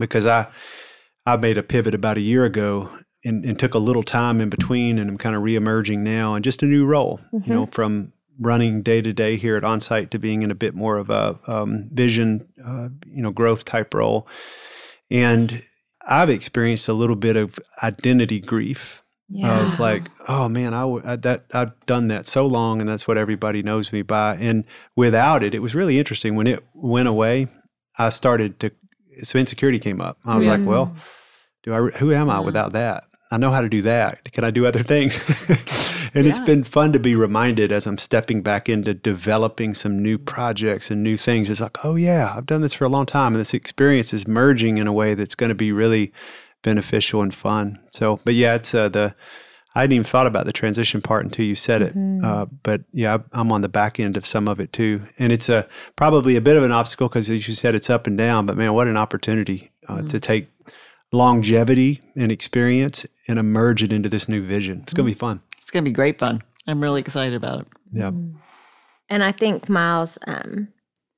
because 0.00 0.26
I 0.26 0.48
I 1.26 1.36
made 1.36 1.56
a 1.58 1.62
pivot 1.62 1.94
about 1.94 2.16
a 2.16 2.20
year 2.22 2.44
ago 2.44 2.90
and, 3.24 3.44
and 3.44 3.56
took 3.58 3.74
a 3.74 3.78
little 3.78 4.02
time 4.02 4.40
in 4.40 4.48
between, 4.48 4.98
and 4.98 5.08
I'm 5.10 5.18
kind 5.18 5.36
of 5.36 5.42
reemerging 5.42 5.98
now 5.98 6.34
in 6.34 6.42
just 6.42 6.62
a 6.62 6.66
new 6.66 6.84
role. 6.86 7.20
You 7.32 7.54
know, 7.54 7.66
from 7.70 8.12
running 8.40 8.82
day 8.82 9.02
to 9.02 9.12
day 9.12 9.36
here 9.36 9.56
at 9.56 9.62
Onsite 9.62 10.08
to 10.10 10.18
being 10.18 10.40
in 10.42 10.50
a 10.50 10.54
bit 10.54 10.74
more 10.74 10.96
of 10.96 11.10
a 11.10 11.38
um, 11.46 11.90
vision, 11.92 12.48
uh, 12.66 12.88
you 13.06 13.22
know, 13.22 13.30
growth 13.30 13.64
type 13.66 13.92
role, 13.94 14.26
and 15.10 15.62
I've 16.08 16.30
experienced 16.30 16.88
a 16.88 16.92
little 16.94 17.16
bit 17.16 17.36
of 17.36 17.58
identity 17.82 18.40
grief 18.40 19.02
of 19.72 19.78
like, 19.78 20.08
oh 20.26 20.48
man, 20.48 20.74
I, 20.74 20.80
w- 20.80 21.02
I- 21.04 21.16
that 21.16 21.42
I've 21.52 21.78
done 21.86 22.08
that 22.08 22.26
so 22.26 22.46
long, 22.46 22.80
and 22.80 22.88
that's 22.88 23.06
what 23.06 23.18
everybody 23.18 23.62
knows 23.62 23.92
me 23.92 24.02
by. 24.02 24.36
And 24.36 24.64
without 24.96 25.44
it, 25.44 25.54
it 25.54 25.60
was 25.60 25.74
really 25.74 25.98
interesting 25.98 26.34
when 26.34 26.46
it 26.46 26.64
went 26.74 27.06
away. 27.08 27.46
I 27.98 28.08
started 28.08 28.58
to 28.60 28.72
so 29.22 29.38
insecurity 29.38 29.78
came 29.78 30.00
up. 30.00 30.18
I 30.24 30.36
was 30.36 30.46
like, 30.46 30.64
well, 30.64 30.94
do 31.62 31.74
I? 31.74 31.78
Who 31.98 32.12
am 32.12 32.30
I 32.30 32.40
without 32.40 32.72
that? 32.72 33.04
I 33.32 33.38
know 33.38 33.52
how 33.52 33.60
to 33.60 33.68
do 33.68 33.82
that. 33.82 34.32
Can 34.32 34.42
I 34.42 34.50
do 34.50 34.66
other 34.66 34.82
things? 34.82 35.16
and 36.14 36.26
it's 36.26 36.40
been 36.40 36.64
fun 36.64 36.92
to 36.92 36.98
be 36.98 37.14
reminded 37.14 37.70
as 37.70 37.86
I'm 37.86 37.98
stepping 37.98 38.42
back 38.42 38.68
into 38.68 38.92
developing 38.92 39.72
some 39.74 40.02
new 40.02 40.18
projects 40.18 40.90
and 40.90 41.02
new 41.02 41.16
things. 41.16 41.48
It's 41.48 41.60
like, 41.60 41.84
oh 41.84 41.94
yeah, 41.94 42.34
I've 42.36 42.46
done 42.46 42.60
this 42.60 42.74
for 42.74 42.84
a 42.84 42.88
long 42.88 43.06
time, 43.06 43.34
and 43.34 43.40
this 43.40 43.54
experience 43.54 44.12
is 44.12 44.26
merging 44.26 44.78
in 44.78 44.88
a 44.88 44.92
way 44.92 45.14
that's 45.14 45.36
going 45.36 45.50
to 45.50 45.54
be 45.54 45.70
really 45.70 46.12
beneficial 46.62 47.22
and 47.22 47.32
fun. 47.32 47.78
So, 47.92 48.18
but 48.24 48.34
yeah, 48.34 48.56
it's 48.56 48.74
uh, 48.74 48.88
the 48.88 49.14
I 49.74 49.82
hadn't 49.82 49.92
even 49.94 50.04
thought 50.04 50.26
about 50.26 50.46
the 50.46 50.52
transition 50.52 51.00
part 51.00 51.24
until 51.24 51.44
you 51.44 51.54
said 51.54 51.80
it. 51.82 51.94
Uh, 52.24 52.46
but 52.64 52.82
yeah, 52.92 53.16
I- 53.18 53.40
I'm 53.40 53.52
on 53.52 53.60
the 53.60 53.68
back 53.68 54.00
end 54.00 54.16
of 54.16 54.26
some 54.26 54.48
of 54.48 54.58
it 54.60 54.72
too, 54.72 55.02
and 55.18 55.32
it's 55.32 55.48
a 55.48 55.66
probably 55.96 56.34
a 56.36 56.40
bit 56.40 56.56
of 56.56 56.64
an 56.64 56.72
obstacle 56.72 57.08
because, 57.08 57.30
as 57.30 57.46
you 57.46 57.54
said, 57.54 57.74
it's 57.74 57.88
up 57.88 58.06
and 58.06 58.18
down. 58.18 58.46
But 58.46 58.56
man, 58.56 58.72
what 58.74 58.88
an 58.88 58.96
opportunity 58.96 59.70
uh, 59.88 60.02
to 60.02 60.18
take 60.20 60.48
longevity 61.12 62.00
and 62.16 62.30
experience 62.32 63.06
and 63.28 63.38
emerge 63.38 63.82
it 63.82 63.92
into 63.92 64.08
this 64.08 64.28
new 64.28 64.42
vision. 64.46 64.80
It's 64.82 64.94
gonna 64.94 65.06
be 65.08 65.14
fun. 65.14 65.40
It's 65.58 65.70
going 65.70 65.84
to 65.84 65.88
be 65.90 65.94
great 65.94 66.18
fun. 66.18 66.42
I'm 66.66 66.80
really 66.82 67.00
excited 67.00 67.34
about 67.34 67.60
it. 67.60 67.66
Yeah, 67.92 68.10
And 69.08 69.22
I 69.22 69.30
think, 69.32 69.68
Miles, 69.68 70.18
um, 70.26 70.66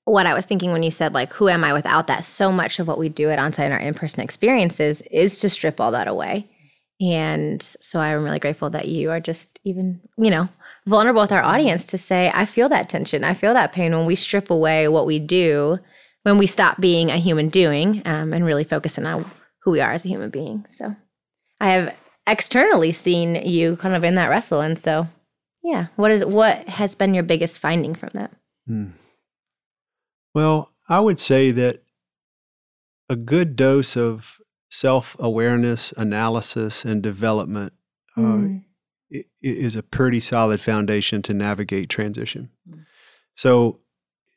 what 0.05 0.27
I 0.27 0.35
was 0.35 0.45
thinking 0.45 0.73
when 0.73 0.83
you 0.83 0.91
said, 0.91 1.15
like, 1.15 1.33
who 1.33 1.49
am 1.49 1.65
I 1.65 1.73
without 1.73 2.07
that? 2.09 2.23
So 2.25 2.53
much 2.53 2.79
of 2.79 2.87
what 2.87 2.99
we 2.99 3.09
do 3.09 3.31
at 3.31 3.39
Onsite 3.39 3.61
and 3.61 3.73
our 3.73 3.79
in 3.81 3.95
person 3.95 4.21
experiences 4.23 5.01
is 5.11 5.41
to 5.41 5.49
strip 5.49 5.81
all 5.81 5.91
that 5.93 6.07
away. 6.07 6.51
And 7.03 7.61
so 7.61 7.99
I'm 7.99 8.23
really 8.23 8.39
grateful 8.39 8.71
that 8.71 8.89
you 8.89 9.11
are 9.11 9.19
just 9.19 9.59
even, 9.65 10.01
you 10.17 10.31
know, 10.31 10.49
vulnerable 10.87 11.23
with 11.23 11.33
our 11.33 11.43
audience 11.43 11.87
to 11.87 11.99
say, 11.99 12.31
I 12.33 12.45
feel 12.45 12.69
that 12.69 12.89
tension. 12.89 13.25
I 13.25 13.35
feel 13.35 13.55
that 13.55 13.73
pain 13.73 13.93
when 13.93 14.07
we 14.07 14.15
strip 14.15 14.51
away 14.51 14.87
what 14.87 15.07
we 15.07 15.19
do, 15.19 15.79
when 16.23 16.39
we 16.39 16.47
stop 16.47 16.81
being 16.81 17.11
a 17.11 17.17
human 17.17 17.49
doing 17.49 18.03
um, 18.05 18.33
and 18.33 18.45
really 18.45 18.63
focus 18.63 18.99
on 18.99 19.25
who 19.63 19.73
we 19.73 19.81
are 19.81 19.93
as 19.93 20.05
a 20.05 20.09
human 20.09 20.31
being. 20.31 20.65
So 20.69 20.95
I 21.61 21.71
have 21.73 21.95
externally 22.27 22.93
seen 22.93 23.35
you 23.35 23.77
kind 23.77 23.97
of 23.97 24.05
in 24.05 24.15
that 24.15 24.29
wrestle. 24.29 24.61
And 24.61 24.79
so, 24.79 25.09
yeah, 25.65 25.89
what 25.97 26.13
is 26.13 26.25
what 26.25 26.69
has 26.69 26.95
been 26.95 27.15
your 27.15 27.25
biggest 27.25 27.59
finding 27.59 27.97
from 27.97 28.11
that? 28.15 28.31
Well, 30.35 30.71
I 30.89 31.01
would 31.01 31.19
say 31.19 31.51
that 31.51 31.83
a 33.09 33.17
good 33.17 33.57
dose 33.57 33.97
of 33.97 34.39
self 34.77 35.15
awareness, 35.19 35.93
analysis, 35.99 36.83
and 36.85 37.03
development 37.03 37.75
uh, 38.17 38.21
Mm. 38.21 38.63
is 39.43 39.77
a 39.77 39.83
pretty 39.83 40.19
solid 40.19 40.61
foundation 40.63 41.21
to 41.23 41.35
navigate 41.35 41.91
transition. 41.91 42.49
So, 43.35 43.81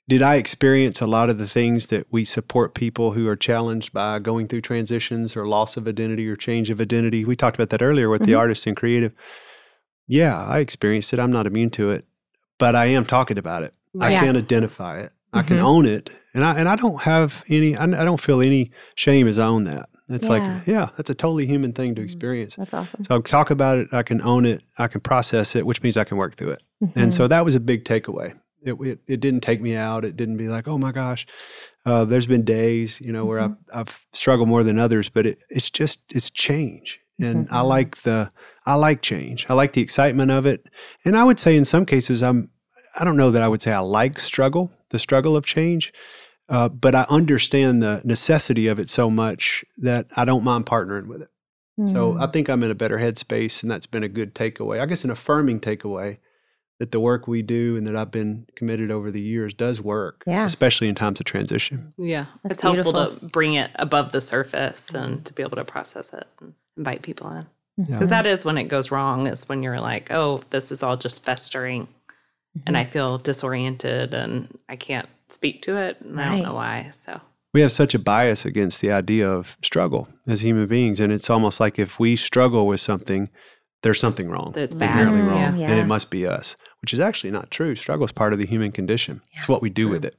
did 0.10 0.22
I 0.22 0.36
experience 0.36 1.00
a 1.02 1.08
lot 1.08 1.30
of 1.30 1.38
the 1.38 1.48
things 1.48 1.88
that 1.88 2.08
we 2.12 2.26
support 2.26 2.74
people 2.76 3.14
who 3.14 3.28
are 3.30 3.38
challenged 3.38 3.94
by 3.94 4.20
going 4.20 4.48
through 4.50 4.62
transitions 4.62 5.36
or 5.38 5.48
loss 5.48 5.78
of 5.78 5.88
identity 5.88 6.28
or 6.28 6.36
change 6.36 6.70
of 6.70 6.82
identity? 6.82 7.24
We 7.24 7.38
talked 7.38 7.56
about 7.56 7.70
that 7.70 7.82
earlier 7.82 8.10
with 8.10 8.24
the 8.26 8.34
Mhm. 8.34 8.38
artist 8.40 8.68
and 8.68 8.76
creative. 8.76 9.14
Yeah, 10.06 10.38
I 10.38 10.60
experienced 10.60 11.14
it. 11.14 11.20
I'm 11.20 11.32
not 11.32 11.48
immune 11.48 11.70
to 11.72 11.90
it, 11.92 12.06
but 12.60 12.76
I 12.76 12.88
am 12.88 13.06
talking 13.06 13.38
about 13.38 13.64
it. 13.64 13.74
I 14.02 14.12
Yeah. 14.12 14.20
can 14.26 14.36
identify 14.36 15.00
it. 15.00 15.14
I 15.34 15.42
can 15.44 15.58
Mhm. 15.58 15.64
own 15.64 15.86
it, 15.86 16.14
and 16.34 16.44
I 16.44 16.60
and 16.60 16.68
I 16.70 16.76
don't 16.76 17.02
have 17.04 17.44
any. 17.50 17.76
I, 17.78 17.86
I 17.86 18.04
don't 18.06 18.22
feel 18.22 18.42
any 18.42 18.72
shame 18.96 19.28
as 19.28 19.40
I 19.40 19.48
own 19.48 19.64
that. 19.64 19.90
It's 20.08 20.28
Yeah. 20.28 20.34
like, 20.34 20.68
yeah, 20.68 20.90
that's 20.96 21.10
a 21.10 21.16
totally 21.16 21.48
human 21.48 21.74
thing 21.74 21.96
to 21.96 22.02
mm-hmm. 22.02 22.06
experience. 22.06 22.56
That's 22.56 22.74
awesome. 22.74 23.06
So 23.06 23.18
I 23.18 23.22
talk 23.22 23.50
about 23.50 23.80
it. 23.80 23.88
I 23.92 24.04
can 24.04 24.22
own 24.22 24.46
it. 24.46 24.62
I 24.78 24.88
can 24.88 25.02
process 25.02 25.56
it, 25.56 25.66
which 25.66 25.82
means 25.82 25.98
I 25.98 26.04
can 26.04 26.18
work 26.18 26.38
through 26.38 26.52
it. 26.52 26.64
And 26.82 26.92
mm-hmm. 26.94 27.10
so 27.10 27.28
that 27.28 27.44
was 27.44 27.56
a 27.56 27.60
big 27.60 27.86
takeaway. 27.86 28.34
It, 28.64 28.74
it 28.82 29.00
it 29.08 29.20
didn't 29.20 29.42
take 29.42 29.62
me 29.62 29.76
out. 29.76 30.04
It 30.04 30.18
didn't 30.18 30.38
be 30.38 30.48
like, 30.48 30.68
oh 30.68 30.78
my 30.78 30.92
gosh. 30.92 31.28
Uh, 31.86 32.04
there's 32.04 32.26
been 32.26 32.44
days, 32.44 33.00
you 33.00 33.14
know, 33.14 33.26
where 33.26 33.40
mm-hmm. 33.40 33.54
I've 33.72 33.88
I've 33.88 34.06
struggled 34.14 34.50
more 34.50 34.64
than 34.64 34.80
others, 34.80 35.08
but 35.08 35.26
it, 35.28 35.44
it's 35.50 35.70
just 35.70 36.02
it's 36.16 36.32
change, 36.32 37.00
and 37.20 37.48
I 37.52 37.62
like 37.62 38.02
the 38.02 38.30
I 38.66 38.74
like 38.74 39.04
change. 39.04 39.46
I 39.50 39.54
like 39.54 39.74
the 39.74 39.82
excitement 39.82 40.32
of 40.32 40.48
it, 40.48 40.68
and 41.04 41.16
I 41.16 41.24
would 41.24 41.40
say 41.40 41.56
in 41.56 41.64
some 41.66 41.86
cases 41.86 42.24
I'm 42.24 42.50
I 43.00 43.06
don't 43.06 43.18
know 43.18 43.30
that 43.30 43.44
I 43.44 43.48
would 43.48 43.62
say 43.62 43.72
I 43.72 43.80
like 43.80 44.20
struggle, 44.20 44.72
the 44.90 45.00
struggle 45.00 45.36
of 45.36 45.46
change, 45.46 45.94
uh, 46.50 46.70
but 46.70 46.94
I 46.96 47.06
understand 47.10 47.82
the 47.82 48.02
necessity 48.04 48.68
of 48.68 48.80
it 48.80 48.90
so 48.90 49.10
much 49.10 49.64
that 49.78 50.08
I 50.16 50.26
don't 50.26 50.44
mind 50.44 50.66
partnering 50.66 51.08
with 51.08 51.22
it. 51.24 51.30
So 51.88 52.14
Mm. 52.14 52.22
I 52.24 52.28
think 52.32 52.48
I'm 52.50 52.64
in 52.64 52.72
a 52.72 52.76
better 52.76 52.98
headspace, 52.98 53.62
and 53.62 53.70
that's 53.70 53.86
been 53.86 54.04
a 54.04 54.08
good 54.08 54.34
takeaway. 54.34 54.80
I 54.80 54.86
guess 54.86 55.04
an 55.04 55.10
affirming 55.12 55.60
takeaway 55.60 56.18
that 56.80 56.92
the 56.92 57.00
work 57.02 57.28
we 57.28 57.42
do 57.42 57.76
and 57.76 57.86
that 57.88 57.96
I've 57.98 58.12
been 58.12 58.46
committed 58.56 58.92
over 58.92 59.12
the 59.12 59.20
years 59.22 59.54
does 59.54 59.82
work, 59.82 60.24
Yeah. 60.28 60.46
especially 60.46 60.88
in 60.88 60.96
times 60.96 61.20
of 61.20 61.26
transition. 61.26 61.94
Yeah, 61.98 62.26
That's 62.44 62.56
it's 62.56 62.64
helpful 62.64 62.94
to 62.94 63.26
bring 63.26 63.56
it 63.56 63.72
above 63.76 64.12
the 64.14 64.22
surface 64.22 64.94
and 64.94 65.26
to 65.26 65.34
be 65.34 65.42
able 65.44 65.56
to 65.58 65.66
process 65.66 66.14
it 66.14 66.28
and 66.40 66.54
invite 66.78 67.02
people 67.02 67.30
in. 67.32 67.46
Yeah. 67.78 67.86
Because 67.98 68.10
that 68.10 68.26
is 68.28 68.46
when 68.46 68.58
it 68.58 68.66
goes 68.70 68.90
wrong, 68.92 69.28
is 69.28 69.48
when 69.50 69.62
you're 69.64 69.80
like, 69.82 70.12
oh, 70.12 70.44
this 70.52 70.72
is 70.72 70.82
all 70.84 70.96
just 70.96 71.24
festering 71.26 71.88
and 72.66 72.78
I 72.78 72.86
feel 72.86 73.18
disoriented 73.18 74.14
and 74.14 74.58
I 74.70 74.78
can't 74.78 75.10
speak 75.30 75.62
to 75.64 75.78
it. 75.78 76.02
And 76.02 76.20
I 76.20 76.26
don't 76.28 76.44
know 76.44 76.54
why. 76.54 76.90
So, 76.94 77.20
We 77.54 77.62
have 77.62 77.72
such 77.72 77.94
a 77.96 78.00
bias 78.00 78.46
against 78.46 78.82
the 78.82 78.92
idea 78.92 79.30
of 79.30 79.58
struggle 79.64 80.08
as 80.28 80.42
human 80.42 80.68
beings, 80.68 81.00
and 81.00 81.12
it's 81.14 81.30
almost 81.30 81.60
like 81.60 81.80
if 81.80 82.00
we 82.00 82.16
struggle 82.16 82.68
with 82.68 82.82
something, 82.82 83.30
there's 83.84 84.00
something 84.00 84.30
wrong. 84.30 84.52
That 84.54 84.64
it's 84.64 84.76
It's 84.76 84.80
bad. 84.80 84.90
inherently 84.92 85.22
Mm, 85.22 85.30
wrong, 85.30 85.58
yeah. 85.58 85.70
and 85.72 85.80
it 85.80 85.86
must 85.86 86.10
be 86.12 86.26
us, 86.28 86.56
which 86.82 86.94
is 86.94 87.00
actually 87.00 87.32
not 87.32 87.52
true. 87.52 87.76
Struggle 87.76 88.06
is 88.06 88.12
part 88.12 88.34
of 88.34 88.40
the 88.40 88.46
human 88.46 88.72
condition. 88.72 89.22
It's 89.34 89.48
what 89.48 89.62
we 89.62 89.70
do 89.70 89.88
with 89.88 90.04
it. 90.06 90.16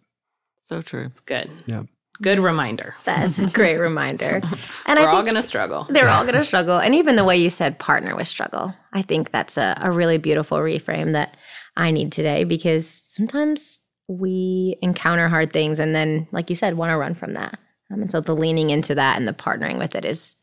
So 0.62 0.82
true. 0.82 1.04
it's 1.04 1.20
good. 1.20 1.50
Yeah. 1.66 1.82
Good 2.22 2.40
reminder. 2.40 2.94
That 3.04 3.24
is 3.24 3.38
a 3.38 3.46
great 3.50 3.76
reminder. 3.76 4.40
And 4.86 4.98
I 4.98 5.02
think 5.02 5.06
We're 5.06 5.08
I 5.08 5.16
all 5.16 5.22
going 5.22 5.34
to 5.34 5.42
struggle. 5.42 5.86
they're 5.90 6.08
all 6.08 6.22
going 6.22 6.34
to 6.36 6.44
struggle. 6.44 6.78
And 6.78 6.94
even 6.94 7.16
the 7.16 7.24
way 7.24 7.36
you 7.36 7.50
said 7.50 7.78
partner 7.78 8.16
with 8.16 8.26
struggle, 8.26 8.74
I 8.92 9.02
think 9.02 9.30
that's 9.32 9.58
a, 9.58 9.76
a 9.82 9.90
really 9.90 10.16
beautiful 10.16 10.58
reframe 10.58 11.12
that 11.12 11.36
I 11.76 11.90
need 11.90 12.12
today 12.12 12.44
because 12.44 12.88
sometimes 12.88 13.80
we 14.08 14.76
encounter 14.82 15.28
hard 15.28 15.52
things 15.52 15.78
and 15.78 15.94
then, 15.94 16.28
like 16.32 16.48
you 16.50 16.56
said, 16.56 16.76
want 16.76 16.90
to 16.90 16.96
run 16.96 17.14
from 17.14 17.34
that. 17.34 17.58
Um, 17.90 18.02
and 18.02 18.10
so 18.10 18.20
the 18.20 18.34
leaning 18.34 18.70
into 18.70 18.94
that 18.94 19.16
and 19.18 19.26
the 19.28 19.32
partnering 19.32 19.78
with 19.78 19.94
it 19.94 20.04
is, 20.04 20.36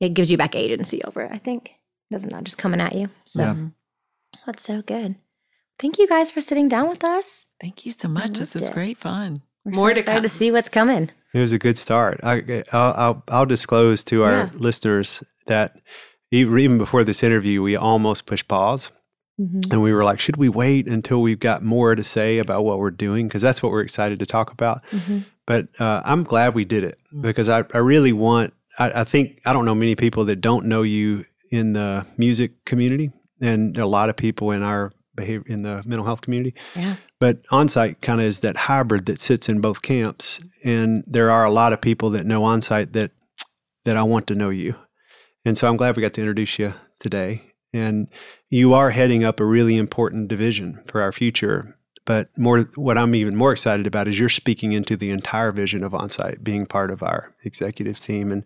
it 0.00 0.14
gives 0.14 0.30
you 0.30 0.36
back 0.36 0.54
agency 0.54 1.02
over 1.04 1.22
it, 1.22 1.30
I 1.32 1.38
think. 1.38 1.72
It's 2.10 2.24
not 2.24 2.32
that 2.32 2.44
just 2.44 2.58
coming 2.58 2.80
at 2.80 2.94
you. 2.94 3.08
So 3.24 3.42
Yeah. 3.42 3.56
that's 4.46 4.62
so 4.62 4.82
good. 4.82 5.16
Thank 5.78 5.98
you 5.98 6.08
guys 6.08 6.30
for 6.30 6.40
sitting 6.40 6.68
down 6.68 6.88
with 6.88 7.04
us. 7.04 7.46
Thank 7.60 7.86
you 7.86 7.92
so 7.92 8.08
much. 8.08 8.38
This 8.38 8.54
loved 8.54 8.62
was 8.62 8.68
it. 8.68 8.74
great 8.74 8.98
fun. 8.98 9.42
We're 9.64 9.72
More 9.72 9.90
so 9.90 9.94
to 9.94 10.00
excited 10.00 10.16
come. 10.18 10.22
to 10.22 10.28
see 10.28 10.50
what's 10.50 10.68
coming. 10.68 11.10
It 11.34 11.40
was 11.40 11.52
a 11.52 11.58
good 11.58 11.76
start. 11.76 12.20
I, 12.22 12.64
I'll, 12.72 12.94
I'll, 12.96 13.22
I'll 13.28 13.46
disclose 13.46 14.02
to 14.04 14.24
our 14.24 14.32
Yeah. 14.32 14.50
listeners 14.54 15.22
that 15.46 15.76
e- 16.32 16.38
even 16.40 16.78
before 16.78 17.04
this 17.04 17.22
interview, 17.22 17.62
we 17.62 17.76
almost 17.76 18.26
pushed 18.26 18.48
pause. 18.48 18.90
Mhm. 19.38 19.72
And 19.72 19.82
we 19.82 19.92
were 19.92 20.04
like, 20.04 20.18
should 20.18 20.36
we 20.36 20.48
wait 20.48 20.86
until 20.88 21.22
we've 21.22 21.38
got 21.38 21.62
more 21.62 21.94
to 21.94 22.02
say 22.02 22.38
about 22.38 22.64
what 22.64 22.78
we're 22.78 22.90
doing? 22.90 23.28
Because 23.28 23.42
that's 23.42 23.62
what 23.62 23.70
we're 23.72 23.82
excited 23.82 24.18
to 24.18 24.26
talk 24.26 24.50
about. 24.50 24.82
Mhm. 24.90 25.24
But 25.46 25.68
uh, 25.80 26.02
I'm 26.04 26.24
glad 26.24 26.54
we 26.54 26.64
did 26.64 26.84
it 26.84 26.98
because 27.20 27.48
I, 27.48 27.64
I 27.72 27.78
really 27.78 28.12
want, 28.12 28.52
I, 28.78 29.00
I 29.00 29.04
think, 29.04 29.40
I 29.46 29.52
don't 29.52 29.64
know 29.64 29.74
many 29.74 29.94
people 29.94 30.24
that 30.26 30.40
don't 30.40 30.66
know 30.66 30.82
you 30.82 31.24
in 31.50 31.72
the 31.72 32.04
music 32.18 32.64
community 32.64 33.10
and 33.40 33.78
a 33.78 33.86
lot 33.86 34.08
of 34.10 34.16
people 34.16 34.50
in 34.50 34.62
our 34.62 34.92
behavior, 35.14 35.44
in 35.52 35.62
the 35.62 35.82
mental 35.86 36.04
health 36.04 36.20
community. 36.20 36.54
Yeah. 36.76 36.96
But 37.18 37.42
onsite 37.44 38.00
kind 38.02 38.20
of 38.20 38.26
is 38.26 38.40
that 38.40 38.56
hybrid 38.56 39.06
that 39.06 39.20
sits 39.20 39.48
in 39.48 39.60
both 39.60 39.82
camps. 39.82 40.40
And 40.64 41.02
there 41.06 41.30
are 41.30 41.44
a 41.44 41.50
lot 41.50 41.72
of 41.72 41.80
people 41.80 42.10
that 42.10 42.26
know 42.26 42.42
onsite 42.42 42.92
that 42.92 43.12
that 43.84 43.96
I 43.96 44.02
want 44.02 44.26
to 44.26 44.34
know 44.34 44.50
you. 44.50 44.74
And 45.44 45.56
so 45.56 45.66
I'm 45.68 45.76
glad 45.78 45.96
we 45.96 46.02
got 46.02 46.12
to 46.14 46.20
introduce 46.20 46.58
you 46.58 46.74
today. 47.00 47.47
And 47.72 48.08
you 48.48 48.72
are 48.72 48.90
heading 48.90 49.24
up 49.24 49.40
a 49.40 49.44
really 49.44 49.76
important 49.76 50.28
division 50.28 50.82
for 50.86 51.02
our 51.02 51.12
future. 51.12 51.74
But 52.08 52.30
more, 52.38 52.60
what 52.76 52.96
I'm 52.96 53.14
even 53.14 53.36
more 53.36 53.52
excited 53.52 53.86
about 53.86 54.08
is 54.08 54.18
you're 54.18 54.30
speaking 54.30 54.72
into 54.72 54.96
the 54.96 55.10
entire 55.10 55.52
vision 55.52 55.84
of 55.84 55.92
OnSite, 55.92 56.42
being 56.42 56.64
part 56.64 56.90
of 56.90 57.02
our 57.02 57.34
executive 57.44 58.00
team, 58.00 58.32
and 58.32 58.44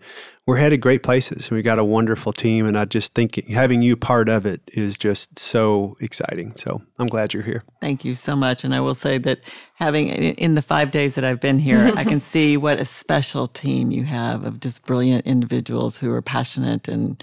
we're 0.48 0.56
headed 0.56 0.80
great 0.80 1.04
places. 1.04 1.46
And 1.46 1.56
we 1.56 1.62
got 1.62 1.78
a 1.78 1.84
wonderful 1.84 2.32
team, 2.32 2.66
and 2.66 2.76
I 2.76 2.86
just 2.86 3.14
think 3.14 3.46
having 3.46 3.80
you 3.80 3.96
part 3.96 4.28
of 4.28 4.46
it 4.46 4.62
is 4.72 4.98
just 4.98 5.38
so 5.38 5.96
exciting. 6.00 6.54
So 6.58 6.82
I'm 6.98 7.06
glad 7.06 7.32
you're 7.32 7.44
here. 7.44 7.62
Thank 7.80 8.04
you 8.04 8.16
so 8.16 8.34
much. 8.34 8.64
And 8.64 8.74
I 8.74 8.80
will 8.80 8.94
say 8.94 9.18
that 9.18 9.38
having 9.74 10.08
in 10.08 10.56
the 10.56 10.62
five 10.62 10.90
days 10.90 11.14
that 11.14 11.22
I've 11.22 11.40
been 11.40 11.60
here, 11.60 11.92
I 11.96 12.02
can 12.02 12.20
see 12.32 12.56
what 12.56 12.80
a 12.80 12.84
special 12.84 13.46
team 13.46 13.92
you 13.92 14.02
have 14.02 14.44
of 14.44 14.58
just 14.58 14.84
brilliant 14.84 15.24
individuals 15.24 15.98
who 15.98 16.10
are 16.10 16.20
passionate 16.20 16.88
and 16.88 17.22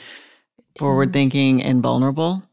forward 0.78 1.13
thinking 1.13 1.61
and 1.63 1.82
vulnerable 1.82 2.43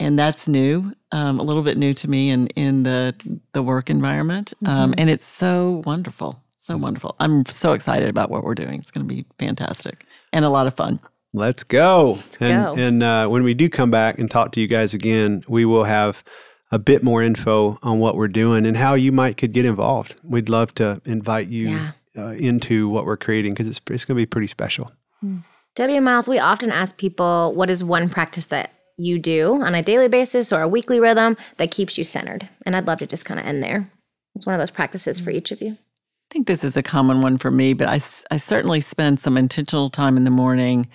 and 0.00 0.18
that's 0.18 0.48
new, 0.48 0.92
um, 1.12 1.38
a 1.38 1.42
little 1.42 1.62
bit 1.62 1.76
new 1.76 1.94
to 1.94 2.08
me 2.08 2.30
in 2.30 2.48
in 2.48 2.82
the 2.82 3.14
the 3.52 3.62
work 3.62 3.90
environment, 3.90 4.54
um, 4.64 4.90
mm-hmm. 4.90 4.94
and 4.98 5.10
it's 5.10 5.26
so 5.26 5.82
wonderful, 5.84 6.42
so 6.56 6.76
wonderful. 6.76 7.14
I'm 7.20 7.44
so 7.46 7.74
excited 7.74 8.08
about 8.08 8.30
what 8.30 8.42
we're 8.42 8.54
doing. 8.54 8.80
It's 8.80 8.90
going 8.90 9.06
to 9.06 9.14
be 9.14 9.26
fantastic 9.38 10.06
and 10.32 10.44
a 10.44 10.48
lot 10.48 10.66
of 10.66 10.74
fun. 10.74 10.98
Let's 11.32 11.62
go. 11.62 12.12
Let's 12.16 12.36
and 12.38 12.76
go. 12.76 12.82
and 12.82 13.02
uh, 13.02 13.28
when 13.28 13.44
we 13.44 13.54
do 13.54 13.68
come 13.68 13.90
back 13.90 14.18
and 14.18 14.28
talk 14.28 14.52
to 14.52 14.60
you 14.60 14.66
guys 14.66 14.94
again, 14.94 15.44
we 15.48 15.64
will 15.64 15.84
have 15.84 16.24
a 16.72 16.78
bit 16.78 17.02
more 17.02 17.22
info 17.22 17.78
on 17.82 17.98
what 17.98 18.16
we're 18.16 18.28
doing 18.28 18.64
and 18.64 18.76
how 18.76 18.94
you 18.94 19.12
might 19.12 19.36
could 19.36 19.52
get 19.52 19.64
involved. 19.64 20.16
We'd 20.24 20.48
love 20.48 20.74
to 20.76 21.02
invite 21.04 21.48
you 21.48 21.68
yeah. 21.68 21.92
uh, 22.16 22.30
into 22.30 22.88
what 22.88 23.04
we're 23.04 23.18
creating 23.18 23.52
because 23.52 23.66
it's 23.66 23.80
it's 23.90 24.04
going 24.04 24.16
to 24.16 24.22
be 24.22 24.26
pretty 24.26 24.46
special. 24.46 24.90
Mm. 25.22 25.42
Debbie 25.74 26.00
Miles, 26.00 26.28
we 26.28 26.38
often 26.38 26.70
ask 26.70 26.96
people 26.96 27.52
what 27.54 27.70
is 27.70 27.84
one 27.84 28.08
practice 28.08 28.46
that 28.46 28.72
you 28.96 29.18
do 29.18 29.62
on 29.62 29.74
a 29.74 29.82
daily 29.82 30.08
basis 30.08 30.52
or 30.52 30.62
a 30.62 30.68
weekly 30.68 31.00
rhythm 31.00 31.36
that 31.56 31.70
keeps 31.70 31.96
you 31.96 32.04
centered. 32.04 32.48
And 32.66 32.76
I'd 32.76 32.86
love 32.86 32.98
to 32.98 33.06
just 33.06 33.24
kind 33.24 33.40
of 33.40 33.46
end 33.46 33.62
there. 33.62 33.90
It's 34.34 34.46
one 34.46 34.54
of 34.54 34.60
those 34.60 34.70
practices 34.70 35.20
for 35.20 35.30
each 35.30 35.52
of 35.52 35.62
you. 35.62 35.72
I 35.72 36.32
think 36.32 36.46
this 36.46 36.62
is 36.62 36.76
a 36.76 36.82
common 36.82 37.22
one 37.22 37.38
for 37.38 37.50
me, 37.50 37.72
but 37.72 37.88
I, 37.88 38.00
I 38.30 38.36
certainly 38.36 38.80
spend 38.80 39.18
some 39.18 39.36
intentional 39.36 39.90
time 39.90 40.16
in 40.16 40.24
the 40.24 40.30
morning 40.30 40.88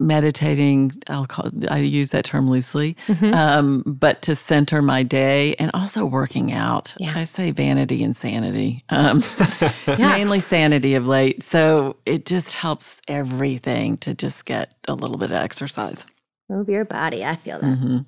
meditating. 0.00 0.92
I'll 1.08 1.26
call, 1.26 1.50
I 1.70 1.78
use 1.78 2.10
that 2.12 2.24
term 2.24 2.48
loosely, 2.48 2.96
mm-hmm. 3.06 3.34
um, 3.34 3.82
but 3.86 4.22
to 4.22 4.34
center 4.34 4.82
my 4.82 5.02
day 5.02 5.54
and 5.58 5.70
also 5.74 6.04
working 6.04 6.52
out. 6.52 6.94
Yeah. 6.98 7.12
I 7.16 7.24
say 7.24 7.50
vanity 7.50 8.02
and 8.04 8.16
sanity, 8.16 8.84
um, 8.90 9.22
yeah. 9.86 9.96
mainly 9.98 10.40
sanity 10.40 10.94
of 10.94 11.06
late. 11.06 11.42
So 11.42 11.96
it 12.06 12.26
just 12.26 12.54
helps 12.54 13.00
everything 13.08 13.96
to 13.98 14.14
just 14.14 14.44
get 14.44 14.74
a 14.86 14.94
little 14.94 15.18
bit 15.18 15.30
of 15.30 15.36
exercise. 15.36 16.04
Move 16.48 16.68
your 16.68 16.84
body. 16.84 17.24
I 17.24 17.36
feel 17.36 17.60
that. 17.60 17.66
Mm-hmm. 17.66 17.98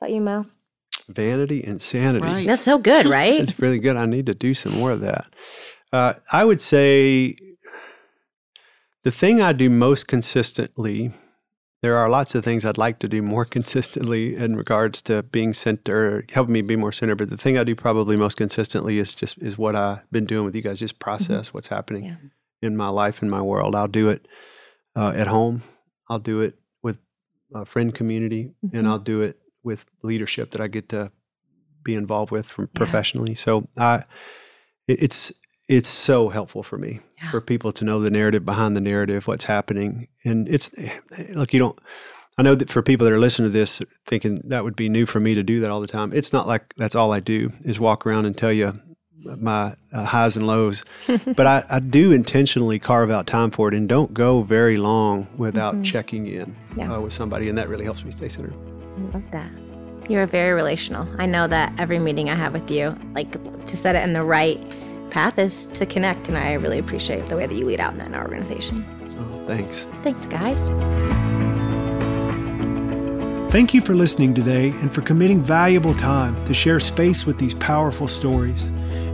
About 0.00 0.12
you, 0.12 0.20
Miles 0.20 0.56
Vanity 1.08 1.62
and 1.64 1.82
sanity. 1.82 2.24
Right. 2.24 2.46
That's 2.46 2.62
so 2.62 2.78
good, 2.78 3.06
right? 3.08 3.40
it's 3.40 3.58
really 3.58 3.78
good. 3.78 3.96
I 3.96 4.06
need 4.06 4.26
to 4.26 4.34
do 4.34 4.54
some 4.54 4.72
more 4.72 4.90
of 4.90 5.00
that. 5.00 5.26
Uh, 5.92 6.14
I 6.32 6.44
would 6.44 6.60
say 6.60 7.34
the 9.02 9.10
thing 9.10 9.42
I 9.42 9.52
do 9.52 9.68
most 9.68 10.06
consistently, 10.06 11.12
there 11.82 11.96
are 11.96 12.08
lots 12.08 12.34
of 12.34 12.44
things 12.44 12.64
I'd 12.64 12.78
like 12.78 12.98
to 13.00 13.08
do 13.08 13.22
more 13.22 13.44
consistently 13.56 14.36
in 14.36 14.56
regards 14.56 15.02
to 15.02 15.22
being 15.22 15.54
centered, 15.54 16.30
helping 16.32 16.52
me 16.52 16.62
be 16.62 16.76
more 16.76 16.92
centered. 16.92 17.16
But 17.16 17.30
the 17.30 17.36
thing 17.36 17.58
I 17.58 17.64
do 17.64 17.74
probably 17.74 18.16
most 18.16 18.36
consistently 18.36 18.98
is 18.98 19.14
just 19.14 19.42
is 19.42 19.58
what 19.58 19.76
I've 19.76 20.10
been 20.10 20.26
doing 20.26 20.44
with 20.44 20.54
you 20.54 20.62
guys, 20.62 20.78
just 20.78 20.98
process 20.98 21.48
mm-hmm. 21.48 21.58
what's 21.58 21.68
happening 21.68 22.04
yeah. 22.04 22.16
in 22.62 22.76
my 22.76 22.88
life 22.88 23.22
and 23.22 23.30
my 23.30 23.42
world. 23.42 23.74
I'll 23.74 23.88
do 23.88 24.08
it 24.08 24.26
uh, 24.96 25.12
at 25.14 25.26
home. 25.26 25.62
I'll 26.08 26.18
do 26.18 26.40
it 26.40 26.56
uh, 27.54 27.64
friend 27.64 27.94
community, 27.94 28.52
mm-hmm. 28.64 28.76
and 28.76 28.88
I'll 28.88 28.98
do 28.98 29.22
it 29.22 29.38
with 29.62 29.84
leadership 30.02 30.52
that 30.52 30.60
I 30.60 30.68
get 30.68 30.88
to 30.90 31.10
be 31.82 31.94
involved 31.94 32.30
with 32.30 32.46
from 32.46 32.68
yeah. 32.72 32.78
professionally. 32.78 33.34
So 33.34 33.66
I, 33.76 34.04
it's 34.86 35.39
it's 35.70 35.88
so 35.88 36.28
helpful 36.30 36.64
for 36.64 36.76
me 36.76 36.98
yeah. 37.22 37.30
for 37.30 37.40
people 37.40 37.72
to 37.72 37.84
know 37.84 38.00
the 38.00 38.10
narrative 38.10 38.44
behind 38.44 38.76
the 38.76 38.80
narrative, 38.80 39.28
what's 39.28 39.44
happening, 39.44 40.08
and 40.24 40.48
it's 40.48 40.70
look 41.34 41.54
you 41.54 41.60
don't. 41.60 41.78
I 42.36 42.42
know 42.42 42.56
that 42.56 42.70
for 42.70 42.82
people 42.82 43.04
that 43.04 43.12
are 43.12 43.20
listening 43.20 43.46
to 43.46 43.52
this, 43.52 43.80
thinking 44.06 44.42
that 44.46 44.64
would 44.64 44.74
be 44.74 44.88
new 44.88 45.06
for 45.06 45.20
me 45.20 45.34
to 45.36 45.44
do 45.44 45.60
that 45.60 45.70
all 45.70 45.80
the 45.80 45.86
time. 45.86 46.12
It's 46.12 46.32
not 46.32 46.48
like 46.48 46.74
that's 46.76 46.96
all 46.96 47.12
I 47.12 47.20
do 47.20 47.52
is 47.62 47.78
walk 47.78 48.04
around 48.04 48.26
and 48.26 48.36
tell 48.36 48.52
you 48.52 48.80
my 49.38 49.74
uh, 49.92 50.04
highs 50.04 50.36
and 50.36 50.44
lows. 50.44 50.82
but 51.36 51.46
I, 51.46 51.64
I, 51.70 51.78
do 51.78 52.10
intentionally 52.10 52.78
carve 52.78 53.10
out 53.10 53.26
time 53.26 53.50
for 53.50 53.68
it 53.68 53.74
and 53.74 53.86
don't 53.86 54.14
go 54.14 54.42
very 54.42 54.78
long 54.78 55.28
without 55.36 55.74
mm-hmm. 55.74 55.82
checking 55.82 56.26
in 56.26 56.56
yeah. 56.74 56.90
uh, 56.90 57.00
with 57.00 57.12
somebody. 57.12 57.50
And 57.50 57.58
that 57.58 57.68
really 57.68 57.84
helps 57.84 58.02
me 58.02 58.10
stay 58.10 58.30
centered. 58.30 58.54
I 58.54 59.00
love 59.12 59.30
that. 59.32 59.50
You're 60.08 60.26
very 60.26 60.52
relational. 60.52 61.06
I 61.20 61.26
know 61.26 61.46
that 61.48 61.74
every 61.78 61.98
meeting 61.98 62.30
I 62.30 62.34
have 62.34 62.54
with 62.54 62.70
you, 62.70 62.96
like 63.14 63.30
to 63.66 63.76
set 63.76 63.94
it 63.94 64.02
in 64.02 64.14
the 64.14 64.24
right 64.24 64.58
path 65.10 65.38
is 65.38 65.66
to 65.68 65.86
connect. 65.86 66.28
And 66.28 66.38
I 66.38 66.54
really 66.54 66.78
appreciate 66.78 67.28
the 67.28 67.36
way 67.36 67.46
that 67.46 67.54
you 67.54 67.66
lead 67.66 67.80
out 67.80 67.92
in 67.92 67.98
that 67.98 68.14
organization. 68.14 68.84
So, 69.06 69.20
oh, 69.20 69.46
thanks. 69.46 69.86
Thanks, 70.02 70.26
guys. 70.26 70.68
Thank 73.50 73.74
you 73.74 73.80
for 73.80 73.94
listening 73.94 74.32
today 74.32 74.70
and 74.70 74.94
for 74.94 75.02
committing 75.02 75.42
valuable 75.42 75.94
time 75.94 76.42
to 76.44 76.54
share 76.54 76.78
space 76.78 77.26
with 77.26 77.36
these 77.38 77.54
powerful 77.54 78.06
stories. 78.06 78.70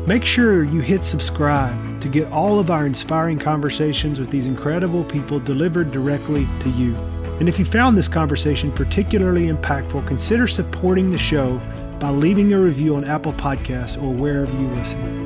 Make 0.07 0.27
sure 0.27 0.63
you 0.63 0.81
hit 0.81 1.03
subscribe 1.03 2.01
to 2.03 2.09
get 2.09 2.31
all 2.31 2.61
of 2.61 2.71
our 2.71 2.87
inspiring 2.87 3.39
conversations 3.39 4.21
with 4.21 4.31
these 4.31 4.45
incredible 4.47 5.05
people 5.05 5.41
delivered 5.41 5.91
directly 5.91 6.47
to 6.61 6.71
you. 6.71 6.95
And 7.41 7.49
if 7.49 7.59
you 7.59 7.65
found 7.65 7.97
this 7.97 8.09
conversation 8.09 8.71
particularly 8.73 9.47
impactful, 9.47 10.07
consider 10.07 10.47
supporting 10.47 11.11
the 11.11 11.19
show 11.19 11.59
by 11.99 12.11
leaving 12.11 12.53
a 12.53 12.59
review 12.59 12.97
on 12.97 13.05
Apple 13.05 13.33
Podcasts 13.33 14.01
or 14.01 14.13
wherever 14.13 14.53
you 14.53 14.69
listen. 14.69 15.26